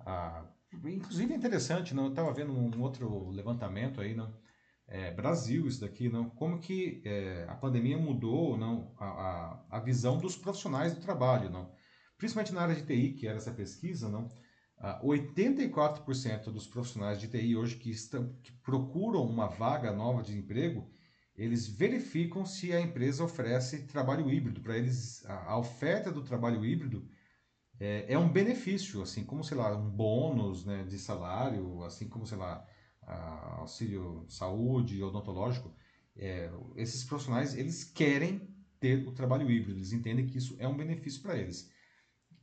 [0.00, 0.46] Ah,
[0.84, 2.04] inclusive é interessante, não?
[2.04, 4.34] Eu estava vendo um outro levantamento aí, não?
[4.86, 6.30] É, Brasil isso daqui, não?
[6.30, 8.94] Como que é, a pandemia mudou, não?
[8.98, 11.70] A, a, a visão dos profissionais do trabalho, não?
[12.18, 14.28] Principalmente na área de TI, que era essa pesquisa, não?
[15.02, 20.36] 84% ah, dos profissionais de TI hoje que, estão, que procuram uma vaga nova de
[20.36, 20.88] emprego,
[21.34, 24.60] eles verificam se a empresa oferece trabalho híbrido.
[24.60, 27.08] Para eles, a, a, oferta do trabalho híbrido
[27.78, 32.26] é, é, um benefício, assim como, sei lá, um bônus né, de salário, assim como,
[32.26, 32.64] sei lá,
[33.58, 35.72] auxílio saúde, odontológico.
[36.16, 38.48] É, esses profissionais, eles querem
[38.80, 41.70] ter o trabalho híbrido, eles entendem que isso é um benefício para eles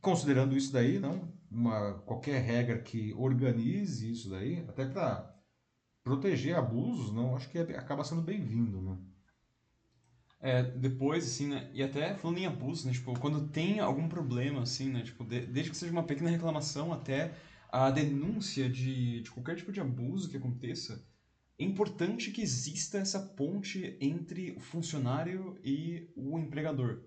[0.06, 5.34] considerando isso daí, não uma qualquer regra que organize isso daí, até para
[6.04, 8.98] proteger abusos, não acho que é, acaba sendo bem-vindo, né?
[10.38, 14.62] É, depois, assim, né, e até falando em abuso, né, tipo, quando tem algum problema,
[14.62, 17.34] assim, né, tipo, de, desde que seja uma pequena reclamação até
[17.68, 21.04] a denúncia de, de qualquer tipo de abuso que aconteça,
[21.58, 27.02] é importante que exista essa ponte entre o funcionário e o empregador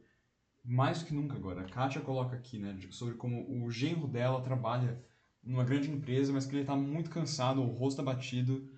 [0.64, 1.61] mais que nunca agora.
[1.61, 5.02] A Kátia coloca aqui, né, sobre como o genro dela trabalha
[5.44, 8.69] numa grande empresa, mas que ele está muito cansado, o rosto abatido,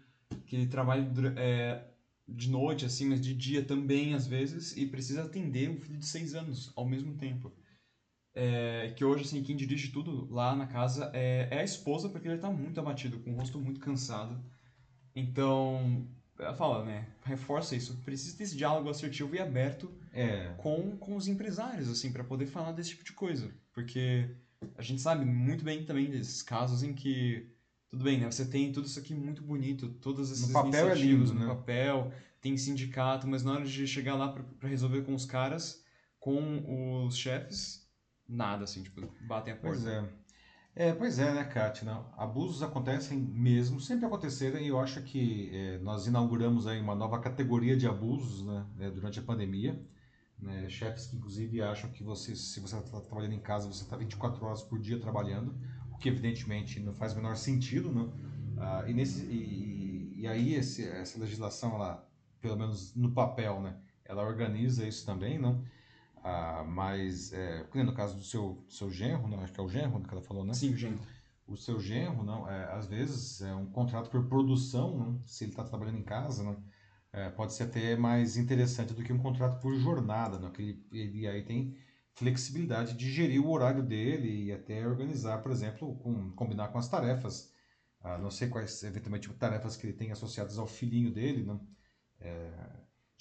[0.46, 1.88] que ele trabalha é,
[2.28, 6.06] de noite, assim, mas de dia também, às vezes, e precisa atender um filho de
[6.06, 7.52] seis anos ao mesmo tempo.
[8.34, 12.28] é, que hoje, assim, quem dirige tudo lá na casa é, é a esposa, porque
[12.28, 14.44] ele tá muito abatido, com o rosto muito cansado.
[15.16, 16.08] Então,
[16.42, 21.28] ela fala, né, reforça isso, precisa desse diálogo assertivo e aberto É, com, com os
[21.28, 23.50] empresários, assim, para poder falar desse tipo de coisa.
[23.74, 24.30] Porque
[24.76, 27.48] a gente sabe muito bem também desses casos em que,
[27.90, 30.96] tudo bem, né, você tem tudo isso aqui muito bonito, todas essas No papel é
[30.96, 31.46] lindo, no né?
[31.48, 32.12] papel,
[32.42, 35.84] tem sindicato, mas na hora de chegar lá para resolver com os caras,
[36.20, 37.88] com os chefes,
[38.28, 39.78] nada, assim, tipo, batem a porta.
[39.78, 40.21] Pois é.
[40.74, 41.86] É, pois é, né, Kátia?
[41.86, 46.96] Não, Abusos acontecem mesmo, sempre aconteceram, e eu acho que é, nós inauguramos aí uma
[46.96, 49.86] nova categoria de abusos né, né, durante a pandemia.
[50.40, 53.98] Né, chefes que, inclusive, acham que você, se você está trabalhando em casa, você está
[53.98, 55.54] 24 horas por dia trabalhando,
[55.92, 57.92] o que, evidentemente, não faz o menor sentido.
[57.92, 58.14] Não?
[58.58, 62.08] Ah, e, nesse, e, e aí, esse, essa legislação, ela,
[62.40, 63.76] pelo menos no papel, né,
[64.06, 65.64] ela organiza isso também, não?
[66.24, 70.04] Ah, mas, é, no caso do seu, seu genro, não, acho que é o genro
[70.04, 70.54] que ela falou, né?
[70.54, 71.02] Sim, gente.
[71.48, 75.52] o seu genro, não, é, às vezes é um contrato por produção, não, se ele
[75.52, 76.64] está trabalhando em casa, não,
[77.12, 80.88] é, pode ser até mais interessante do que um contrato por jornada, não, que ele,
[80.92, 81.76] ele aí tem
[82.14, 86.88] flexibilidade de gerir o horário dele e até organizar, por exemplo, com, combinar com as
[86.90, 87.52] tarefas,
[88.02, 91.68] ah, não sei quais eventualmente tarefas que ele tem associadas ao filhinho dele, não,
[92.20, 92.52] é,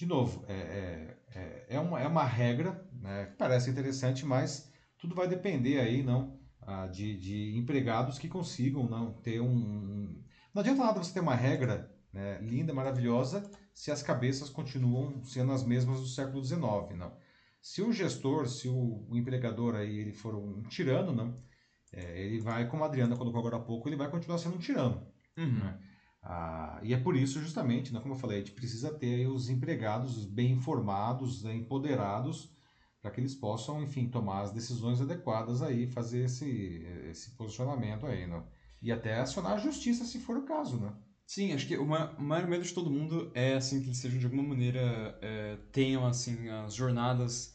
[0.00, 4.66] de novo, é, é, é, é uma, é uma regra né, que parece interessante, mas
[4.98, 10.24] tudo vai depender aí, não, ah, de, de empregados que consigam não ter um, um-
[10.54, 13.42] Não adianta nada você ter uma regra né, linda, maravilhosa,
[13.74, 17.14] se as cabeças continuam sendo as mesmas do século XIX, não.
[17.60, 21.38] Se o gestor, se o, o empregador aí ele for um tirano, não,
[21.92, 24.60] é, ele vai, como a Adriana colocou agora há pouco, ele vai continuar sendo um
[24.60, 25.06] tirano.
[25.36, 25.58] Uhum.
[25.58, 25.78] né?
[26.22, 29.48] Ah, e é por isso, justamente, né, como eu falei, a gente precisa ter os
[29.48, 32.50] empregados bem informados, né, empoderados,
[33.00, 38.26] para que eles possam, enfim, tomar as decisões adequadas aí, fazer esse, esse posicionamento aí,
[38.26, 38.44] né?
[38.82, 40.94] E até acionar a justiça se for o caso, né?
[41.26, 44.26] Sim, acho que o maior medo de todo mundo é assim que eles sejam de
[44.26, 47.54] alguma maneira é, tenham assim as jornadas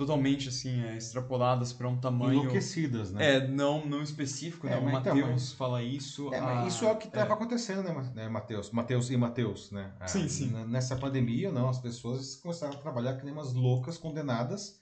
[0.00, 3.22] totalmente assim é, extrapoladas para um tamanho Enlouquecidas, né?
[3.22, 4.76] é não não específico, É, né?
[4.76, 6.32] O então, Matheus fala isso.
[6.32, 8.70] É, a- isso é o que estava acontecendo, né, né, Matheus?
[8.70, 9.92] Matheus e Matheus, né?
[10.00, 10.48] Ah, Sim, sim.
[10.68, 14.78] Nessa pandemia, não, as pessoas começaram a trabalhar que nem umas loucas condenadas,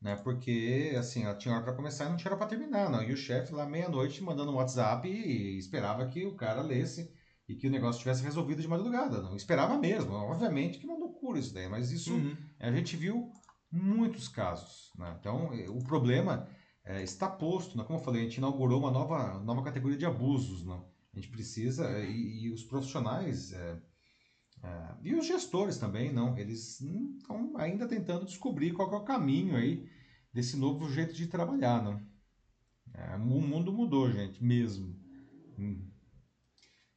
[0.00, 0.16] né?
[0.16, 3.02] Porque, assim, ela tinha hora para começar e não tinha hora para terminar, não.
[3.02, 7.10] E o chefe lá meia-noite mandando um WhatsApp e esperava que o cara lesse
[7.48, 9.36] e que o negócio tivesse resolvido de madrugada, não.
[9.36, 10.12] Esperava mesmo.
[10.14, 12.36] Obviamente que é uma loucura isso daí, mas isso Uhum.
[12.58, 13.30] a gente viu
[13.74, 14.92] muitos casos.
[14.96, 15.16] Né?
[15.18, 16.48] Então, eh, o problema
[16.84, 17.76] eh, está posto.
[17.76, 17.84] Né?
[17.84, 20.64] Como eu falei, a gente inaugurou uma nova, nova categoria de abusos.
[20.64, 20.80] Né?
[21.12, 23.76] A gente precisa, eh, e, e os profissionais eh,
[24.62, 29.04] eh, e os gestores também, não, eles estão ainda tentando descobrir qual que é o
[29.04, 29.88] caminho aí
[30.32, 31.82] desse novo jeito de trabalhar.
[31.82, 32.00] Né?
[32.94, 34.96] Eh, o mundo mudou, gente, mesmo.
[35.58, 35.90] Hum.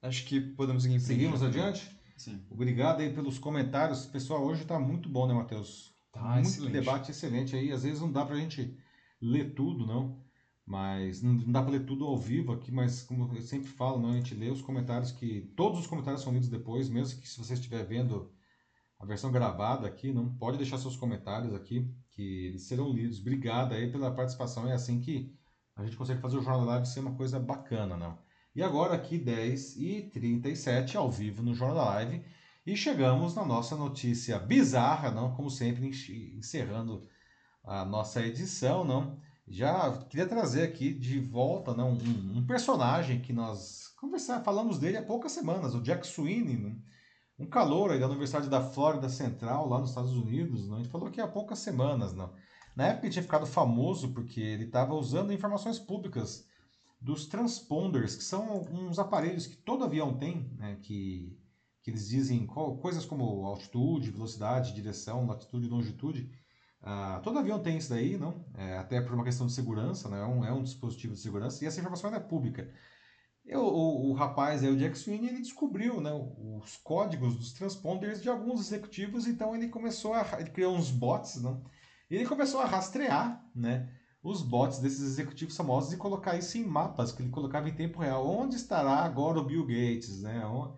[0.02, 1.20] Acho que podemos seguir em frente.
[1.20, 1.98] Seguimos adiante?
[2.16, 2.46] Sim.
[2.50, 4.06] Obrigado aí pelos comentários.
[4.06, 5.97] Pessoal, hoje está muito bom, né, Matheus?
[6.18, 6.74] Tá muito excelente.
[6.74, 7.72] debate excelente aí.
[7.72, 8.78] Às vezes não dá pra gente
[9.22, 10.22] ler tudo, não.
[10.66, 14.12] Mas não dá pra ler tudo ao vivo aqui, mas como eu sempre falo, não,
[14.12, 15.54] a gente lê os comentários que.
[15.56, 18.34] Todos os comentários são lidos depois, mesmo que se você estiver vendo
[19.00, 23.20] a versão gravada aqui, não pode deixar seus comentários aqui, que eles serão lidos.
[23.20, 24.68] Obrigado aí pela participação.
[24.68, 25.34] É assim que
[25.76, 28.18] a gente consegue fazer o Jornal da Live ser uma coisa bacana, não?
[28.56, 32.24] E agora aqui 10 e 37 ao vivo no Jornal da Live.
[32.68, 35.34] E chegamos na nossa notícia bizarra, não?
[35.34, 35.88] Como sempre,
[36.38, 37.08] encerrando
[37.64, 39.18] a nossa edição, não?
[39.48, 44.98] Já queria trazer aqui de volta não, um, um personagem que nós conversar, falamos dele
[44.98, 46.76] há poucas semanas, o Jack Sweeney, não?
[47.40, 50.68] um calor aí da Universidade da Flórida Central, lá nos Estados Unidos.
[50.68, 50.76] Não?
[50.76, 52.14] A gente falou aqui há poucas semanas.
[52.14, 52.34] Não?
[52.76, 56.46] Na época ele tinha ficado famoso porque ele estava usando informações públicas
[57.00, 61.40] dos transponders, que são uns aparelhos que todo avião tem, né, que,
[61.88, 66.30] que eles dizem co- coisas como altitude, velocidade, direção, latitude longitude.
[66.82, 68.46] Ah, todo avião tem isso daí, não?
[68.56, 70.20] É, até por uma questão de segurança, né?
[70.20, 72.70] é, um, é um dispositivo de segurança e essa informação é pública.
[73.46, 76.12] Eu, o, o rapaz, aí, o Jack Sweeney, ele descobriu né,
[76.62, 80.26] os códigos dos transponders de alguns executivos, então ele começou a.
[80.40, 81.64] Ele criou uns bots, não?
[82.10, 83.90] E ele começou a rastrear né,
[84.22, 88.00] os bots desses executivos famosos e colocar isso em mapas, que ele colocava em tempo
[88.02, 88.28] real.
[88.28, 90.22] Onde estará agora o Bill Gates?
[90.22, 90.46] Né?
[90.46, 90.76] On-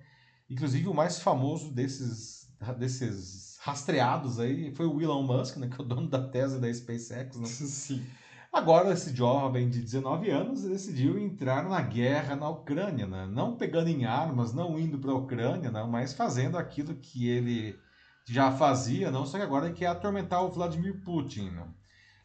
[0.49, 5.83] Inclusive, o mais famoso desses, desses rastreados aí foi o Elon Musk, né, que é
[5.83, 7.37] o dono da Tesla e da SpaceX.
[7.37, 7.45] Né?
[7.47, 8.03] Sim.
[8.51, 13.27] Agora, esse jovem de 19 anos decidiu entrar na guerra na Ucrânia, né?
[13.31, 17.77] não pegando em armas, não indo para a Ucrânia, não, mas fazendo aquilo que ele
[18.25, 21.51] já fazia, não, só que agora ele quer atormentar o Vladimir Putin.
[21.51, 21.67] Não?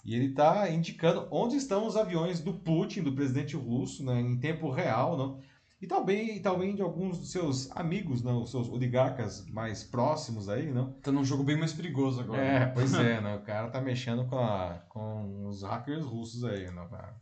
[0.05, 4.39] E ele está indicando onde estão os aviões do Putin, do presidente russo, né, em
[4.39, 5.41] tempo real, não?
[5.85, 10.73] E também, também de alguns dos seus amigos, não, os seus oligarcas mais próximos aí,
[10.73, 10.93] não?
[10.93, 12.41] Tá num jogo bem mais perigoso agora.
[12.41, 13.37] É, pois é, né?
[13.37, 17.15] O cara tá mexendo com, a, com os hackers russos aí, não, cara?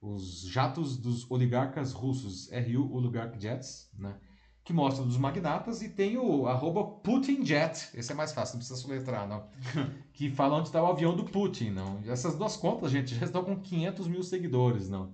[0.00, 4.18] os jatos dos oligarcas russos, RU Oligarch Jets, né?
[4.64, 8.80] que mostra dos magnatas, e tem o arroba PutinJet, esse é mais fácil, não precisa
[8.80, 9.48] soletrar, não,
[10.12, 12.00] que fala onde está o avião do Putin, não.
[12.06, 15.12] Essas duas contas, gente, já estão com 500 mil seguidores, não.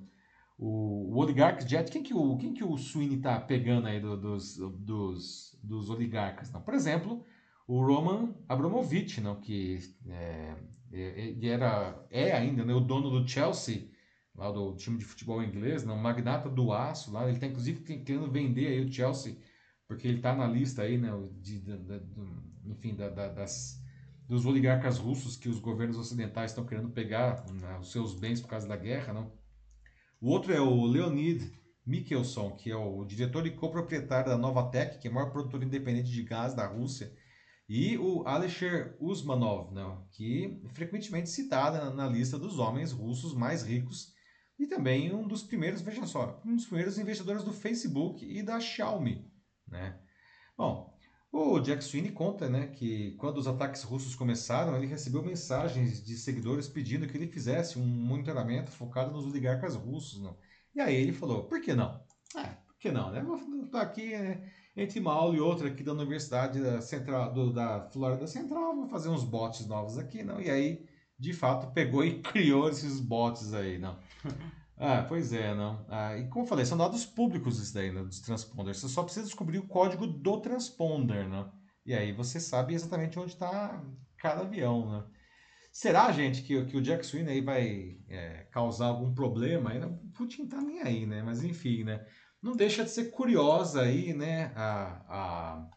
[0.58, 4.20] O, o Oligarch Jet, quem que o, quem que o Sweeney está pegando aí do,
[4.20, 6.60] dos, dos, dos oligarcas, não?
[6.60, 7.24] Por exemplo,
[7.66, 9.78] o Roman Abramovich, não, que
[10.08, 10.56] é,
[10.92, 13.90] é, era, é ainda né, o dono do Chelsea,
[14.34, 18.30] lá do time de futebol inglês, não, magnata do aço lá, ele está inclusive querendo
[18.30, 19.36] vender aí o Chelsea,
[19.86, 21.10] porque ele está na lista aí, né,
[21.40, 23.82] de, de, de, de enfim, da, da, das,
[24.28, 28.48] dos oligarcas russos que os governos ocidentais estão querendo pegar né, os seus bens por
[28.48, 29.32] causa da guerra, não?
[30.20, 31.57] O outro é o Leonid
[31.88, 36.10] Mikhelson, que é o diretor e coproprietário da Novatec, que é a maior produtora independente
[36.10, 37.10] de gás da Rússia,
[37.66, 43.62] e o Alexei Usmanov, não, que é frequentemente citado na, lista dos homens russos mais
[43.62, 44.12] ricos
[44.58, 48.60] e também um dos primeiros, veja só, um dos primeiros investidores do Facebook e da
[48.60, 49.30] Xiaomi,
[49.66, 49.98] né?
[50.56, 50.94] Bom,
[51.32, 56.16] o Jack Sweeney conta, né, que quando os ataques russos começaram, ele recebeu mensagens de
[56.16, 60.36] seguidores pedindo que ele fizesse um monitoramento focado nos oligarcas russos, não?
[60.78, 62.00] E aí ele falou, por que não?
[62.36, 63.26] Ah, por que não, né?
[63.64, 67.90] Estar aqui né, entre uma aula e outra aqui da Universidade da Central, do, da
[67.90, 70.40] Flórida Central, vou fazer uns bots novos aqui, não?
[70.40, 70.86] E aí,
[71.18, 73.98] de fato, pegou e criou esses bots aí, não?
[74.80, 75.84] Ah, pois é, não.
[75.88, 78.78] Ah, e como eu falei, são dados públicos isso daí, né, dos transponders.
[78.78, 81.50] Você só precisa descobrir o código do transponder, né?
[81.84, 83.82] E aí você sabe exatamente onde está
[84.16, 85.04] cada avião, né?
[85.78, 89.72] Será, gente, que, que o Jack Sweeney aí vai é, causar algum problema?
[89.72, 89.88] Né?
[90.12, 91.22] Putin tá nem aí, né?
[91.22, 92.04] Mas enfim, né?
[92.42, 94.50] Não deixa de ser curiosa aí, né?
[94.56, 95.70] A, a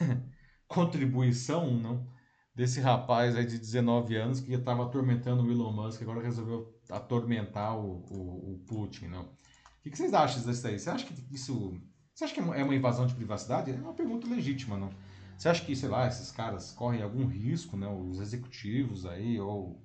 [0.66, 2.08] contribuição, não?
[2.54, 7.78] Desse rapaz aí de 19 anos que estava atormentando o Elon Musk, agora resolveu atormentar
[7.78, 9.24] o, o, o Putin, não?
[9.24, 10.78] O que, que, vocês acham disso aí?
[10.78, 11.78] Você acha que isso...
[12.14, 13.72] Você acha que é uma invasão de privacidade?
[13.72, 14.88] É uma pergunta legítima, não?
[15.36, 17.86] Você acha que, sei lá, esses caras correm algum risco, né?
[17.88, 19.82] Os executivos aí, ou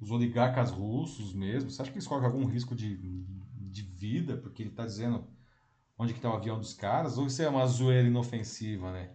[0.00, 4.62] os oligarcas russos mesmo, você acha que eles correm algum risco de, de vida, porque
[4.62, 5.26] ele está dizendo
[5.98, 9.10] onde que está o avião dos caras, ou isso é uma zoeira inofensiva, né?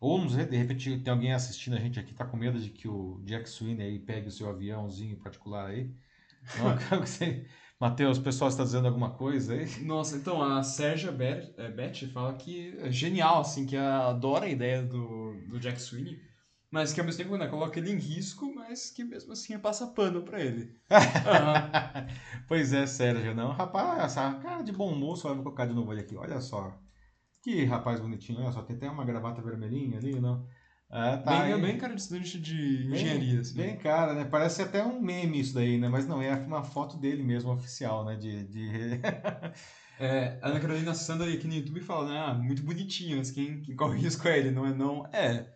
[0.00, 3.22] Ou, de repente, tem alguém assistindo a gente aqui, tá com medo de que o
[3.24, 5.94] Jack Sweeney aí pegue o seu aviãozinho particular aí
[6.58, 7.46] não, você...
[7.82, 9.82] Matheus, o pessoal está dizendo alguma coisa aí?
[9.82, 14.84] Nossa, então a Sérgia Beth é, fala que é genial, assim, que adora a ideia
[14.84, 16.16] do, do Jack Sweeney,
[16.70, 19.84] mas que ao mesmo tempo né, coloca ele em risco, mas que mesmo assim passa
[19.88, 20.76] pano para ele.
[20.88, 22.06] Uhum.
[22.46, 23.50] pois é, Sérgio, não.
[23.50, 26.72] Rapaz, essa cara de bom moço, vou colocar de novo ele aqui, olha só.
[27.42, 30.46] Que rapaz bonitinho, olha só, tem até uma gravata vermelhinha ali, não?
[30.92, 32.54] É, tá bem, bem cara de estudante de
[32.84, 33.56] Bem- engenharia, assim.
[33.56, 34.24] Bem cara, né?
[34.26, 35.88] Parece até um meme isso daí, né?
[35.88, 38.14] Mas não, é uma foto dele mesmo, oficial, né?
[38.16, 39.00] De, de...
[39.98, 42.18] É, a Ana Carolina Sandra aqui no YouTube fala, né?
[42.18, 45.06] Ah, muito bonitinho, mas quem, quem corre risco é ele, não é não.
[45.12, 45.46] É.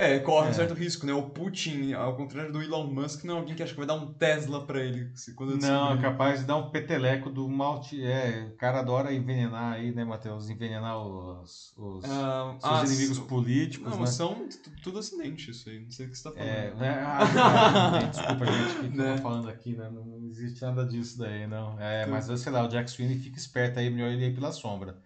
[0.00, 0.50] É, corre É.
[0.50, 1.12] um certo risco, né?
[1.12, 3.94] O Putin, ao contrário do Elon Musk, não é alguém que acha que vai dar
[3.94, 8.00] um Tesla pra ele quando Não, é capaz de dar um peteleco do malte.
[8.00, 10.48] É, o cara adora envenenar aí, né, Matheus?
[10.48, 14.06] Envenenar os, os Ah, seus ah, inimigos políticos, Não, né?
[14.06, 14.48] são
[14.84, 16.48] tudo acidente isso aí, não sei o que você tá falando.
[16.48, 17.02] É, né?
[17.04, 19.16] Ah, gente, desculpa, gente, o que, Né?
[19.16, 19.90] tô falando aqui, né?
[19.90, 21.76] Não, existe nada disso daí, não.
[21.80, 22.12] É, Tudo.
[22.12, 24.96] mas sei lá, o Jack Sweeney fica esperto aí, melhor ele ir pela sombra.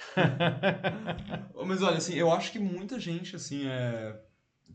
[1.66, 4.18] Mas olha, assim, eu acho que muita gente, assim, é,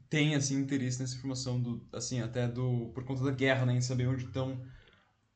[0.10, 3.82] tem, assim, interesse nessa informação do, assim, até do, por conta da guerra, né, em
[3.82, 4.62] saber onde estão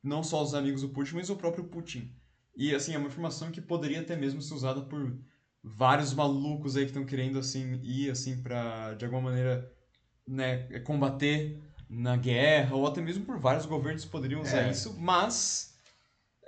[0.02, 2.10] não só os amigos do Putin, mas o próprio Putin.
[2.56, 5.18] E, assim, é uma informação que poderia até mesmo ser usada por
[5.62, 9.70] vários malucos aí que estão querendo, assim, ir, assim, pra, de alguma maneira,
[10.26, 14.70] né, combater na guerra, ou até mesmo por vários governos poderiam usar É.
[14.70, 15.69] isso, mas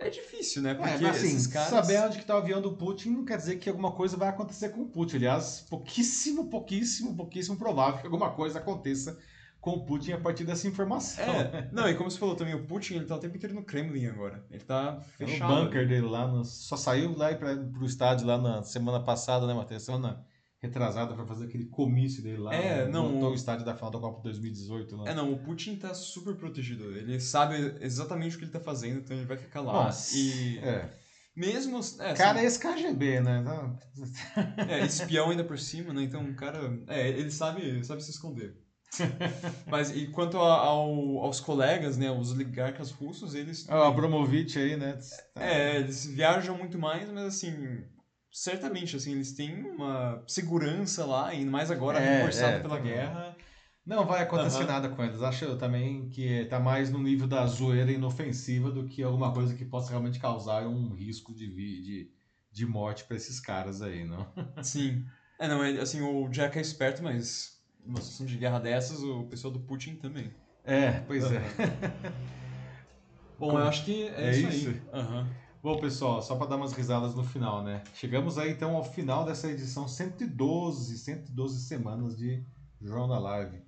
[0.06, 1.68] é difícil, né, É, porque mas assim, caras...
[1.70, 4.28] saber onde que tá o avião do Putin não quer dizer que alguma coisa vai
[4.28, 5.16] acontecer com o Putin.
[5.16, 9.18] Aliás, pouquíssimo, pouquíssimo, pouquíssimo provável que alguma coisa aconteça
[9.60, 11.22] com o Putin a partir dessa informação.
[11.24, 13.64] É, não, e como você falou também, o Putin, ele tá o tempo inteiro no
[13.64, 14.44] Kremlin agora.
[14.50, 15.52] Ele tá É fechado.
[15.52, 19.46] o bunker dele lá, no- só saiu lá para pro estádio lá na semana passada,
[19.46, 19.82] né, Matheus?
[19.84, 20.24] Semana
[20.62, 22.54] retrasada para fazer aquele comício dele lá.
[22.54, 22.90] É, né?
[22.90, 25.10] não, Montou o- estádio da final da Copa 2018 lá.
[25.10, 26.96] É, não, o Putin tá super protegido.
[26.96, 29.72] Ele sabe exatamente o que ele tá fazendo, então ele vai ficar lá.
[29.72, 30.88] Nossa, e é.
[31.34, 31.80] mesmo.
[31.98, 33.42] É, Cara, assim, esse KGB, né?
[33.42, 33.76] Não-
[34.68, 36.02] é, espião ainda por cima, né?
[36.04, 36.78] Então o cara.
[36.86, 38.54] É, ele sabe, sabe se esconder.
[39.66, 42.10] Mas e quanto a- ao, aos colegas, né?
[42.10, 43.66] Os oligarcas russos, eles.
[43.68, 44.98] Ó, o Abramovich aí, né?
[45.34, 47.52] É, eles viajam muito mais, mas assim.
[48.32, 52.92] Certamente, assim, eles têm uma segurança lá, ainda mais agora, É, reforçado é, pela também.
[52.94, 53.36] guerra.
[53.84, 54.66] Não vai acontecer Aham.
[54.66, 55.20] nada com eles.
[55.20, 59.64] Acho também que tá mais no nível da zoeira inofensiva do que alguma coisa que
[59.66, 62.10] possa realmente causar um risco de, de,
[62.50, 64.26] de morte para esses caras aí, não?
[64.62, 65.04] Sim.
[65.38, 69.52] É, não, assim, o Jack é esperto, mas numa situação de guerra dessas, o pessoal
[69.52, 70.32] do Putin também.
[70.64, 71.40] É, pois é.
[73.38, 74.68] Bom, Como- eu acho que é, É isso, isso?
[74.68, 74.80] aí.
[74.92, 75.41] Aham.
[75.62, 77.84] Bom, pessoal, só para dar umas risadas no final, né?
[77.94, 82.44] Chegamos aí então ao final dessa edição 112, 112 semanas de
[82.80, 83.62] Jornal da Live.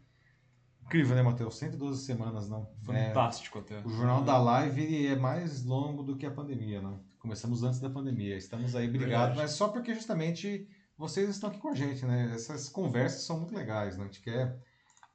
[0.82, 1.56] Incrível, né, Matheus?
[1.56, 2.68] 112 semanas, não?
[2.88, 3.78] É, Fantástico até.
[3.84, 6.98] o Jornal da Live é mais longo do que a pandemia, né?
[7.20, 8.36] Começamos antes da pandemia.
[8.36, 9.28] Estamos aí, obrigado.
[9.28, 9.38] Verdade.
[9.38, 10.68] Mas só porque justamente
[10.98, 12.32] vocês estão aqui com a gente, né?
[12.34, 14.02] Essas conversas são muito legais, né?
[14.02, 14.60] A gente quer,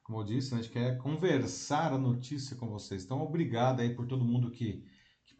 [0.02, 0.60] como eu disse, né?
[0.60, 3.04] a gente quer conversar a notícia com vocês.
[3.04, 4.82] Então, obrigado aí por todo mundo que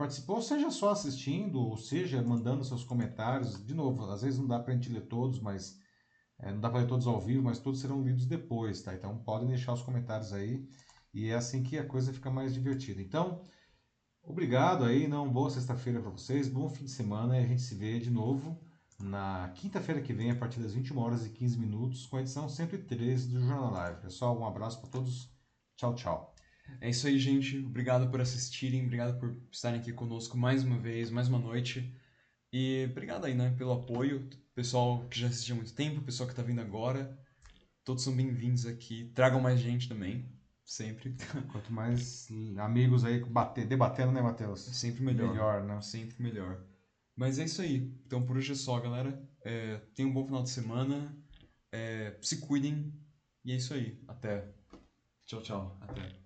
[0.01, 3.63] participou, seja só assistindo, ou seja mandando seus comentários.
[3.63, 5.79] De novo, às vezes não dá pra gente ler todos, mas
[6.39, 8.95] é, não dá para ler todos ao vivo, mas todos serão lidos depois, tá?
[8.95, 10.67] Então podem deixar os comentários aí
[11.13, 13.03] e é assim que a coisa fica mais divertida.
[13.03, 13.43] Então,
[14.23, 17.75] obrigado aí, não boa sexta-feira para vocês, bom fim de semana e a gente se
[17.75, 18.59] vê de novo
[18.99, 22.49] na quinta-feira que vem a partir das 21 horas e 15 minutos com a edição
[22.49, 24.01] 113 do Jornal Live.
[24.01, 25.29] Pessoal, um abraço para todos.
[25.77, 26.35] Tchau, tchau.
[26.81, 27.59] É isso aí, gente.
[27.59, 31.95] Obrigado por assistirem, obrigado por estarem aqui conosco mais uma vez, mais uma noite.
[32.53, 34.29] E obrigado aí, né, pelo apoio.
[34.55, 37.19] Pessoal que já assistiu há muito tempo, pessoal que tá vindo agora.
[37.85, 39.11] Todos são bem-vindos aqui.
[39.15, 40.29] Tragam mais gente também,
[40.65, 41.17] sempre.
[41.53, 42.29] Quanto mais
[42.59, 44.61] amigos aí bater, debatendo, né, Matheus?
[44.61, 45.31] Sempre melhor.
[45.31, 45.81] Melhor, né?
[45.81, 46.65] Sempre melhor.
[47.17, 47.95] Mas é isso aí.
[48.07, 49.23] Então por hoje é só, galera.
[49.45, 51.17] É, tenham um bom final de semana.
[51.73, 52.93] É, se cuidem.
[53.45, 54.03] E é isso aí.
[54.09, 54.53] Até.
[55.27, 55.79] Tchau, tchau.
[55.81, 56.20] Até.